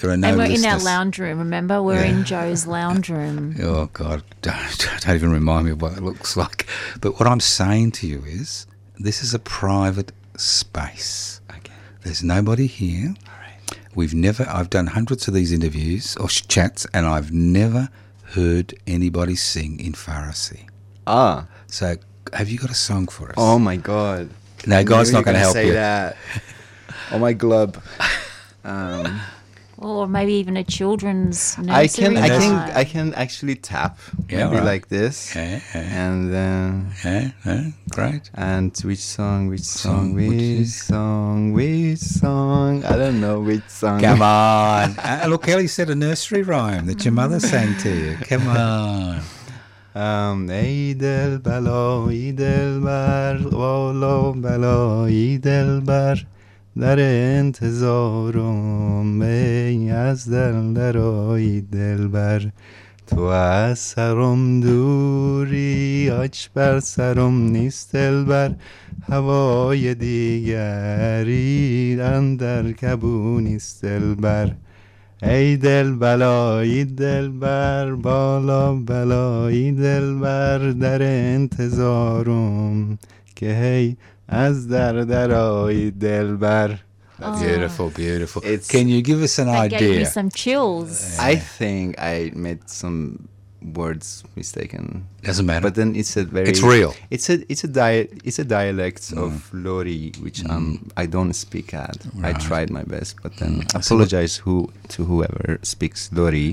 there 0.00 0.10
are 0.10 0.16
no 0.16 0.28
and 0.28 0.36
we're 0.38 0.48
listeners. 0.48 0.64
in 0.64 0.70
our 0.70 0.78
lounge 0.80 1.18
room, 1.18 1.38
remember? 1.38 1.82
We're 1.82 2.02
in 2.04 2.24
Joe's 2.24 2.66
lounge 2.66 3.08
room. 3.08 3.54
Oh 3.62 3.86
God, 3.92 4.22
don't, 4.42 4.88
don't 5.00 5.14
even 5.14 5.30
remind 5.32 5.66
me 5.66 5.72
of 5.72 5.82
what 5.82 5.92
it 5.96 6.02
looks 6.02 6.36
like. 6.36 6.66
But 7.00 7.18
what 7.18 7.26
I'm 7.28 7.40
saying 7.40 7.92
to 7.92 8.06
you 8.06 8.22
is, 8.26 8.66
this 8.98 9.22
is 9.22 9.34
a 9.34 9.38
private 9.38 10.12
space. 10.36 11.40
Okay. 11.50 11.72
There's 12.02 12.22
nobody 12.22 12.66
here. 12.66 13.14
We've 13.94 14.14
never. 14.14 14.46
I've 14.48 14.70
done 14.70 14.86
hundreds 14.86 15.26
of 15.28 15.34
these 15.34 15.52
interviews 15.52 16.16
or 16.16 16.28
sh- 16.28 16.42
chats, 16.46 16.86
and 16.94 17.06
I've 17.06 17.32
never 17.32 17.88
heard 18.34 18.72
anybody 18.86 19.34
sing 19.34 19.80
in 19.80 19.92
Farsi. 19.94 20.68
Ah. 21.06 21.46
So, 21.66 21.96
have 22.32 22.48
you 22.48 22.56
got 22.58 22.70
a 22.70 22.74
song 22.74 23.08
for 23.08 23.28
us? 23.30 23.34
Oh 23.36 23.58
my 23.58 23.76
god. 23.76 24.30
no, 24.66 24.78
I 24.78 24.84
God's 24.84 25.12
not 25.12 25.24
going 25.24 25.34
to 25.34 25.40
you 25.40 25.46
were 25.46 25.52
help 25.52 25.54
say 25.54 25.66
you. 25.66 25.72
that. 25.72 26.16
Oh 27.10 27.18
my 27.18 27.32
glove. 27.32 27.76
Um, 28.62 29.18
Or 29.79 30.07
maybe 30.07 30.33
even 30.41 30.55
a 30.55 30.63
children's 30.63 31.57
nursery 31.57 31.83
I 31.83 31.87
can 31.87 32.17
I 32.17 32.29
can 32.29 32.51
rhyme. 32.55 32.71
I 32.81 32.83
can 32.93 33.07
actually 33.23 33.55
tap 33.55 33.93
Yeah, 34.29 34.45
maybe 34.45 34.55
right. 34.57 34.63
like 34.71 34.87
this 34.87 35.35
Yeah, 35.35 35.59
yeah, 35.75 36.01
and 36.05 36.19
then 36.35 36.67
yeah, 37.03 37.31
yeah, 37.45 37.63
great. 37.97 38.23
and 38.53 38.71
which 38.89 39.03
song 39.17 39.39
which 39.51 39.67
Song, 39.67 39.95
song 39.95 40.13
which 40.15 40.29
which 40.31 40.41
is- 40.63 40.75
song 40.91 41.51
which 41.59 41.99
song 41.99 42.85
I 42.85 42.95
don't 43.01 43.19
know 43.25 43.37
which 43.49 43.67
song 43.81 43.99
Come 43.99 44.21
on. 44.21 44.95
uh, 44.97 45.25
look, 45.27 45.43
Ellie 45.53 45.67
said 45.77 45.89
a 45.89 45.95
nursery 46.07 46.43
rhyme 46.53 46.85
that 46.89 47.03
your 47.05 47.15
mother 47.21 47.39
sang 47.51 47.71
to 47.85 47.91
you. 48.03 48.11
Come 48.31 48.47
on. 48.47 49.19
um 50.05 50.49
ای 50.49 50.93
دل 50.93 51.37
بلایی 51.37 52.31
دل 52.31 52.79
بر 52.79 53.47
والا 53.55 54.31
بلایی 54.31 55.37
دل 55.37 55.79
بر 55.79 56.25
در 56.80 57.00
انتظارم 57.38 59.22
ای 59.22 59.90
از 59.90 60.30
دل 60.30 60.72
درایی 60.72 61.60
دل 61.60 62.08
بر 62.08 62.42
تو 63.06 63.22
از 63.22 63.78
سرم 63.78 64.60
دوری 64.60 66.10
آچ 66.10 66.46
بر 66.54 66.80
سرم 66.80 67.40
نیست 67.40 67.92
دل 67.92 68.24
بر 68.24 68.54
هوای 69.08 69.94
دیگری 69.94 71.96
اندر 72.00 72.72
کبو 72.72 73.40
نیست 73.40 73.84
دل 73.84 74.14
بر 74.14 74.52
ای 75.22 75.56
دل 75.56 75.92
بلایی 75.92 76.84
دل 76.84 77.28
بر 77.28 77.94
بالا 77.94 78.74
بلایی 78.74 79.72
دل 79.72 80.14
بر 80.14 80.58
در 80.58 81.02
انتظارم 81.34 82.98
که 83.36 83.54
هی 83.54 83.96
از 84.29 84.67
در 84.67 84.93
درایی 85.01 85.91
دل 85.91 86.35
بر 86.35 86.79
Beautiful, 87.19 87.89
beautiful. 87.97 88.41
It's- 88.43 88.67
Can 88.67 88.87
you 88.89 89.01
give 89.09 89.19
us 89.27 89.39
an 89.39 89.47
that 89.47 89.69
gave 89.69 89.81
me 89.81 89.95
idea? 89.95 90.05
some 90.17 90.29
chills. 90.43 91.17
I 91.31 91.35
think 91.59 91.85
I 91.97 92.31
made 92.47 92.59
some 92.81 93.01
words 93.81 94.07
mistaken 94.35 94.83
Doesn't 95.23 95.45
matter. 95.45 95.61
but 95.67 95.75
then 95.75 95.95
it's 95.95 96.13
a 96.17 96.23
very 96.37 96.49
It's 96.51 96.61
real. 96.75 96.91
it's 97.15 97.27
a 97.33 97.35
it's 97.51 97.63
a 97.63 97.71
dia- 97.79 98.07
it's 98.27 98.39
a 98.45 98.47
dialect 98.59 99.03
of 99.23 99.31
lori 99.65 100.03
which 100.25 100.39
um 100.53 100.65
i 101.03 101.05
don't 101.15 101.33
speak 101.45 101.67
at 101.85 101.97
i 102.27 102.31
Right. 102.31 102.39
tried 102.47 102.69
my 102.79 102.83
best 102.95 103.11
but 103.23 103.33
then 103.41 103.53
Mm. 103.61 103.75
apologize 103.81 104.33
who 104.43 104.55
to 104.93 104.99
whoever 105.09 105.47
speaks 105.73 106.01
lori 106.17 106.49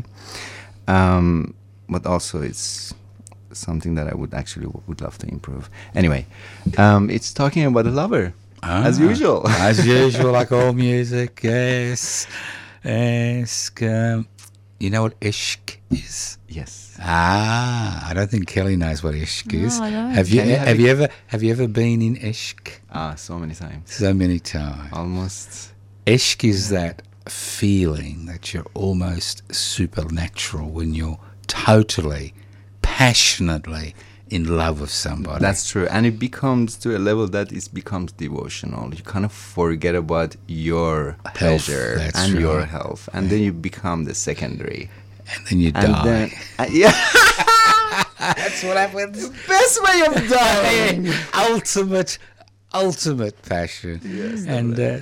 um 0.96 1.26
but 1.94 2.03
also 2.12 2.36
it's 2.50 2.64
something 3.58 3.95
that 3.95 4.08
i 4.12 4.16
would 4.20 4.34
actually 4.34 4.68
would 4.88 5.01
love 5.01 5.18
to 5.18 5.28
improve 5.28 5.70
anyway 5.95 6.26
um 6.78 7.10
it's 7.10 7.34
talking 7.34 7.64
about 7.66 7.86
a 7.86 7.91
lover 8.03 8.34
as 8.64 8.99
Ah. 8.99 9.03
usual 9.12 9.39
As 9.70 9.86
usual, 9.86 10.32
like 10.39 10.51
all 10.51 10.74
music, 10.88 11.32
yes. 11.43 12.26
Yes. 12.84 13.72
Um, 13.82 14.28
you 14.80 14.89
know 14.89 15.03
what 15.03 15.16
ishq 15.22 15.78
is? 15.91 16.38
yes 16.58 16.97
Ah, 16.99 18.10
I 18.10 18.14
don't 18.16 18.30
think 18.34 18.47
Kelly 18.47 18.76
knows 18.76 19.03
what 19.03 19.14
ishq 19.14 19.53
is. 19.53 19.80
I 19.80 19.91
don't. 19.91 20.12
Have 20.18 20.30
you? 20.30 20.41
You 20.41 20.55
have 20.55 20.68
have 20.70 20.80
you 20.80 20.88
ever? 20.95 21.08
Have 21.28 21.41
you 21.43 21.51
ever 21.51 21.68
been 21.68 22.01
in 22.01 22.16
ishq? 22.34 22.80
ah 22.91 23.14
so 23.16 23.38
many 23.38 23.53
times 23.53 23.86
So 24.03 24.14
many 24.14 24.39
times. 24.39 24.89
almost 24.91 25.49
Ishq 26.08 26.39
is 26.55 26.70
that 26.78 26.95
feeling 27.30 28.26
that 28.30 28.41
you're 28.53 28.72
almost 28.74 29.36
supernatural 29.53 30.68
when 30.78 30.89
you're 30.99 31.20
totally, 31.47 32.34
passionately 32.88 33.93
in 34.29 34.43
love 34.57 34.81
with 34.81 34.89
somebody. 34.89 35.41
That's 35.41 35.69
true, 35.69 35.88
and 35.88 36.05
it 36.05 36.17
becomes 36.19 36.75
to 36.77 36.95
a 36.97 36.99
level 37.09 37.27
that 37.27 37.51
it 37.51 37.69
becomes 37.73 38.11
devotional. 38.13 38.93
You 38.93 39.03
kind 39.03 39.25
of 39.25 39.31
forget 39.31 39.95
about 39.95 40.35
your 40.47 41.17
pleasure 41.35 41.95
that's 41.97 42.17
and 42.19 42.39
your 42.39 42.65
health, 42.65 43.07
and 43.13 43.29
then 43.29 43.41
you 43.41 43.51
become 43.53 44.05
the 44.05 44.13
secondary. 44.15 44.89
and 45.33 45.45
then 45.47 45.59
you 45.59 45.71
And 45.75 45.93
die. 45.93 46.03
then, 46.09 46.31
uh, 46.59 46.65
yeah, 46.71 46.91
that's 48.19 48.63
what 48.63 48.77
happens. 48.77 49.29
Best 49.47 49.83
way 49.83 49.97
of 50.07 50.29
dying. 50.29 51.09
ultimate, 51.51 52.17
ultimate 52.73 53.41
passion. 53.43 53.99
Yes. 54.03 54.45
and 54.47 54.79
uh, 54.79 54.99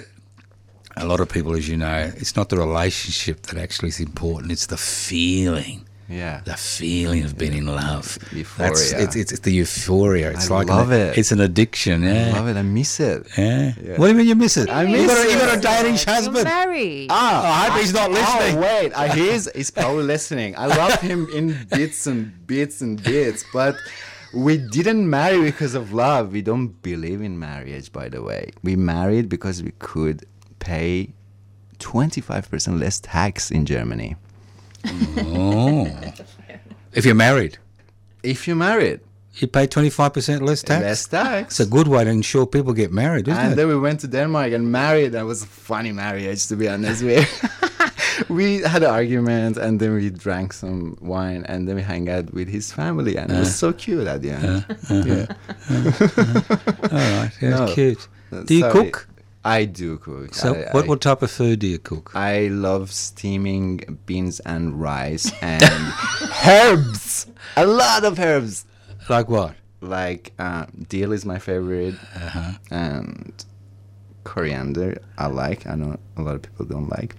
a 0.98 1.06
lot 1.06 1.20
of 1.20 1.30
people, 1.30 1.54
as 1.56 1.68
you 1.70 1.78
know, 1.78 2.12
it's 2.18 2.36
not 2.36 2.50
the 2.50 2.58
relationship 2.58 3.44
that 3.48 3.58
actually 3.58 3.90
is 3.90 4.00
important; 4.00 4.52
it's 4.52 4.66
the 4.68 4.78
feeling 4.78 5.85
Yeah. 6.08 6.42
The 6.46 6.56
feeling 6.56 7.24
of 7.24 7.38
being 7.38 7.54
in 7.54 7.66
love. 7.66 8.18
Euphoria. 8.32 8.70
That's 8.70 8.92
it's, 8.92 9.16
it's, 9.16 9.32
it's 9.32 9.42
the 9.42 9.52
euphoria. 9.52 10.32
It's 10.32 10.52
I 10.52 10.56
like 10.56 10.68
love 10.68 10.92
an, 10.92 11.00
it. 11.02 11.18
It's 11.18 11.32
an 11.32 11.42
addiction. 11.42 12.04
Yeah. 12.04 12.28
I 12.34 12.38
love 12.40 12.48
it. 12.48 12.58
I 12.58 12.62
miss 12.62 13.00
it. 13.00 13.28
Yeah. 13.38 13.74
Yeah. 13.82 13.98
What 13.98 14.06
do 14.08 14.12
you 14.12 14.18
mean 14.20 14.28
you 14.28 14.36
miss 14.36 14.58
it? 14.58 14.70
I 14.70 14.84
you 14.84 14.98
miss 14.98 15.08
got 15.08 15.26
a, 15.26 15.30
you 15.30 15.36
it. 15.36 15.40
got 15.40 15.58
a 15.58 15.62
Danish 15.62 16.06
You're 16.06 16.16
husband. 16.16 16.44
married. 16.44 17.08
Ah, 17.10 17.64
I 17.66 17.70
hope 17.70 17.82
he's 17.82 17.94
not 17.94 18.12
listening. 18.12 18.58
Oh, 18.58 18.62
wait, 18.62 18.92
uh, 18.94 19.12
he's, 19.14 19.52
he's 19.56 19.72
probably 19.80 20.04
listening. 20.04 20.56
I 20.58 20.68
love 20.68 21.00
him 21.02 21.28
in 21.34 21.58
bits 21.72 22.06
and 22.06 22.46
bits 22.46 22.82
and 22.82 23.02
bits, 23.02 23.44
but 23.52 23.76
we 24.34 24.58
didn't 24.58 25.10
marry 25.10 25.42
because 25.42 25.74
of 25.74 25.92
love. 25.94 26.34
We 26.34 26.42
don't 26.44 26.68
believe 26.84 27.22
in 27.22 27.40
marriage, 27.40 27.92
by 27.92 28.10
the 28.10 28.22
way. 28.22 28.52
We 28.62 28.76
married 28.76 29.28
because 29.28 29.64
we 29.64 29.72
could 29.80 30.26
pay 30.60 31.14
25% 31.80 32.80
less 32.80 33.00
tax 33.00 33.50
in 33.50 33.66
Germany. 33.66 34.16
Oh. 35.18 35.88
If 36.94 37.06
you're 37.06 37.14
married, 37.16 37.58
If 38.24 38.48
you're 38.48 38.56
married, 38.56 39.02
you 39.34 39.48
pay 39.48 39.68
25% 39.68 40.42
less 40.42 40.64
tax. 40.64 40.82
less 40.82 41.06
tax. 41.08 41.60
It's 41.60 41.68
a 41.68 41.70
good 41.70 41.88
way 41.90 42.06
to 42.06 42.10
ensure 42.10 42.46
people 42.48 42.72
get 42.74 42.92
married, 42.94 43.28
isn't 43.28 43.38
and 43.44 43.52
it? 43.54 43.56
then 43.58 43.68
we 43.68 43.78
went 43.78 44.00
to 44.00 44.08
Denmark 44.08 44.54
and 44.54 44.72
married. 44.72 45.12
That 45.12 45.26
was 45.26 45.44
a 45.44 45.46
funny 45.48 45.92
marriage, 45.92 46.48
to 46.48 46.56
be 46.56 46.70
honest. 46.70 47.04
We, 47.04 47.16
we 48.30 48.62
had 48.62 48.82
an 48.84 48.90
argument 48.92 49.58
and 49.58 49.78
then 49.80 49.94
we 49.94 50.10
drank 50.10 50.54
some 50.54 50.96
wine 51.02 51.44
and 51.50 51.68
then 51.68 51.76
we 51.76 51.82
hang 51.82 52.08
out 52.10 52.34
with 52.34 52.48
his 52.48 52.72
family 52.72 53.18
and 53.18 53.30
it 53.30 53.40
was 53.40 53.50
uh. 53.50 53.52
so 53.52 53.74
cute 53.74 54.08
at 54.08 54.22
the 54.22 54.32
end. 54.32 54.46
Uh, 54.46 54.74
uh-huh. 54.94 55.04
yeah. 55.06 55.26
Uh-huh. 55.70 55.90
Uh-huh. 56.00 56.96
All 56.96 57.20
right. 57.20 57.32
Yeah, 57.42 57.50
No. 57.50 57.74
cute. 57.74 58.08
Do 58.46 58.54
you 58.56 58.62
Sorry. 58.62 58.74
cook? 58.74 59.08
I 59.46 59.66
do 59.66 59.98
cook. 60.00 60.34
So, 60.34 60.56
I, 60.56 60.72
what, 60.74 60.86
I, 60.86 60.88
what 60.88 61.02
type 61.02 61.22
of 61.22 61.30
food 61.30 61.60
do 61.60 61.68
you 61.68 61.78
cook? 61.80 62.12
I 62.16 62.48
love 62.48 62.92
steaming 62.92 64.00
beans 64.08 64.40
and 64.42 64.82
rice 64.82 65.32
and 65.42 65.64
herbs. 66.48 67.28
A 67.56 67.66
lot 67.66 68.04
of 68.04 68.18
herbs. 68.20 68.66
Like 69.08 69.30
what? 69.30 69.54
Like 69.82 70.34
uh, 70.40 70.66
dill 70.90 71.12
is 71.12 71.26
my 71.26 71.38
favorite, 71.40 71.94
Uh-huh. 72.16 72.54
and 72.72 73.46
coriander 74.24 74.98
I 75.18 75.28
like. 75.28 75.68
I 75.68 75.76
know 75.76 75.98
a 76.18 76.22
lot 76.22 76.36
of 76.36 76.42
people 76.42 76.66
don't 76.66 76.90
like. 76.90 77.16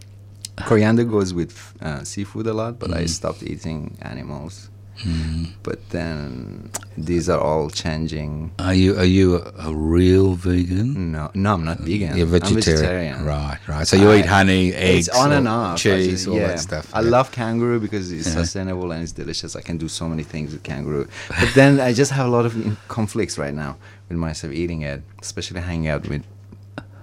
Coriander 0.64 1.04
goes 1.04 1.32
with 1.34 1.74
uh, 1.80 2.02
seafood 2.02 2.46
a 2.46 2.54
lot, 2.54 2.78
but 2.80 2.90
Mm. 2.90 2.96
I 2.96 3.06
stopped 3.06 3.42
eating 3.42 3.96
animals. 4.02 4.70
Mm. 5.04 5.52
But 5.62 5.90
then 5.90 6.70
these 6.96 7.28
are 7.28 7.38
all 7.38 7.68
changing. 7.70 8.52
Are 8.58 8.74
you 8.74 8.96
are 8.98 9.04
you 9.04 9.36
a, 9.36 9.68
a 9.68 9.74
real 9.74 10.34
vegan? 10.34 11.12
No, 11.12 11.30
no, 11.34 11.54
I'm 11.54 11.64
not 11.64 11.78
vegan. 11.80 12.16
You're 12.16 12.26
I'm 12.26 12.54
vegetarian. 12.54 13.24
Right, 13.24 13.58
right. 13.68 13.86
So 13.86 13.96
you 13.96 14.10
I- 14.10 14.18
eat 14.20 14.26
honey, 14.26 14.72
eggs, 14.74 15.08
on 15.08 15.32
and 15.32 15.46
off. 15.46 15.78
Cheese, 15.78 16.08
just- 16.10 16.28
all 16.28 16.36
yeah. 16.36 16.48
that 16.48 16.60
stuff. 16.60 16.94
I 16.94 17.00
yeah. 17.02 17.10
love 17.10 17.30
kangaroo 17.30 17.80
because 17.80 18.10
it's 18.10 18.26
Yeah. 18.26 18.34
sustainable 18.34 18.90
and 18.92 19.02
it's 19.02 19.12
delicious. 19.12 19.54
I 19.54 19.60
can 19.60 19.76
do 19.76 19.88
so 19.88 20.08
many 20.08 20.22
things 20.22 20.52
with 20.52 20.62
kangaroo. 20.62 21.08
But 21.28 21.50
then 21.54 21.80
I 21.80 21.92
just 21.92 22.12
have 22.12 22.26
a 22.26 22.30
lot 22.30 22.46
of 22.46 22.54
conflicts 22.88 23.36
right 23.38 23.54
now 23.54 23.76
with 24.08 24.18
myself 24.18 24.52
eating 24.52 24.82
it, 24.82 25.02
especially 25.20 25.60
hanging 25.60 25.88
out 25.88 26.08
with 26.08 26.22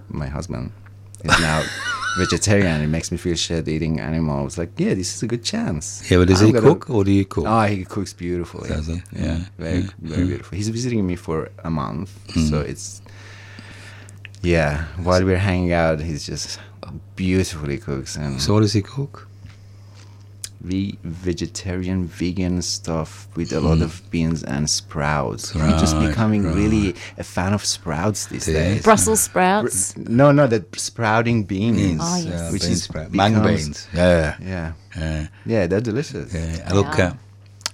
my 0.10 0.28
husband. 0.28 0.72
He's 1.22 1.39
now 1.39 1.64
vegetarian. 2.18 2.82
It 2.82 2.88
makes 2.88 3.11
me 3.11 3.18
feel 3.18 3.36
shit 3.36 3.68
eating 3.68 3.99
animals. 3.99 4.57
Like, 4.57 4.72
yeah, 4.78 4.93
this 4.93 5.16
is 5.16 5.24
a 5.24 5.28
good 5.28 5.43
chance. 5.43 6.09
Yeah, 6.09 6.18
but 6.20 6.28
does 6.28 6.41
I'm 6.41 6.47
he 6.47 6.53
gonna- 6.53 6.68
cook 6.76 6.89
or 6.89 7.03
do 7.03 7.11
you 7.11 7.26
cook? 7.26 7.45
Oh, 7.47 7.61
he 7.64 7.86
cooks 7.86 8.14
beautifully. 8.14 8.70
Does 8.70 8.88
he? 8.88 9.01
Yeah, 9.14 9.24
Yeah, 9.26 9.39
very, 9.57 9.80
yeah, 9.80 9.89
very 10.01 10.26
beautiful. 10.28 10.55
He's 10.57 10.70
visiting 10.70 11.05
me 11.07 11.16
for 11.16 11.49
a 11.64 11.70
month, 11.70 12.11
Mm. 12.30 12.49
so 12.49 12.59
it's 12.61 13.01
yeah. 14.41 14.86
While 15.01 15.24
we're 15.26 15.38
hanging 15.38 15.74
out, 15.74 15.99
he's 16.01 16.26
just 16.26 16.59
beautifully 17.16 17.78
cooks 17.78 18.16
and 18.18 18.41
so 18.41 18.53
what 18.53 18.59
does 18.61 18.74
he 18.74 18.82
cook? 18.82 19.28
Ve- 20.64 20.97
vegetarian, 21.03 22.07
vegan 22.07 22.61
stuff 22.61 23.28
with 23.36 23.51
a 23.53 23.59
lot 23.59 23.82
of 23.82 24.01
beans 24.11 24.43
and 24.43 24.70
sprouts. 24.70 25.55
I'm 25.55 25.78
just 25.80 25.95
Mm. 25.95 26.07
Becoming 26.07 26.43
right. 26.45 26.55
really 26.55 26.95
a 27.18 27.24
fan 27.24 27.53
of 27.53 27.64
sprouts 27.66 28.28
these 28.28 28.47
Yeah. 28.47 28.53
days. 28.64 28.84
Brussels 28.84 29.22
sprouts. 29.22 29.95
No, 29.97 30.32
no, 30.32 30.47
the 30.47 30.64
sprouting 30.76 31.43
beans. 31.43 31.78
Beans, 31.78 32.01
Oh, 32.03 32.16
yes. 32.18 32.26
yeah, 32.26 32.51
Which 32.51 32.61
beans, 32.61 32.74
is 32.78 32.84
sprout- 32.84 33.11
mung 33.14 33.34
becomes- 33.34 33.61
beans. 33.64 33.88
Yeah, 33.93 34.36
Yeah, 34.41 34.72
yeah, 34.97 35.28
yeah, 35.45 35.68
they're 35.68 35.82
delicious. 35.82 36.34
yeah. 36.34 36.74
Look, 36.74 36.97
Yeah. 36.97 37.14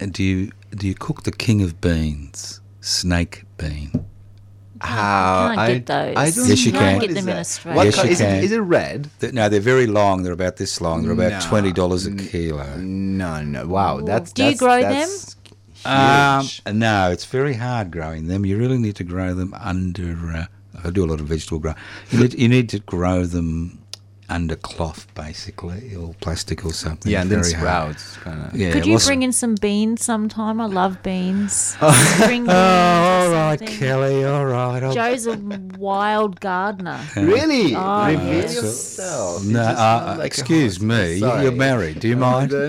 uh, 0.01 0.05
do 0.11 0.23
you 0.23 0.51
do 0.75 0.87
you 0.87 0.93
cook 0.95 1.23
the 1.23 1.31
king 1.31 1.61
of 1.63 1.81
beans, 1.81 2.61
snake 2.81 3.43
bean? 3.57 3.91
How 4.81 5.47
can't 5.49 5.59
I, 5.59 5.73
get 5.73 5.85
those. 5.87 6.15
I 6.17 6.31
don't 6.31 6.47
Yes, 6.49 6.65
you 6.65 6.71
know 6.71 6.79
can. 6.79 6.93
what 6.95 7.01
Get 7.01 7.09
is 7.09 7.15
them 7.15 7.29
in 7.29 7.35
that. 7.35 7.39
Australia. 7.39 7.77
What 7.77 7.85
Yes, 7.85 7.95
co- 7.95 8.03
you 8.03 8.09
is, 8.11 8.17
can. 8.19 8.35
It, 8.35 8.43
is 8.45 8.51
it 8.51 8.57
red? 8.59 9.09
Th- 9.19 9.33
No, 9.33 9.49
they're 9.49 9.59
very 9.59 9.87
long. 9.87 10.23
They're 10.23 10.33
about 10.33 10.55
this 10.57 10.79
long. 10.81 11.03
They're 11.03 11.11
about 11.11 11.31
No. 11.43 11.49
twenty 11.49 11.71
dollars 11.73 12.05
a 12.05 12.15
kilo. 12.15 12.77
No, 12.77 13.41
no. 13.43 13.67
Wow, 13.67 14.01
that's. 14.01 14.31
Do 14.31 14.45
you 14.45 14.55
grow 14.55 14.81
that's 14.81 15.35
Um, 15.85 16.41
huge. 16.43 16.61
no, 16.73 17.11
it's 17.11 17.25
very 17.25 17.55
hard 17.55 17.91
growing 17.91 18.27
them. 18.27 18.45
You 18.45 18.57
really 18.57 18.77
need 18.77 18.95
to 18.97 19.03
grow 19.03 19.33
them 19.33 19.53
under. 19.59 20.15
Uh, 20.35 20.45
I 20.83 20.89
do 20.91 21.03
a 21.03 21.07
lot 21.07 21.19
of 21.19 21.27
vegetable 21.27 21.59
grow. 21.59 21.73
You 22.11 22.19
need, 22.19 22.33
you 22.39 22.47
need 22.47 22.69
to 22.69 22.79
grow 22.79 23.25
them 23.25 23.78
under 24.29 24.55
cloth, 24.55 25.07
basically, 25.15 25.95
or 25.95 26.13
plastic 26.21 26.63
or 26.65 26.73
something. 26.73 27.11
yeah, 27.11 27.21
and 27.21 27.31
then 27.31 27.41
Very 27.41 27.53
hard. 27.53 27.99
sprouts, 27.99 28.17
kind 28.17 28.45
of. 28.47 28.55
Yeah, 28.55 28.71
Could 28.71 28.85
you 28.85 28.95
well, 28.95 29.05
bring 29.05 29.23
in 29.23 29.31
some 29.31 29.55
beans 29.55 30.03
sometime? 30.03 30.59
I 30.61 30.65
love 30.67 31.01
beans. 31.03 31.53
Spring 32.15 32.43
beans. 32.43 32.53
Oh, 32.53 32.53
all 32.53 33.31
right. 33.31 33.59
Kelly. 33.65 34.23
All 34.25 34.45
right. 34.45 34.83
I'll- 34.83 34.93
Joe's 34.93 35.25
a 35.27 35.37
wild 35.77 36.39
gardener. 36.39 36.99
Really? 37.15 37.75
Oh, 37.75 38.07
Reveal 38.07 38.25
yes. 38.27 38.55
yourself. 38.55 39.45
No, 39.45 39.63
just 39.63 39.79
uh, 39.79 40.15
like 40.17 40.25
excuse 40.27 40.79
me. 40.81 41.13
you- 41.13 41.19
Sorry. 41.19 41.43
You're 41.43 41.51
married. 41.51 41.99
Do 41.99 42.07
you 42.07 42.17
mind? 42.17 42.53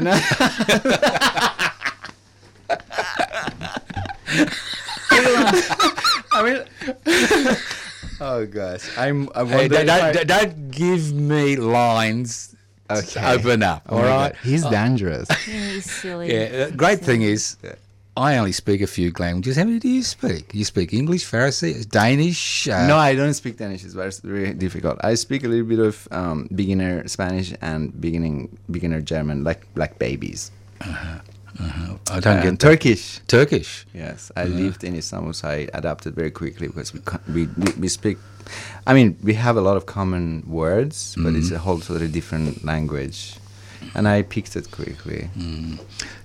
I 6.32 6.42
mean, 6.44 6.62
oh 8.20 8.46
gosh, 8.46 8.86
I'm. 8.98 9.28
I 9.34 9.44
Hey, 9.44 9.56
wonder 9.68 9.84
don't, 9.84 10.14
don't, 10.14 10.26
don't 10.26 10.70
give 10.70 11.12
me 11.12 11.56
lines. 11.56 12.48
to 12.48 12.56
Okay. 12.98 13.22
Open 13.34 13.62
up. 13.62 13.82
Oh 13.88 13.96
all 13.96 14.02
my 14.02 14.08
right. 14.08 14.32
God, 14.32 14.36
he's 14.42 14.64
dangerous. 14.64 15.28
Yeah, 15.46 15.68
he's 15.70 15.90
silly. 15.90 16.32
Yeah. 16.32 16.66
The 16.66 16.72
great 16.76 16.98
thing 17.00 17.22
is, 17.22 17.56
I 18.16 18.36
only 18.36 18.50
speak 18.50 18.80
a 18.82 18.88
few 18.88 19.12
languages. 19.16 19.56
How 19.56 19.62
many 19.64 19.78
do 19.78 19.88
you 19.88 20.02
speak? 20.02 20.52
You 20.52 20.64
speak 20.64 20.92
English, 20.92 21.24
Farsi, 21.24 21.88
Danish. 21.88 22.66
Uh, 22.66 22.88
no, 22.88 22.96
I 22.96 23.14
don't 23.14 23.34
speak 23.34 23.56
Danish. 23.58 23.84
It's 23.84 23.94
very, 23.94 24.10
very 24.24 24.54
difficult. 24.54 24.98
I 25.04 25.14
speak 25.14 25.44
a 25.44 25.48
little 25.48 25.66
bit 25.66 25.78
of 25.78 26.08
um, 26.10 26.48
beginner 26.52 27.06
Spanish 27.06 27.54
and 27.62 27.94
beginning 28.00 28.58
beginner 28.70 29.00
German, 29.00 29.44
like 29.44 29.62
like 29.76 29.98
babies. 30.00 30.50
I 31.58 32.20
don't 32.20 32.26
And 32.26 32.58
get 32.58 32.60
Turkish. 32.60 33.20
Turkish. 33.26 33.86
Yes, 33.94 34.30
I 34.36 34.42
uh-huh. 34.42 34.54
lived 34.54 34.84
in 34.84 34.94
Istanbul, 34.96 35.32
so 35.32 35.48
I 35.48 35.68
adapted 35.74 36.14
very 36.14 36.30
quickly 36.30 36.68
because 36.68 36.92
we 36.94 37.00
we, 37.28 37.46
we 37.56 37.72
we 37.80 37.88
speak. 37.88 38.18
I 38.86 38.94
mean, 38.94 39.16
we 39.22 39.34
have 39.34 39.56
a 39.56 39.60
lot 39.60 39.76
of 39.76 39.86
common 39.86 40.42
words, 40.46 41.14
but 41.16 41.34
it's 41.34 41.46
mm-hmm. 41.46 41.56
a 41.56 41.58
whole 41.58 41.78
totally 41.78 42.08
different 42.08 42.64
language, 42.64 43.36
and 43.94 44.08
I 44.08 44.22
picked 44.22 44.56
it 44.56 44.70
quickly. 44.70 45.30
Mm. 45.38 45.78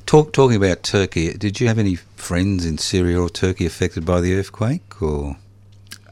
Talk, 0.05 0.33
talking 0.33 0.57
about 0.57 0.83
Turkey, 0.83 1.33
did 1.33 1.59
you 1.59 1.67
have 1.67 1.79
any 1.79 1.95
friends 2.15 2.65
in 2.65 2.77
Syria 2.77 3.19
or 3.19 3.29
Turkey 3.29 3.65
affected 3.65 4.05
by 4.05 4.21
the 4.21 4.35
earthquake? 4.35 5.01
Or 5.01 5.37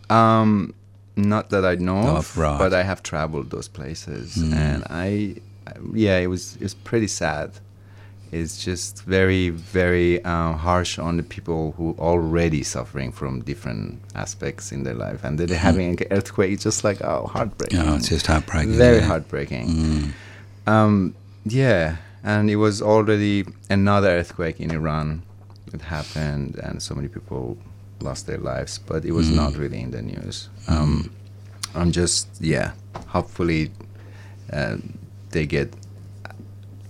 Um, 0.09 0.73
not 1.15 1.49
that 1.49 1.63
I 1.63 1.75
know 1.75 2.01
Oh, 2.01 2.17
of, 2.17 2.37
right. 2.37 2.57
but 2.57 2.73
I 2.73 2.83
have 2.83 3.03
traveled 3.03 3.51
those 3.51 3.67
places, 3.67 4.35
mm. 4.35 4.53
and 4.53 4.83
I, 4.89 5.35
yeah, 5.93 6.17
it 6.17 6.27
was 6.27 6.55
it 6.55 6.63
was 6.63 6.73
pretty 6.73 7.07
sad. 7.07 7.51
It's 8.33 8.63
just 8.63 9.03
very 9.05 9.49
very 9.49 10.23
uh, 10.25 10.53
harsh 10.53 10.97
on 10.99 11.17
the 11.17 11.23
people 11.23 11.73
who 11.77 11.95
already 11.99 12.63
suffering 12.63 13.11
from 13.11 13.41
different 13.43 13.99
aspects 14.15 14.71
in 14.71 14.83
their 14.83 14.95
life, 14.95 15.23
and 15.23 15.37
then 15.37 15.47
they're 15.47 15.57
having 15.71 15.89
an 16.01 16.07
earthquake. 16.11 16.51
It's 16.51 16.63
just 16.63 16.83
like 16.83 16.99
oh, 17.01 17.27
heartbreaking. 17.27 17.79
no, 17.79 17.95
it's 17.95 18.09
just 18.09 18.27
heartbreaking. 18.27 18.73
very 18.73 18.97
yeah. 18.97 19.03
heartbreaking. 19.11 19.67
Mm. 19.67 20.11
Um, 20.65 21.15
yeah, 21.45 21.97
and 22.23 22.49
it 22.49 22.55
was 22.57 22.81
already 22.81 23.45
another 23.69 24.09
earthquake 24.09 24.59
in 24.59 24.71
Iran. 24.71 25.23
It 25.73 25.81
happened, 25.81 26.55
and 26.63 26.81
so 26.81 26.95
many 26.95 27.07
people 27.07 27.57
lost 28.01 28.27
their 28.27 28.37
lives, 28.37 28.79
but 28.79 29.05
it 29.05 29.11
was 29.11 29.27
Mm. 29.29 29.35
not 29.35 29.57
really 29.57 29.79
in 29.81 29.91
the 29.91 30.01
news. 30.01 30.49
Um, 30.67 31.09
I'm 31.75 31.91
just, 31.91 32.27
yeah, 32.39 32.71
hopefully 33.07 33.71
uh, 34.51 34.77
they 35.31 35.45
get 35.47 35.73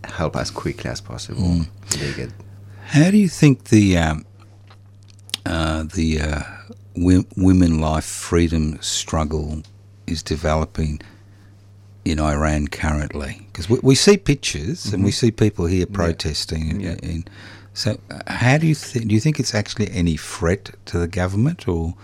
help 0.05 0.35
as 0.35 0.51
quickly 0.51 0.89
as 0.89 1.01
possible. 1.01 1.41
Mm. 1.41 1.67
They 1.99 2.13
get 2.13 2.29
How 2.87 3.11
do 3.11 3.17
you 3.17 3.29
think 3.29 3.65
the 3.65 3.97
um, 3.97 4.25
uh, 5.45 5.83
the 5.83 6.21
uh, 6.21 6.41
wi- 6.95 7.25
women 7.35 7.79
life 7.79 8.05
freedom 8.05 8.81
struggle 8.81 9.63
is 10.07 10.23
developing 10.23 11.01
in 12.05 12.19
Iran 12.19 12.67
currently? 12.67 13.47
Because 13.51 13.69
we, 13.69 13.79
we 13.81 13.95
see 13.95 14.17
pictures 14.17 14.93
and 14.93 15.03
we 15.03 15.11
see 15.11 15.31
people 15.31 15.65
here 15.65 15.85
protesting. 15.85 16.63
Mm-hmm. 16.63 16.79
Yeah. 16.81 16.95
and 17.03 17.29
so, 17.73 17.99
uh, 18.11 18.19
how 18.27 18.57
do 18.57 18.67
you 18.67 18.75
think? 18.75 19.07
Do 19.07 19.15
you 19.15 19.21
think 19.21 19.39
it's 19.39 19.55
actually 19.55 19.89
any 19.91 20.17
threat 20.17 20.71
to 20.85 20.99
the 20.99 21.07
government, 21.07 21.67
or 21.67 21.95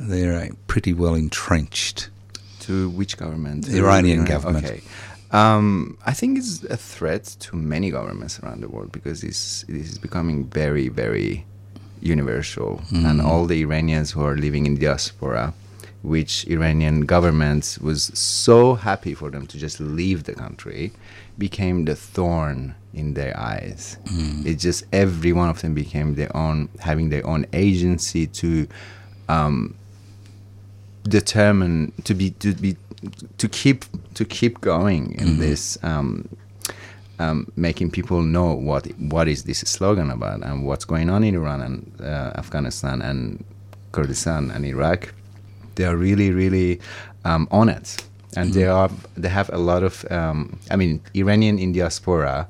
they're 0.00 0.50
pretty 0.66 0.92
well 0.92 1.14
entrenched? 1.14 2.08
to 2.62 2.88
which 2.90 3.16
government? 3.16 3.64
The 3.66 3.78
Iranian 3.78 4.18
Iran- 4.18 4.28
government. 4.28 4.64
Okay. 4.66 4.82
Um, 5.32 5.96
I 6.04 6.12
think 6.12 6.38
it's 6.38 6.62
a 6.64 6.76
threat 6.76 7.24
to 7.40 7.56
many 7.56 7.90
governments 7.90 8.38
around 8.40 8.60
the 8.62 8.68
world 8.68 8.92
because 8.92 9.24
it 9.24 9.30
is 9.68 9.98
becoming 9.98 10.44
very, 10.44 10.88
very 10.88 11.46
universal. 12.00 12.82
And 13.06 13.20
all 13.20 13.46
the 13.46 13.62
Iranians 13.62 14.10
who 14.12 14.22
are 14.24 14.36
living 14.36 14.66
in 14.66 14.76
diaspora, 14.76 15.54
which 16.02 16.46
Iranian 16.48 17.02
government 17.06 17.78
was 17.80 18.10
so 18.12 18.74
happy 18.74 19.14
for 19.14 19.30
them 19.30 19.46
to 19.46 19.56
just 19.56 19.80
leave 19.80 20.24
the 20.24 20.34
country, 20.34 20.92
became 21.38 21.86
the 21.86 21.94
thorn 21.96 22.74
in 22.92 23.14
their 23.14 23.34
eyes. 23.38 23.96
It 24.46 24.56
just 24.58 24.84
every 24.92 25.32
one 25.32 25.48
of 25.48 25.62
them 25.62 25.72
became 25.74 26.14
their 26.14 26.36
own, 26.36 26.68
having 26.80 27.08
their 27.08 27.26
own 27.26 27.46
agency 27.54 28.26
to 28.26 28.66
um, 29.28 29.74
determine 31.04 31.92
to 32.04 32.14
be 32.14 32.30
to 32.30 32.54
be 32.54 32.76
to 33.38 33.48
keep 33.48 33.84
to 34.14 34.24
keep 34.24 34.60
going 34.60 35.14
in 35.18 35.38
this 35.38 35.76
um, 35.82 36.28
um, 37.18 37.50
making 37.56 37.90
people 37.90 38.22
know 38.22 38.52
what 38.54 38.86
what 38.98 39.28
is 39.28 39.44
this 39.44 39.60
slogan 39.60 40.10
about 40.10 40.42
and 40.42 40.64
what's 40.64 40.84
going 40.84 41.10
on 41.10 41.24
in 41.24 41.34
Iran 41.34 41.60
and 41.60 42.00
uh, 42.00 42.32
Afghanistan 42.36 43.02
and 43.02 43.44
Kurdistan 43.92 44.50
and 44.50 44.64
Iraq. 44.64 45.14
They 45.74 45.84
are 45.84 45.96
really 45.96 46.30
really 46.30 46.80
um, 47.24 47.48
on 47.50 47.68
it, 47.68 48.04
and 48.36 48.52
they 48.52 48.66
are 48.66 48.90
they 49.16 49.28
have 49.28 49.50
a 49.52 49.58
lot 49.58 49.82
of. 49.82 50.04
Um, 50.10 50.58
I 50.70 50.76
mean, 50.76 51.00
Iranian 51.14 51.58
in 51.58 51.72
diaspora 51.72 52.48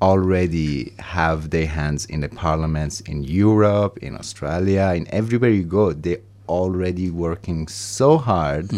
already 0.00 0.94
have 0.98 1.50
their 1.50 1.66
hands 1.66 2.06
in 2.06 2.20
the 2.20 2.28
parliaments 2.28 3.00
in 3.02 3.22
Europe, 3.22 3.98
in 3.98 4.16
Australia, 4.16 4.92
in 4.96 5.06
everywhere 5.12 5.50
you 5.50 5.64
go. 5.64 5.92
They 5.92 6.18
already 6.50 7.10
working 7.10 7.68
so 7.68 8.18
hard 8.18 8.70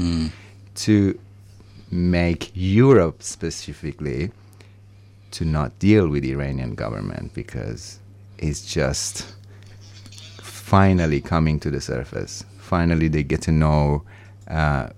to 0.74 1.18
make 1.90 2.50
Europe 2.54 3.22
specifically 3.22 4.30
to 5.30 5.44
not 5.44 5.78
deal 5.78 6.08
with 6.08 6.24
Iranian 6.24 6.74
government 6.74 7.32
because 7.34 7.98
it's 8.38 8.62
just 8.74 9.34
finally 10.42 11.20
coming 11.20 11.58
to 11.60 11.70
the 11.70 11.80
surface. 11.80 12.44
Finally, 12.58 13.08
they 13.08 13.22
get 13.22 13.40
to 13.42 13.52
know 13.52 14.02
uh, 14.48 14.88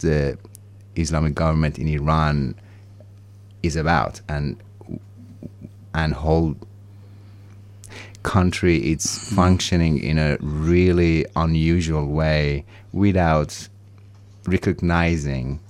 the 0.00 0.36
Islamic 0.96 1.34
government 1.34 1.78
in 1.78 1.88
Iran 1.88 2.54
is 3.62 3.76
about 3.76 4.20
and 4.28 4.56
and 5.94 6.12
whole 6.14 6.56
country 8.22 8.76
it's 8.92 9.32
functioning 9.34 9.98
in 9.98 10.18
a 10.18 10.36
really 10.40 11.24
unusual 11.36 12.06
way 12.06 12.64
without 12.92 13.68
recognizing 14.46 15.60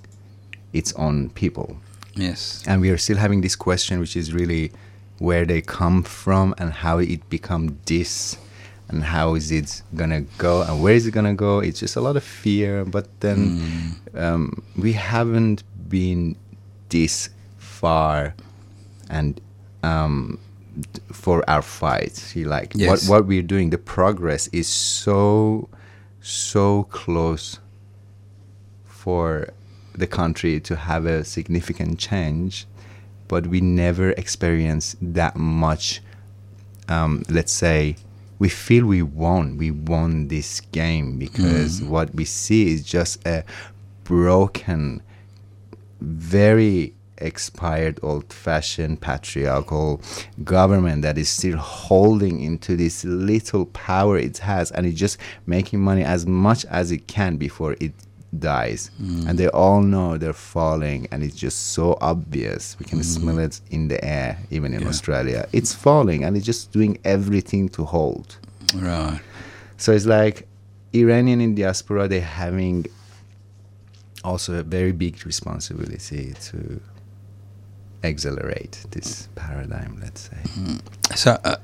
its 0.72 0.92
own 0.94 1.30
people. 1.30 1.76
Yes. 2.16 2.62
and 2.66 2.80
we 2.80 2.90
are 2.90 2.98
still 2.98 3.16
having 3.16 3.40
this 3.40 3.54
question 3.56 4.00
which 4.00 4.16
is 4.16 4.32
really 4.34 4.72
where 5.18 5.44
they 5.44 5.62
come 5.62 6.02
from 6.02 6.54
and 6.58 6.72
how 6.72 6.98
it 6.98 7.28
become 7.30 7.78
this 7.86 8.36
and 8.88 9.04
how 9.04 9.34
is 9.36 9.52
it 9.52 9.82
gonna 9.94 10.22
go 10.36 10.62
and 10.62 10.82
where 10.82 10.94
is 10.94 11.06
it 11.06 11.12
gonna 11.12 11.34
go. 11.34 11.60
It's 11.60 11.78
just 11.78 11.94
a 11.96 12.00
lot 12.00 12.16
of 12.16 12.24
fear 12.24 12.84
but 12.84 13.06
then 13.20 13.96
um, 14.14 14.62
we 14.76 14.92
haven't 14.92 15.62
been 15.88 16.36
this 16.88 17.30
far 17.58 18.34
and 19.08 19.40
um, 19.82 20.38
for 21.12 21.48
our 21.48 21.62
fight 21.62 22.14
See, 22.16 22.44
like 22.44 22.72
Yes. 22.74 22.88
what 22.88 23.20
what 23.20 23.26
we're 23.26 23.42
doing 23.42 23.70
the 23.70 23.78
progress 23.78 24.48
is 24.52 24.68
so 24.68 25.68
so 26.20 26.84
close 26.84 27.58
for 28.84 29.48
the 29.96 30.06
country 30.06 30.60
to 30.60 30.76
have 30.76 31.06
a 31.06 31.24
significant 31.24 31.98
change, 31.98 32.66
but 33.28 33.46
we 33.46 33.60
never 33.60 34.10
experience 34.12 34.96
that 35.00 35.36
much. 35.36 36.02
Um, 36.88 37.22
let's 37.28 37.52
say 37.52 37.96
we 38.38 38.48
feel 38.48 38.86
we 38.86 39.02
won, 39.02 39.56
we 39.56 39.70
won 39.70 40.28
this 40.28 40.60
game 40.60 41.18
because 41.18 41.82
what 41.82 42.14
we 42.14 42.24
see 42.24 42.72
is 42.72 42.82
just 42.84 43.26
a 43.26 43.44
broken, 44.04 45.02
very 46.00 46.94
expired, 47.20 48.00
old-fashioned 48.02 49.00
patriarchal 49.00 50.00
government 50.44 51.02
that 51.02 51.18
is 51.18 51.28
still 51.28 51.56
holding 51.58 52.40
into 52.40 52.76
this 52.76 53.04
little 53.04 53.66
power 53.66 54.18
it 54.18 54.38
has, 54.38 54.70
and 54.70 54.86
it's 54.86 54.98
just 54.98 55.18
making 55.46 55.80
money 55.80 56.02
as 56.02 56.26
much 56.26 56.64
as 56.66 56.90
it 56.90 57.06
can 57.06 57.36
before 57.36 57.76
it 57.80 57.92
dies. 58.38 58.90
Mm. 59.02 59.28
And 59.28 59.38
they 59.38 59.48
all 59.48 59.82
know 59.82 60.16
they're 60.16 60.32
falling 60.32 61.08
and 61.10 61.22
it's 61.22 61.34
just 61.34 61.72
so 61.72 61.98
obvious. 62.00 62.76
We 62.78 62.86
can 62.86 63.00
mm-hmm. 63.00 63.22
smell 63.22 63.38
it 63.40 63.60
in 63.70 63.88
the 63.88 64.02
air 64.04 64.38
even 64.50 64.72
in 64.72 64.86
australia. 64.86 65.48
It's 65.52 65.74
falling 65.74 66.22
and 66.22 66.36
it's 66.36 66.46
just 66.46 66.70
doing 66.70 66.98
everything 67.04 67.68
to 67.70 67.84
hold. 67.84 68.36
Right. 68.74 69.20
so 69.76 69.90
it's 69.92 70.06
like 70.06 70.46
iranian 70.94 71.40
in 71.40 71.56
diaspora 71.56 72.06
they're 72.06 72.20
having 72.20 72.86
also 74.22 74.54
a 74.54 74.62
very 74.62 74.92
big 74.92 75.24
responsibility 75.26 76.34
to 76.40 76.80
accelerate 78.02 78.84
this 78.90 79.28
paradigm 79.34 79.98
let's 80.02 80.30
say. 80.30 80.78
So 81.16 81.38
uh, 81.44 81.56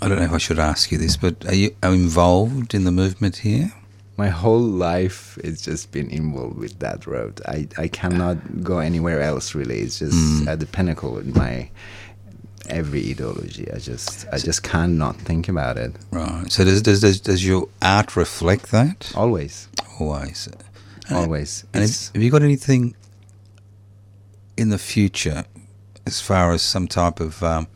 I 0.00 0.08
don't 0.08 0.18
know 0.18 0.24
if 0.24 0.32
I 0.32 0.38
should 0.38 0.58
ask 0.58 0.90
you 0.92 0.98
this, 0.98 1.16
but 1.16 1.44
are 1.46 1.54
you 1.54 1.74
are 1.82 1.92
involved 1.92 2.74
in 2.74 2.84
the 2.84 2.92
movement 2.92 3.38
here? 3.38 3.72
my 4.16 4.28
whole 4.28 4.60
life 4.60 5.38
has 5.42 5.62
just 5.62 5.90
been 5.90 6.10
involved 6.10 6.58
with 6.58 6.78
that 6.80 7.06
road. 7.06 7.40
I, 7.46 7.66
I 7.78 7.88
cannot 7.88 8.62
go 8.62 8.78
anywhere 8.78 9.20
else 9.20 9.54
really. 9.54 9.80
It's 9.80 9.98
just 9.98 10.46
at 10.46 10.60
the 10.60 10.66
pinnacle 10.66 11.12
with 11.14 11.34
my 11.34 11.70
every 12.68 13.10
ideology. 13.10 13.70
I 13.72 13.78
just 13.78 14.26
i 14.32 14.38
just 14.38 14.62
cannot 14.62 15.16
think 15.16 15.48
about 15.48 15.78
it. 15.78 15.92
Right. 16.10 16.50
So 16.52 16.64
does 16.64 16.82
does 16.82 17.00
does, 17.00 17.20
does 17.20 17.44
your 17.44 17.68
art 17.80 18.16
reflect 18.16 18.70
that? 18.70 19.12
always. 19.16 19.68
Always. 19.98 20.48
always. 21.10 21.64
And 21.72 21.82
have, 21.82 22.10
have 22.14 22.22
you 22.22 22.30
got 22.30 22.42
anything 22.42 22.94
in 24.56 24.68
the 24.68 24.78
future, 24.78 25.44
as 26.06 26.20
far 26.20 26.52
as 26.52 26.62
some 26.62 26.86
type 26.88 27.20
of 27.20 27.42
um, 27.42 27.66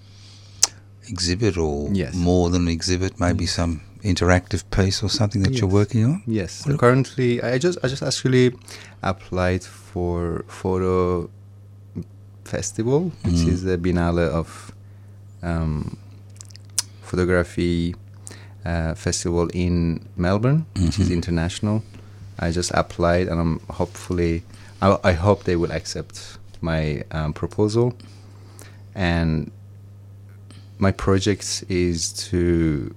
exhibit 1.09 1.57
or 1.57 1.89
Yes. 1.93 2.15
more 2.15 2.51
than 2.51 2.63
an 2.63 2.69
exhibit, 2.69 3.19
maybe 3.21 3.47
some 3.47 3.81
interactive 4.03 4.63
piece 4.71 5.03
or 5.03 5.09
something 5.09 5.43
that 5.43 5.55
you're 5.59 5.69
working 5.71 6.05
on? 6.05 6.23
Yes. 6.27 6.67
What- 6.67 6.79
currently, 6.79 7.43
I 7.43 7.59
just 7.59 7.79
I 7.85 7.89
just 7.89 8.03
actually 8.03 8.55
applied 9.03 9.63
for 9.65 10.45
photo 10.49 11.29
festival, 12.45 13.13
which 13.25 13.35
Mm. 13.45 13.49
is 13.49 13.63
the 13.63 13.77
Biennale 13.79 14.29
of 14.29 14.73
um, 15.43 15.97
photography 17.03 17.95
uh, 18.65 18.95
festival 18.95 19.49
in 19.55 20.01
Melbourne, 20.17 20.67
which 20.75 20.99
is 20.99 21.09
Mhm. 21.09 21.13
international. 21.19 21.83
I 22.39 22.51
just 22.51 22.71
applied, 22.75 23.29
and 23.29 23.41
I'm 23.41 23.61
hopefully 23.71 24.43
I, 24.83 24.99
I 25.05 25.13
hope 25.13 25.45
they 25.45 25.57
will 25.57 25.73
accept 25.73 26.37
my 26.61 27.03
um, 27.13 27.33
proposal. 27.33 27.95
And 28.97 29.53
my 30.79 30.91
project 30.91 31.65
is 31.69 32.13
to 32.31 32.95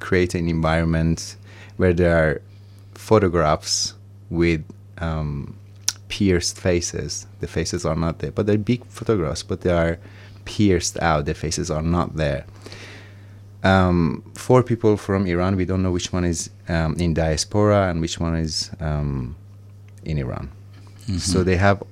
create 0.00 0.34
an 0.34 0.48
environment 0.48 1.36
where 1.76 1.92
there 1.92 2.16
are 2.16 2.42
photographs 2.94 3.94
with 4.30 4.64
um, 4.98 5.56
pierced 6.08 6.58
faces. 6.58 7.26
The 7.40 7.46
faces 7.46 7.84
are 7.84 7.94
not 7.94 8.18
there, 8.20 8.32
but 8.32 8.46
they're 8.46 8.58
big 8.58 8.84
photographs, 8.86 9.42
but 9.42 9.60
they 9.60 9.70
are 9.70 9.98
pierced 10.46 10.98
out. 11.00 11.26
The 11.26 11.34
faces 11.34 11.70
are 11.70 11.82
not 11.82 12.16
there. 12.16 12.46
Um, 13.62 14.24
four 14.34 14.62
people 14.62 14.96
from 14.96 15.26
Iran. 15.26 15.54
We 15.56 15.66
don't 15.66 15.82
know 15.82 15.90
which 15.92 16.14
one 16.14 16.24
is 16.24 16.48
um, 16.68 16.94
in 16.96 17.12
diaspora 17.12 17.90
and 17.90 18.00
which 18.00 18.18
one 18.18 18.36
is 18.36 18.70
um, 18.80 19.36
in 20.02 20.16
Iran. 20.16 20.50
So 21.18 21.42
they 21.44 21.56
have 21.56 21.82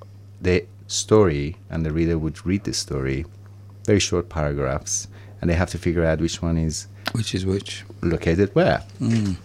the 0.40 0.64
story, 0.88 1.56
and 1.70 1.86
the 1.86 1.92
reader 1.92 2.18
would 2.18 2.44
read 2.44 2.64
the 2.64 2.72
story, 2.72 3.24
very 3.86 4.00
short 4.00 4.28
paragraphs, 4.28 5.06
and 5.40 5.48
they 5.48 5.54
have 5.54 5.70
to 5.70 5.78
figure 5.78 6.04
out 6.04 6.20
which 6.20 6.42
one 6.42 6.58
is 6.58 6.88
Which 7.12 7.34
is 7.34 7.46
which? 7.46 7.84
located 8.02 8.52
where. 8.54 8.82
Mm. 9.00 9.36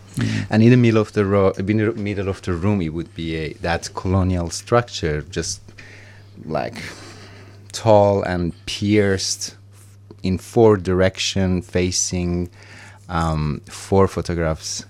And 0.49 0.61
in 0.63 0.69
the 0.69 0.77
middle 0.77 1.01
of 1.01 1.13
the 1.13 1.25
ro- 1.25 1.51
in 1.57 1.65
the 1.77 1.91
middle 1.93 2.29
of 2.29 2.41
the 2.41 2.53
room, 2.53 2.81
it 2.81 2.89
would 2.89 3.13
be 3.15 3.35
a 3.35 3.53
that 3.61 3.89
colonial 3.93 4.49
structure, 4.49 5.21
just 5.23 5.61
like 6.45 6.75
tall 7.71 8.21
and 8.23 8.53
pierced 8.65 9.55
in 10.21 10.37
four 10.37 10.77
direction, 10.77 11.61
facing 11.61 12.49
um, 13.09 13.61
four 13.67 14.07
photographs, 14.07 14.85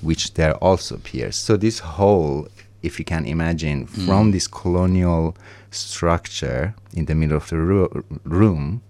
which 0.00 0.32
they're 0.34 0.56
also 0.56 0.96
pierced. 0.98 1.44
So 1.44 1.56
this 1.56 1.78
whole, 1.80 2.48
if 2.84 2.98
you 2.98 3.04
can 3.04 3.24
imagine, 3.24 3.86
from 3.86 4.30
this 4.32 4.46
colonial 4.46 5.34
structure 5.70 6.74
in 6.98 7.04
the 7.06 7.14
middle 7.14 7.36
of 7.36 7.48
the 7.48 7.56
ro- 7.58 8.02
room, 8.24 8.82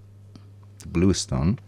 the 0.81 0.89
blue 0.89 1.15
stone, 1.15 1.59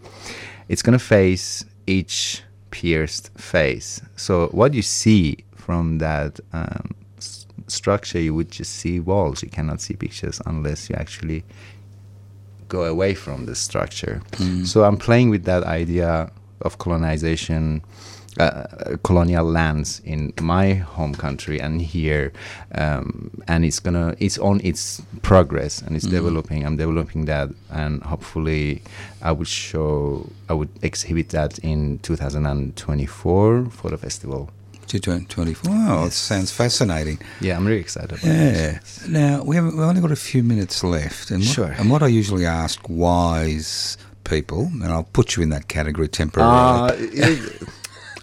it's 0.69 0.83
going 0.83 0.99
to 0.99 1.05
face 1.05 1.65
each 1.87 2.43
pierced 2.71 3.31
face. 3.39 4.01
So 4.17 4.49
what 4.49 4.75
you 4.75 4.83
see 4.83 5.45
from 5.55 5.99
that 5.99 6.41
um, 6.53 6.91
s- 7.19 7.47
structure, 7.69 8.19
you 8.21 8.35
would 8.35 8.51
just 8.51 8.73
see 8.83 8.99
walls. 9.01 9.43
You 9.43 9.49
cannot 9.49 9.81
see 9.81 9.95
pictures 9.95 10.41
unless 10.47 10.91
you 10.91 10.97
actually 10.97 11.45
go 12.69 12.85
away 12.85 13.15
from 13.15 13.47
the 13.47 13.55
structure. 13.55 14.21
So 14.65 14.83
I'm 14.85 14.97
playing 14.97 15.31
with 15.31 15.45
that 15.45 15.63
idea 15.65 16.31
of 16.63 16.79
colonization, 16.79 17.83
uh, 18.39 18.97
colonial 19.03 19.45
lands 19.45 20.01
in 20.05 20.33
my 20.41 20.75
home 20.75 21.15
country 21.15 21.61
and 21.61 21.81
here, 21.81 22.33
um, 22.75 23.31
and 23.49 23.65
it's 23.65 23.81
gonna 23.81 24.15
it's 24.19 24.39
on 24.39 24.61
its 24.63 25.01
progress 25.23 25.83
and 25.83 25.97
it's 25.97 26.07
developing. 26.07 26.65
I'm 26.67 26.77
developing 26.77 27.25
that, 27.27 27.49
and 27.71 28.03
hopefully, 28.03 28.83
I 29.23 29.33
would 29.33 29.49
show 29.49 30.27
I 30.49 30.53
would 30.55 30.69
exhibit 30.83 31.31
that 31.31 31.59
in 31.61 31.99
2024 32.01 33.67
for 33.71 33.91
the 33.91 33.99
festival. 33.99 34.51
2024. 34.87 35.73
Wow, 35.73 36.05
it 36.05 36.13
sounds 36.13 36.53
fascinating. 36.53 37.19
Yeah, 37.41 37.57
I'm 37.57 37.67
really 37.67 37.81
excited. 37.81 38.13
About 38.13 38.25
Yeah. 38.25 38.79
Now 39.09 39.43
we 39.43 39.57
have 39.57 39.65
we've 39.65 39.81
only 39.81 40.01
got 40.01 40.13
a 40.13 40.17
few 40.17 40.43
minutes 40.45 40.85
left, 40.85 41.31
and 41.31 41.41
what, 41.43 41.55
Sure. 41.55 41.75
and 41.79 41.91
what 41.91 42.03
I 42.03 42.07
usually 42.07 42.47
ask 42.47 42.79
wise 42.89 43.97
people, 44.25 44.71
and 44.83 44.85
I'll 44.85 45.09
put 45.13 45.37
you 45.37 45.43
in 45.43 45.49
that 45.51 45.67
category 45.69 46.09
temporarily. 46.09 46.93
Uh, 47.21 47.67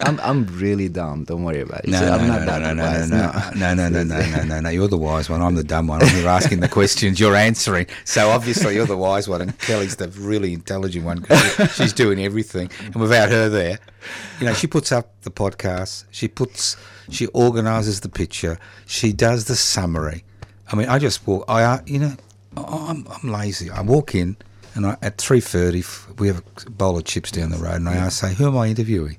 I'm, 0.05 0.19
I'm 0.21 0.45
really 0.57 0.89
dumb. 0.89 1.23
Don't 1.23 1.43
worry 1.43 1.61
about 1.61 1.85
it. 1.85 1.89
No, 1.89 1.99
no, 1.99 2.17
no, 2.17 2.59
no, 2.59 2.73
no, 2.73 2.73
no, 2.73 3.73
no, 3.73 3.89
no, 3.89 4.03
no, 4.03 4.43
no, 4.43 4.59
no. 4.59 4.69
You're 4.69 4.87
the 4.87 4.97
wise 4.97 5.29
one. 5.29 5.41
I'm 5.41 5.55
the 5.55 5.63
dumb 5.63 5.87
one. 5.87 6.01
I'm 6.01 6.09
here 6.09 6.27
asking 6.27 6.59
the 6.59 6.69
questions. 6.69 7.19
You're 7.19 7.35
answering. 7.35 7.87
So 8.05 8.29
obviously 8.29 8.75
you're 8.75 8.85
the 8.85 8.97
wise 8.97 9.27
one, 9.27 9.41
and 9.41 9.57
Kelly's 9.59 9.95
the 9.95 10.09
really 10.09 10.53
intelligent 10.53 11.05
one 11.05 11.21
because 11.21 11.75
she's 11.75 11.93
doing 11.93 12.19
everything. 12.19 12.69
And 12.85 12.95
without 12.95 13.29
her 13.29 13.49
there, 13.49 13.79
you 14.39 14.45
know, 14.45 14.53
she 14.53 14.67
puts 14.67 14.91
up 14.91 15.21
the 15.21 15.31
podcast. 15.31 16.05
She 16.11 16.27
puts, 16.27 16.77
she 17.09 17.27
organises 17.27 18.01
the 18.01 18.09
picture. 18.09 18.59
She 18.85 19.13
does 19.13 19.45
the 19.45 19.55
summary. 19.55 20.23
I 20.71 20.75
mean, 20.75 20.89
I 20.89 20.99
just 20.99 21.25
walk. 21.27 21.45
I, 21.47 21.63
uh, 21.63 21.79
you 21.85 21.99
know, 21.99 22.15
I'm, 22.57 23.07
I'm 23.07 23.31
lazy. 23.31 23.69
I 23.69 23.81
walk 23.81 24.15
in, 24.15 24.37
and 24.75 24.85
I, 24.85 24.97
at 25.01 25.17
three 25.17 25.41
thirty, 25.41 25.83
we 26.17 26.27
have 26.27 26.41
a 26.65 26.69
bowl 26.69 26.97
of 26.97 27.05
chips 27.05 27.31
down 27.31 27.51
the 27.51 27.57
road, 27.57 27.75
and 27.75 27.89
I 27.89 27.95
ask, 27.95 28.21
say, 28.21 28.33
who 28.33 28.47
am 28.47 28.57
I 28.57 28.67
interviewing? 28.67 29.17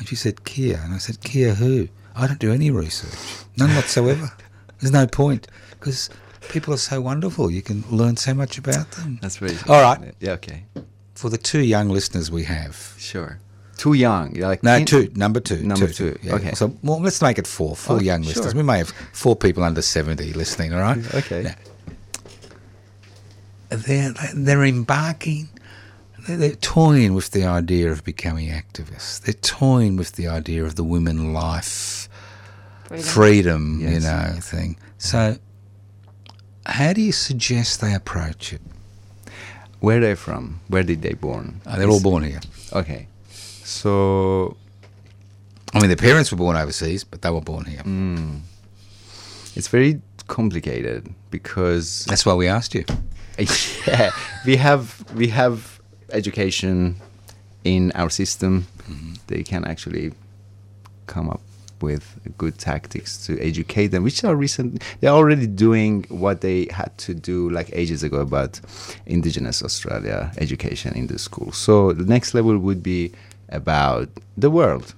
And 0.00 0.08
she 0.08 0.16
said, 0.16 0.44
Kia. 0.44 0.80
And 0.82 0.94
I 0.94 0.98
said, 0.98 1.20
Kia 1.20 1.54
who? 1.54 1.88
I 2.16 2.26
don't 2.26 2.38
do 2.38 2.50
any 2.52 2.70
research. 2.70 3.44
None 3.58 3.70
whatsoever. 3.76 4.32
There's 4.80 4.92
no 4.92 5.06
point 5.06 5.46
because 5.72 6.08
people 6.48 6.72
are 6.72 6.78
so 6.78 7.02
wonderful. 7.02 7.50
You 7.50 7.60
can 7.60 7.84
learn 7.90 8.16
so 8.16 8.32
much 8.32 8.56
about 8.56 8.90
them. 8.92 9.18
That's 9.20 9.36
very. 9.36 9.56
All 9.68 9.82
right. 9.82 10.14
Yeah. 10.18 10.32
Okay. 10.32 10.64
For 11.14 11.28
the 11.28 11.36
two 11.36 11.60
young 11.60 11.90
listeners 11.90 12.30
we 12.30 12.44
have. 12.44 12.94
Sure. 12.98 13.38
Too 13.76 13.92
young. 13.92 14.34
You're 14.34 14.48
like 14.48 14.62
No, 14.62 14.82
two. 14.82 15.10
Number 15.14 15.38
two. 15.38 15.62
Number 15.62 15.88
two, 15.88 16.18
okay. 16.26 16.52
So 16.52 16.74
well, 16.82 17.00
let's 17.00 17.20
make 17.22 17.38
it 17.38 17.46
four. 17.46 17.76
Four 17.76 18.02
young 18.02 18.22
sure. 18.22 18.28
listeners. 18.28 18.54
We 18.54 18.62
may 18.62 18.78
have 18.78 18.90
four 19.12 19.36
people 19.36 19.62
under 19.62 19.82
70 19.82 20.32
listening, 20.32 20.72
all 20.74 20.80
right? 20.80 21.14
Okay. 21.14 21.42
Now, 21.44 21.54
they're, 23.70 24.12
they're 24.34 24.64
embarking, 24.64 25.48
they're, 26.30 26.36
they're 26.48 26.56
toying 26.56 27.14
with 27.14 27.30
the 27.32 27.44
idea 27.44 27.90
of 27.90 28.04
becoming 28.04 28.48
activists. 28.50 29.20
They're 29.20 29.34
toying 29.34 29.96
with 29.96 30.12
the 30.12 30.28
idea 30.28 30.64
of 30.64 30.76
the 30.76 30.84
women 30.84 31.32
life, 31.32 32.08
freedom, 33.02 33.80
you 33.80 33.88
Yes. 33.88 34.02
know, 34.04 34.40
thing. 34.40 34.76
So, 34.98 35.36
how 36.66 36.92
do 36.92 37.00
you 37.00 37.12
suggest 37.12 37.80
they 37.80 37.94
approach 37.94 38.52
it? 38.52 38.60
Where 39.80 39.96
are 39.98 40.00
they 40.00 40.14
from? 40.14 40.60
Where 40.68 40.82
did 40.82 41.00
they 41.02 41.14
born? 41.14 41.60
Oh, 41.66 41.76
they're 41.78 41.88
all 41.88 42.02
born 42.02 42.22
here. 42.22 42.40
Okay. 42.72 43.06
So 43.64 44.56
I 45.72 45.78
mean, 45.80 45.88
their 45.88 45.96
parents 45.96 46.30
were 46.30 46.36
born 46.36 46.56
overseas, 46.56 47.04
but 47.04 47.22
they 47.22 47.30
were 47.30 47.40
born 47.40 47.64
here. 47.64 47.82
Mm. 47.84 48.40
it's 49.56 49.68
very 49.68 50.00
complicated 50.26 51.08
because 51.30 52.04
That's 52.06 52.26
why 52.26 52.34
we 52.34 52.46
asked 52.48 52.74
you. 52.74 52.84
yeah, 53.86 54.10
we 54.44 54.56
have 54.56 55.02
we 55.14 55.28
have 55.28 55.79
education 56.12 56.96
in 57.64 57.92
our 57.94 58.10
system. 58.10 58.66
They 59.26 59.42
can 59.42 59.64
actually 59.64 60.12
come 61.06 61.30
up 61.30 61.40
with 61.80 62.18
good 62.36 62.58
tactics 62.58 63.24
to 63.26 63.40
educate 63.40 63.88
them, 63.88 64.02
which 64.02 64.22
are 64.24 64.34
recent. 64.36 64.82
They're 65.00 65.10
already 65.10 65.46
doing 65.46 66.04
what 66.08 66.40
they 66.40 66.68
had 66.70 66.96
to 66.98 67.14
do 67.14 67.48
like 67.50 67.70
ages 67.72 68.02
ago 68.02 68.18
about 68.20 68.60
Indigenous 69.06 69.62
Australia 69.62 70.32
education 70.38 70.94
in 70.94 71.06
the 71.06 71.18
school. 71.18 71.52
So 71.52 71.92
the 71.92 72.04
next 72.04 72.34
level 72.34 72.58
would 72.58 72.82
be 72.82 73.12
about 73.48 74.08
the 74.36 74.50
world 74.50 74.94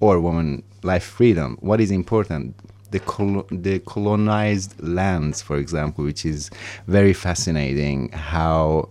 or 0.00 0.20
woman 0.20 0.62
life 0.82 1.04
freedom. 1.04 1.58
What 1.60 1.80
is 1.80 1.90
important? 1.90 2.54
The, 2.90 3.00
col- 3.00 3.46
the 3.50 3.78
colonized 3.80 4.80
lands, 4.82 5.40
for 5.40 5.56
example, 5.56 6.04
which 6.04 6.24
is 6.26 6.50
very 6.86 7.14
fascinating. 7.14 8.10
How 8.10 8.88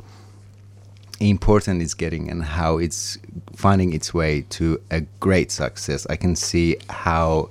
important 1.29 1.81
it's 1.81 1.93
getting 1.93 2.29
and 2.29 2.43
how 2.43 2.77
it's 2.77 3.17
finding 3.55 3.93
its 3.93 4.13
way 4.13 4.41
to 4.49 4.81
a 4.89 5.01
great 5.19 5.51
success. 5.51 6.07
I 6.09 6.15
can 6.15 6.35
see 6.35 6.77
how 6.89 7.49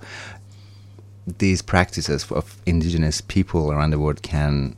these 1.38 1.62
practices 1.62 2.30
of 2.32 2.60
indigenous 2.66 3.20
people 3.20 3.70
around 3.70 3.90
the 3.90 3.98
world 3.98 4.22
can 4.22 4.76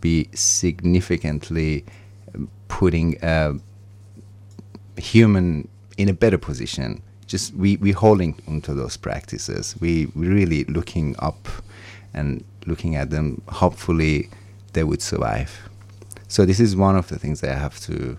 be 0.00 0.28
significantly 0.34 1.84
um, 2.34 2.48
putting 2.68 3.16
a 3.22 3.54
human 4.96 5.68
in 5.98 6.08
a 6.08 6.14
better 6.14 6.38
position. 6.38 7.02
Just 7.26 7.54
we 7.54 7.76
we 7.76 7.92
holding 7.92 8.40
onto 8.48 8.74
those 8.74 8.96
practices. 8.96 9.76
We 9.80 10.06
we 10.14 10.28
really 10.28 10.64
looking 10.64 11.14
up 11.18 11.48
and 12.14 12.42
looking 12.66 12.96
at 12.96 13.10
them. 13.10 13.42
Hopefully, 13.48 14.30
they 14.72 14.84
would 14.84 15.02
survive. 15.02 15.68
So 16.28 16.46
this 16.46 16.60
is 16.60 16.76
one 16.76 16.96
of 16.96 17.08
the 17.08 17.18
things 17.18 17.40
that 17.40 17.50
I 17.50 17.58
have 17.58 17.78
to 17.80 18.18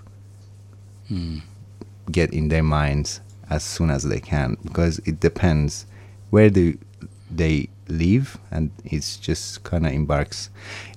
get 2.12 2.34
in 2.34 2.50
their 2.50 2.64
minds 2.64 3.22
as 3.50 3.64
soon 3.64 3.92
as 3.92 4.04
they 4.04 4.20
can, 4.20 4.58
because 4.64 5.00
it 5.00 5.20
depends 5.20 5.86
where 6.30 6.50
do 6.50 6.78
they 7.30 7.70
live, 7.88 8.38
and 8.52 8.72
it's 8.86 9.18
just 9.18 9.64
kind 9.64 9.86
of 9.86 9.92
embarks. 9.92 10.50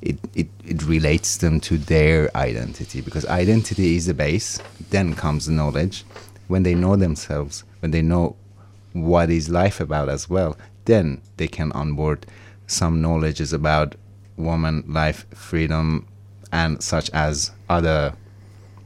It, 0.03 0.19
it 0.35 0.49
it 0.65 0.83
relates 0.85 1.37
them 1.39 1.61
to 1.61 1.79
their 1.79 2.31
identity 2.37 3.01
because 3.01 3.27
identity 3.27 3.97
is 3.97 4.07
the 4.07 4.15
base. 4.15 4.61
Then 4.91 5.15
comes 5.15 5.47
the 5.47 5.53
knowledge. 5.53 6.05
When 6.47 6.63
they 6.63 6.75
know 6.75 6.97
themselves, 6.97 7.65
when 7.81 7.91
they 7.91 8.03
know 8.03 8.37
what 8.93 9.31
is 9.31 9.49
life 9.49 9.81
about 9.81 10.09
as 10.09 10.29
well, 10.31 10.57
then 10.85 11.21
they 11.37 11.49
can 11.49 11.73
onboard 11.73 12.27
some 12.67 13.01
knowledges 13.01 13.53
about 13.53 13.95
woman, 14.37 14.85
life, 14.87 15.27
freedom, 15.35 16.07
and 16.53 16.83
such 16.83 17.11
as 17.11 17.51
other 17.69 18.15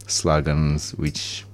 slogans, 0.08 0.92
which, 0.92 1.44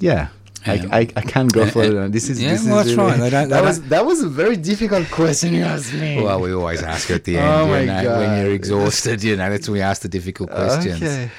yeah. 0.00 0.28
I, 0.66 0.74
Yeah. 0.74 0.86
I, 0.92 1.00
I 1.16 1.22
can't 1.22 1.52
go 1.52 1.66
further. 1.66 2.08
This 2.08 2.30
is 2.30 2.42
yeah, 2.42 2.52
this 2.52 2.62
is 2.62 2.68
well, 2.68 2.76
that's 2.78 2.94
really-. 2.96 3.18
They 3.18 3.30
don't- 3.30 3.50
that 3.50 3.62
was 3.62 3.82
that 3.82 4.06
was 4.06 4.22
a 4.22 4.28
very 4.30 4.56
difficult 4.56 5.10
question 5.10 5.52
you 5.52 5.62
asked 5.62 5.92
me. 5.92 6.22
Well, 6.24 6.40
we 6.40 6.54
always 6.54 6.82
ask 6.82 7.10
at 7.10 7.24
the 7.24 7.36
oh 7.36 7.40
end, 7.40 7.50
Oh 7.50 7.66
my 7.68 8.02
know, 8.02 8.18
when 8.18 8.30
you're 8.46 8.54
exhausted, 8.54 9.22
you 9.22 9.36
know, 9.36 9.50
that's 9.50 9.68
when 9.68 9.74
we 9.74 9.82
ask 9.82 10.00
the 10.02 10.08
difficult 10.08 10.50
questions. 10.50 11.02
Okay. 11.02 11.30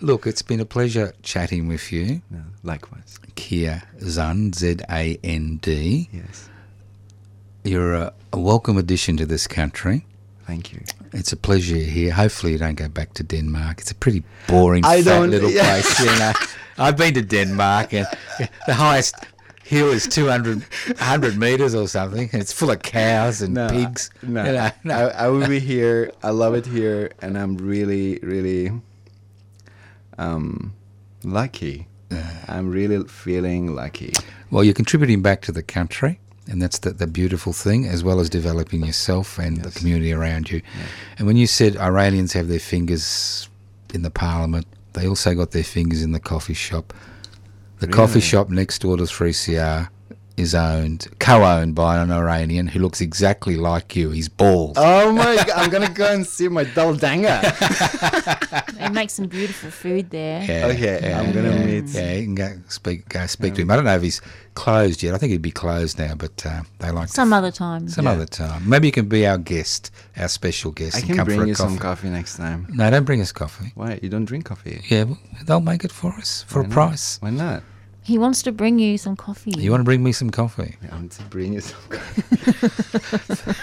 Look, 0.00 0.26
it's 0.26 0.40
been 0.42 0.58
a 0.60 0.64
pleasure 0.64 1.12
chatting 1.22 1.68
with 1.68 1.92
you. 1.92 2.22
No, 2.30 2.42
likewise. 2.62 3.18
Kia 3.34 3.82
Zand, 4.00 4.54
Z 4.54 4.78
A 4.90 5.18
N 5.22 5.58
D. 5.62 6.08
Yes. 6.10 6.48
You're 7.64 7.92
a, 7.94 8.12
a 8.32 8.38
welcome 8.38 8.76
addition 8.78 9.16
to 9.18 9.26
this 9.26 9.46
country. 9.46 10.06
Thank 10.46 10.72
you. 10.72 10.80
It's 11.12 11.32
a 11.32 11.36
pleasure 11.36 11.76
you're 11.76 11.86
here. 11.86 12.12
Hopefully, 12.12 12.52
you 12.52 12.58
don't 12.58 12.74
go 12.74 12.88
back 12.88 13.12
to 13.14 13.22
Denmark. 13.22 13.80
It's 13.80 13.90
a 13.90 13.94
pretty 13.94 14.22
boring, 14.48 14.84
I 14.84 15.02
fat 15.02 15.28
little 15.28 15.50
yeah. 15.54 15.80
place. 15.80 16.00
You 16.00 16.06
know, 16.06 16.32
I've 16.78 16.96
been 16.96 17.14
to 17.14 17.22
Denmark, 17.22 17.92
and 17.92 18.06
the 18.66 18.74
highest 18.74 19.14
hill 19.64 19.88
is 19.90 20.06
200 20.06 20.62
100 20.88 21.36
meters 21.38 21.74
or 21.74 21.86
something. 21.88 22.30
It's 22.32 22.52
full 22.52 22.70
of 22.70 22.82
cows 22.82 23.42
and 23.42 23.54
No, 23.54 23.68
pigs. 23.68 24.10
No, 24.22 24.44
You 24.44 24.52
know, 24.52 24.70
no. 24.84 24.94
I, 24.94 25.24
I 25.24 25.28
will 25.28 25.46
be 25.46 25.60
here. 25.60 26.12
I 26.22 26.30
love 26.30 26.54
it 26.54 26.66
here, 26.66 27.10
and 27.20 27.36
I'm 27.36 27.56
really, 27.58 28.18
really 28.22 28.70
um, 30.18 30.72
lucky. 31.24 31.88
I'm 32.48 32.70
really 32.70 33.04
feeling 33.08 33.74
lucky. 33.74 34.12
Well, 34.50 34.62
you're 34.64 34.74
contributing 34.74 35.22
back 35.22 35.40
to 35.42 35.52
the 35.52 35.62
country, 35.62 36.20
and 36.48 36.60
that's 36.60 36.78
the, 36.78 36.90
the 36.90 37.06
beautiful 37.06 37.52
thing, 37.52 37.86
as 37.86 38.02
well 38.02 38.20
as 38.20 38.28
developing 38.28 38.84
yourself 38.84 39.38
and 39.38 39.58
the 39.58 39.70
community 39.70 40.12
around 40.12 40.50
you. 40.50 40.60
And 41.18 41.26
when 41.26 41.36
you 41.36 41.46
said 41.46 41.76
Iranians 41.76 42.32
have 42.32 42.48
their 42.48 42.58
fingers 42.58 43.48
in 43.94 44.02
the 44.02 44.10
parliament, 44.10 44.66
they 44.94 45.06
also 45.06 45.34
got 45.34 45.52
their 45.52 45.64
fingers 45.64 46.02
in 46.02 46.12
the 46.12 46.20
coffee 46.20 46.54
shop. 46.54 46.92
The 47.78 47.86
coffee 47.88 48.20
shop 48.20 48.48
next 48.48 48.80
door 48.80 48.96
to 48.96 49.04
3CR 49.04 49.88
is 50.36 50.54
owned, 50.54 51.06
co-owned 51.18 51.74
by 51.74 51.98
an 51.98 52.10
Iranian 52.10 52.66
who 52.68 52.80
looks 52.80 53.00
exactly 53.00 53.56
like 53.56 53.94
you. 53.94 54.10
He's 54.10 54.28
bald. 54.28 54.74
Oh 54.78 55.12
my 55.12 55.36
god, 55.36 55.50
I'm 55.50 55.70
gonna 55.70 55.90
go 55.90 56.12
and 56.12 56.26
see 56.26 56.48
my 56.48 56.64
Daldanga. 56.64 57.40
They 58.78 58.88
make 58.88 59.10
some 59.10 59.26
beautiful 59.26 59.70
food 59.70 60.10
there. 60.10 60.42
Yeah, 60.42 60.66
Okay, 60.68 61.12
I'm 61.12 61.32
gonna 61.32 61.50
yeah, 61.50 61.64
meet- 61.66 61.88
Yeah, 61.88 62.12
you 62.14 62.24
can 62.24 62.34
go 62.34 62.54
speak, 62.68 63.08
go 63.08 63.26
speak 63.26 63.54
to 63.54 63.62
him. 63.62 63.70
I 63.70 63.76
don't 63.76 63.84
know 63.84 63.94
if 63.94 64.02
he's 64.02 64.20
closed 64.54 65.02
yet. 65.02 65.14
I 65.14 65.18
think 65.18 65.30
he'd 65.32 65.42
be 65.42 65.50
closed 65.50 65.98
now, 65.98 66.14
but 66.14 66.44
uh, 66.46 66.62
they 66.78 66.90
like 66.90 67.08
to 67.08 67.12
Some 67.14 67.32
other 67.32 67.50
time. 67.52 67.88
Some 67.88 68.06
Yeah. 68.06 68.12
other 68.12 68.26
time. 68.26 68.68
Maybe 68.68 68.88
you 68.88 68.92
can 68.92 69.08
be 69.08 69.26
our 69.26 69.38
guest, 69.38 69.90
our 70.16 70.28
special 70.28 70.72
guest. 70.72 70.96
I 70.96 70.98
and 71.00 71.06
can 71.08 71.16
come 71.16 71.26
for 71.26 71.30
bring 71.36 71.42
a 71.42 71.46
you 71.48 71.54
coffee. 71.54 71.68
some 71.70 71.78
coffee 71.78 72.08
next 72.08 72.36
time. 72.36 72.66
No, 72.70 72.90
don't 72.90 73.04
bring 73.04 73.20
us 73.20 73.32
coffee. 73.32 73.72
Why? 73.74 73.98
You 74.02 74.08
don't 74.08 74.24
drink 74.24 74.46
coffee? 74.46 74.82
Yeah, 74.88 75.04
well, 75.04 75.18
they'll 75.44 75.60
make 75.60 75.84
it 75.84 75.92
for 75.92 76.12
us 76.14 76.44
for 76.48 76.60
Why 76.60 76.64
a 76.64 76.68
not? 76.68 76.72
price. 76.74 77.18
Why 77.20 77.30
not? 77.30 77.62
He 78.04 78.18
wants 78.18 78.42
to 78.42 78.52
bring 78.52 78.78
you 78.80 78.98
some 78.98 79.14
coffee. 79.16 79.52
You 79.56 79.70
want 79.70 79.80
to 79.80 79.84
bring 79.84 80.02
me 80.02 80.10
some 80.12 80.30
coffee? 80.30 80.76
I 80.90 80.94
want 80.94 81.12
to 81.12 81.22
bring 81.24 81.52
you 81.54 81.60
some 81.60 81.78
coffee. 81.88 83.52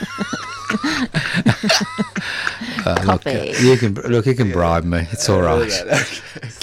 Uh, 2.86 2.94
look, 3.06 3.24
Coffee. 3.24 3.52
uh, 3.52 3.60
you 3.60 3.78
can 3.78 3.94
look. 3.96 4.26
You 4.26 4.34
can 4.36 4.52
bribe 4.52 4.84
me. 4.86 5.00
It's 5.12 5.28
all 5.30 5.42
right. 5.42 5.70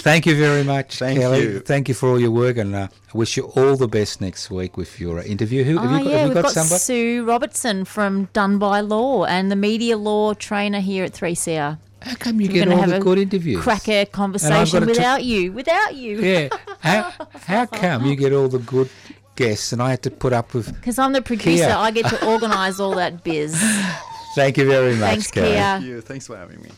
Thank 0.01 0.25
you 0.25 0.35
very 0.35 0.63
much, 0.63 0.97
Thank 0.99 1.19
Kelly. 1.19 1.41
you. 1.41 1.59
Thank 1.59 1.87
you 1.87 1.93
for 1.93 2.09
all 2.09 2.19
your 2.19 2.31
work, 2.31 2.57
and 2.57 2.73
uh, 2.75 2.87
I 3.13 3.17
wish 3.17 3.37
you 3.37 3.43
all 3.55 3.75
the 3.75 3.87
best 3.87 4.19
next 4.21 4.49
week 4.49 4.77
with 4.77 4.99
your 4.99 5.19
uh, 5.19 5.23
interview. 5.23 5.63
Who 5.63 5.77
have 5.77 5.91
Oh 5.91 5.97
you 5.97 6.03
got? 6.03 6.09
yeah, 6.09 6.17
have 6.17 6.21
you 6.21 6.27
we've 6.29 6.33
got, 6.35 6.43
got, 6.45 6.51
somebody? 6.53 6.79
Sue 6.79 7.23
Robertson 7.25 7.85
from 7.85 8.25
Done 8.33 8.57
by 8.57 8.79
Law 8.81 9.25
and 9.25 9.51
the 9.51 9.55
media 9.55 9.95
law 9.97 10.33
trainer 10.33 10.79
here 10.79 11.03
at 11.03 11.13
3CR. 11.13 11.77
How 12.07 12.15
come 12.15 12.39
you 12.39 12.47
We're 12.47 12.53
get 12.53 12.63
gonna 12.65 12.75
all 12.75 12.81
have 12.81 12.89
the 12.89 12.97
a 12.97 12.99
good 13.01 13.17
interviews? 13.19 13.61
Cracker 13.61 14.05
conversation 14.05 14.79
to 14.79 14.85
tr- 14.85 14.91
without 14.91 15.23
you, 15.25 15.51
without 15.51 15.93
you. 15.95 16.19
Yeah. 16.21 16.49
How 16.79 17.11
how 17.45 17.65
come 17.65 18.05
you 18.05 18.15
get 18.15 18.31
all 18.31 18.47
the 18.47 18.59
good 18.59 18.89
guests, 19.35 19.73
and 19.73 19.81
I 19.81 19.89
have 19.91 20.01
to 20.01 20.11
put 20.11 20.31
up 20.31 20.53
with? 20.53 20.73
Because 20.73 20.97
I'm 20.99 21.11
the 21.11 21.21
producer, 21.21 21.65
Kia. 21.65 21.75
I 21.75 21.91
get 21.91 22.05
to 22.07 22.25
organise 22.25 22.79
all 22.79 22.95
that 22.95 23.23
biz. 23.23 23.59
Thank 24.35 24.57
you 24.57 24.67
very 24.67 24.91
much, 24.95 25.09
Thanks, 25.09 25.31
Kelly. 25.31 25.49
Kia. 25.49 25.57
Thank 25.57 25.85
you. 25.85 26.01
Thanks 26.01 26.27
for 26.27 26.37
having 26.37 26.61
me. 26.61 26.69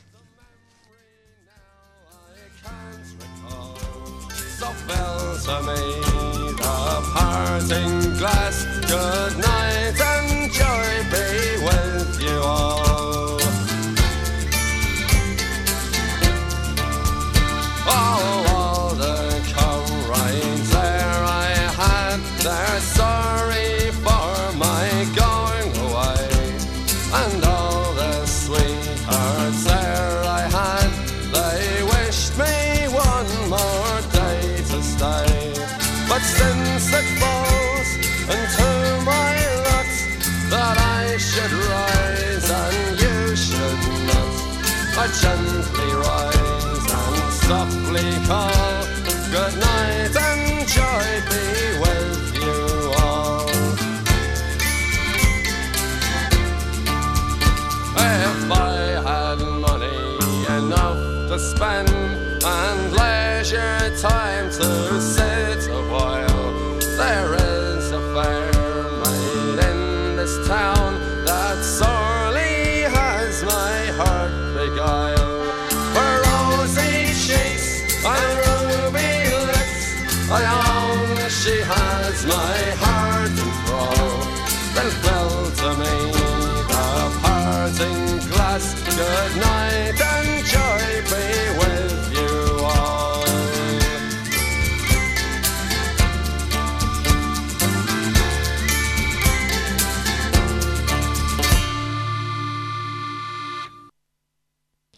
So 4.58 4.66
fell 4.88 5.38
to 5.46 5.62
me 5.68 5.82
the 6.58 7.12
parting 7.14 8.18
glass. 8.18 8.66
Good 8.88 9.38
night 9.38 10.02
and 10.02 10.52
joy 10.52 11.09
enough 61.58 61.88
to 61.88 62.89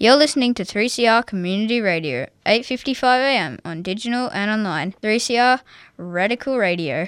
You're 0.02 0.16
listening 0.16 0.56
to 0.56 0.64
3CR 0.66 1.24
Community 1.28 1.80
Radio, 1.80 2.26
8:55 2.44 3.04
a.m. 3.20 3.60
on 3.64 3.84
digital 3.84 4.32
and 4.34 4.50
online. 4.50 4.96
3CR 5.00 5.60
Radical 5.96 6.58
Radio. 6.58 7.08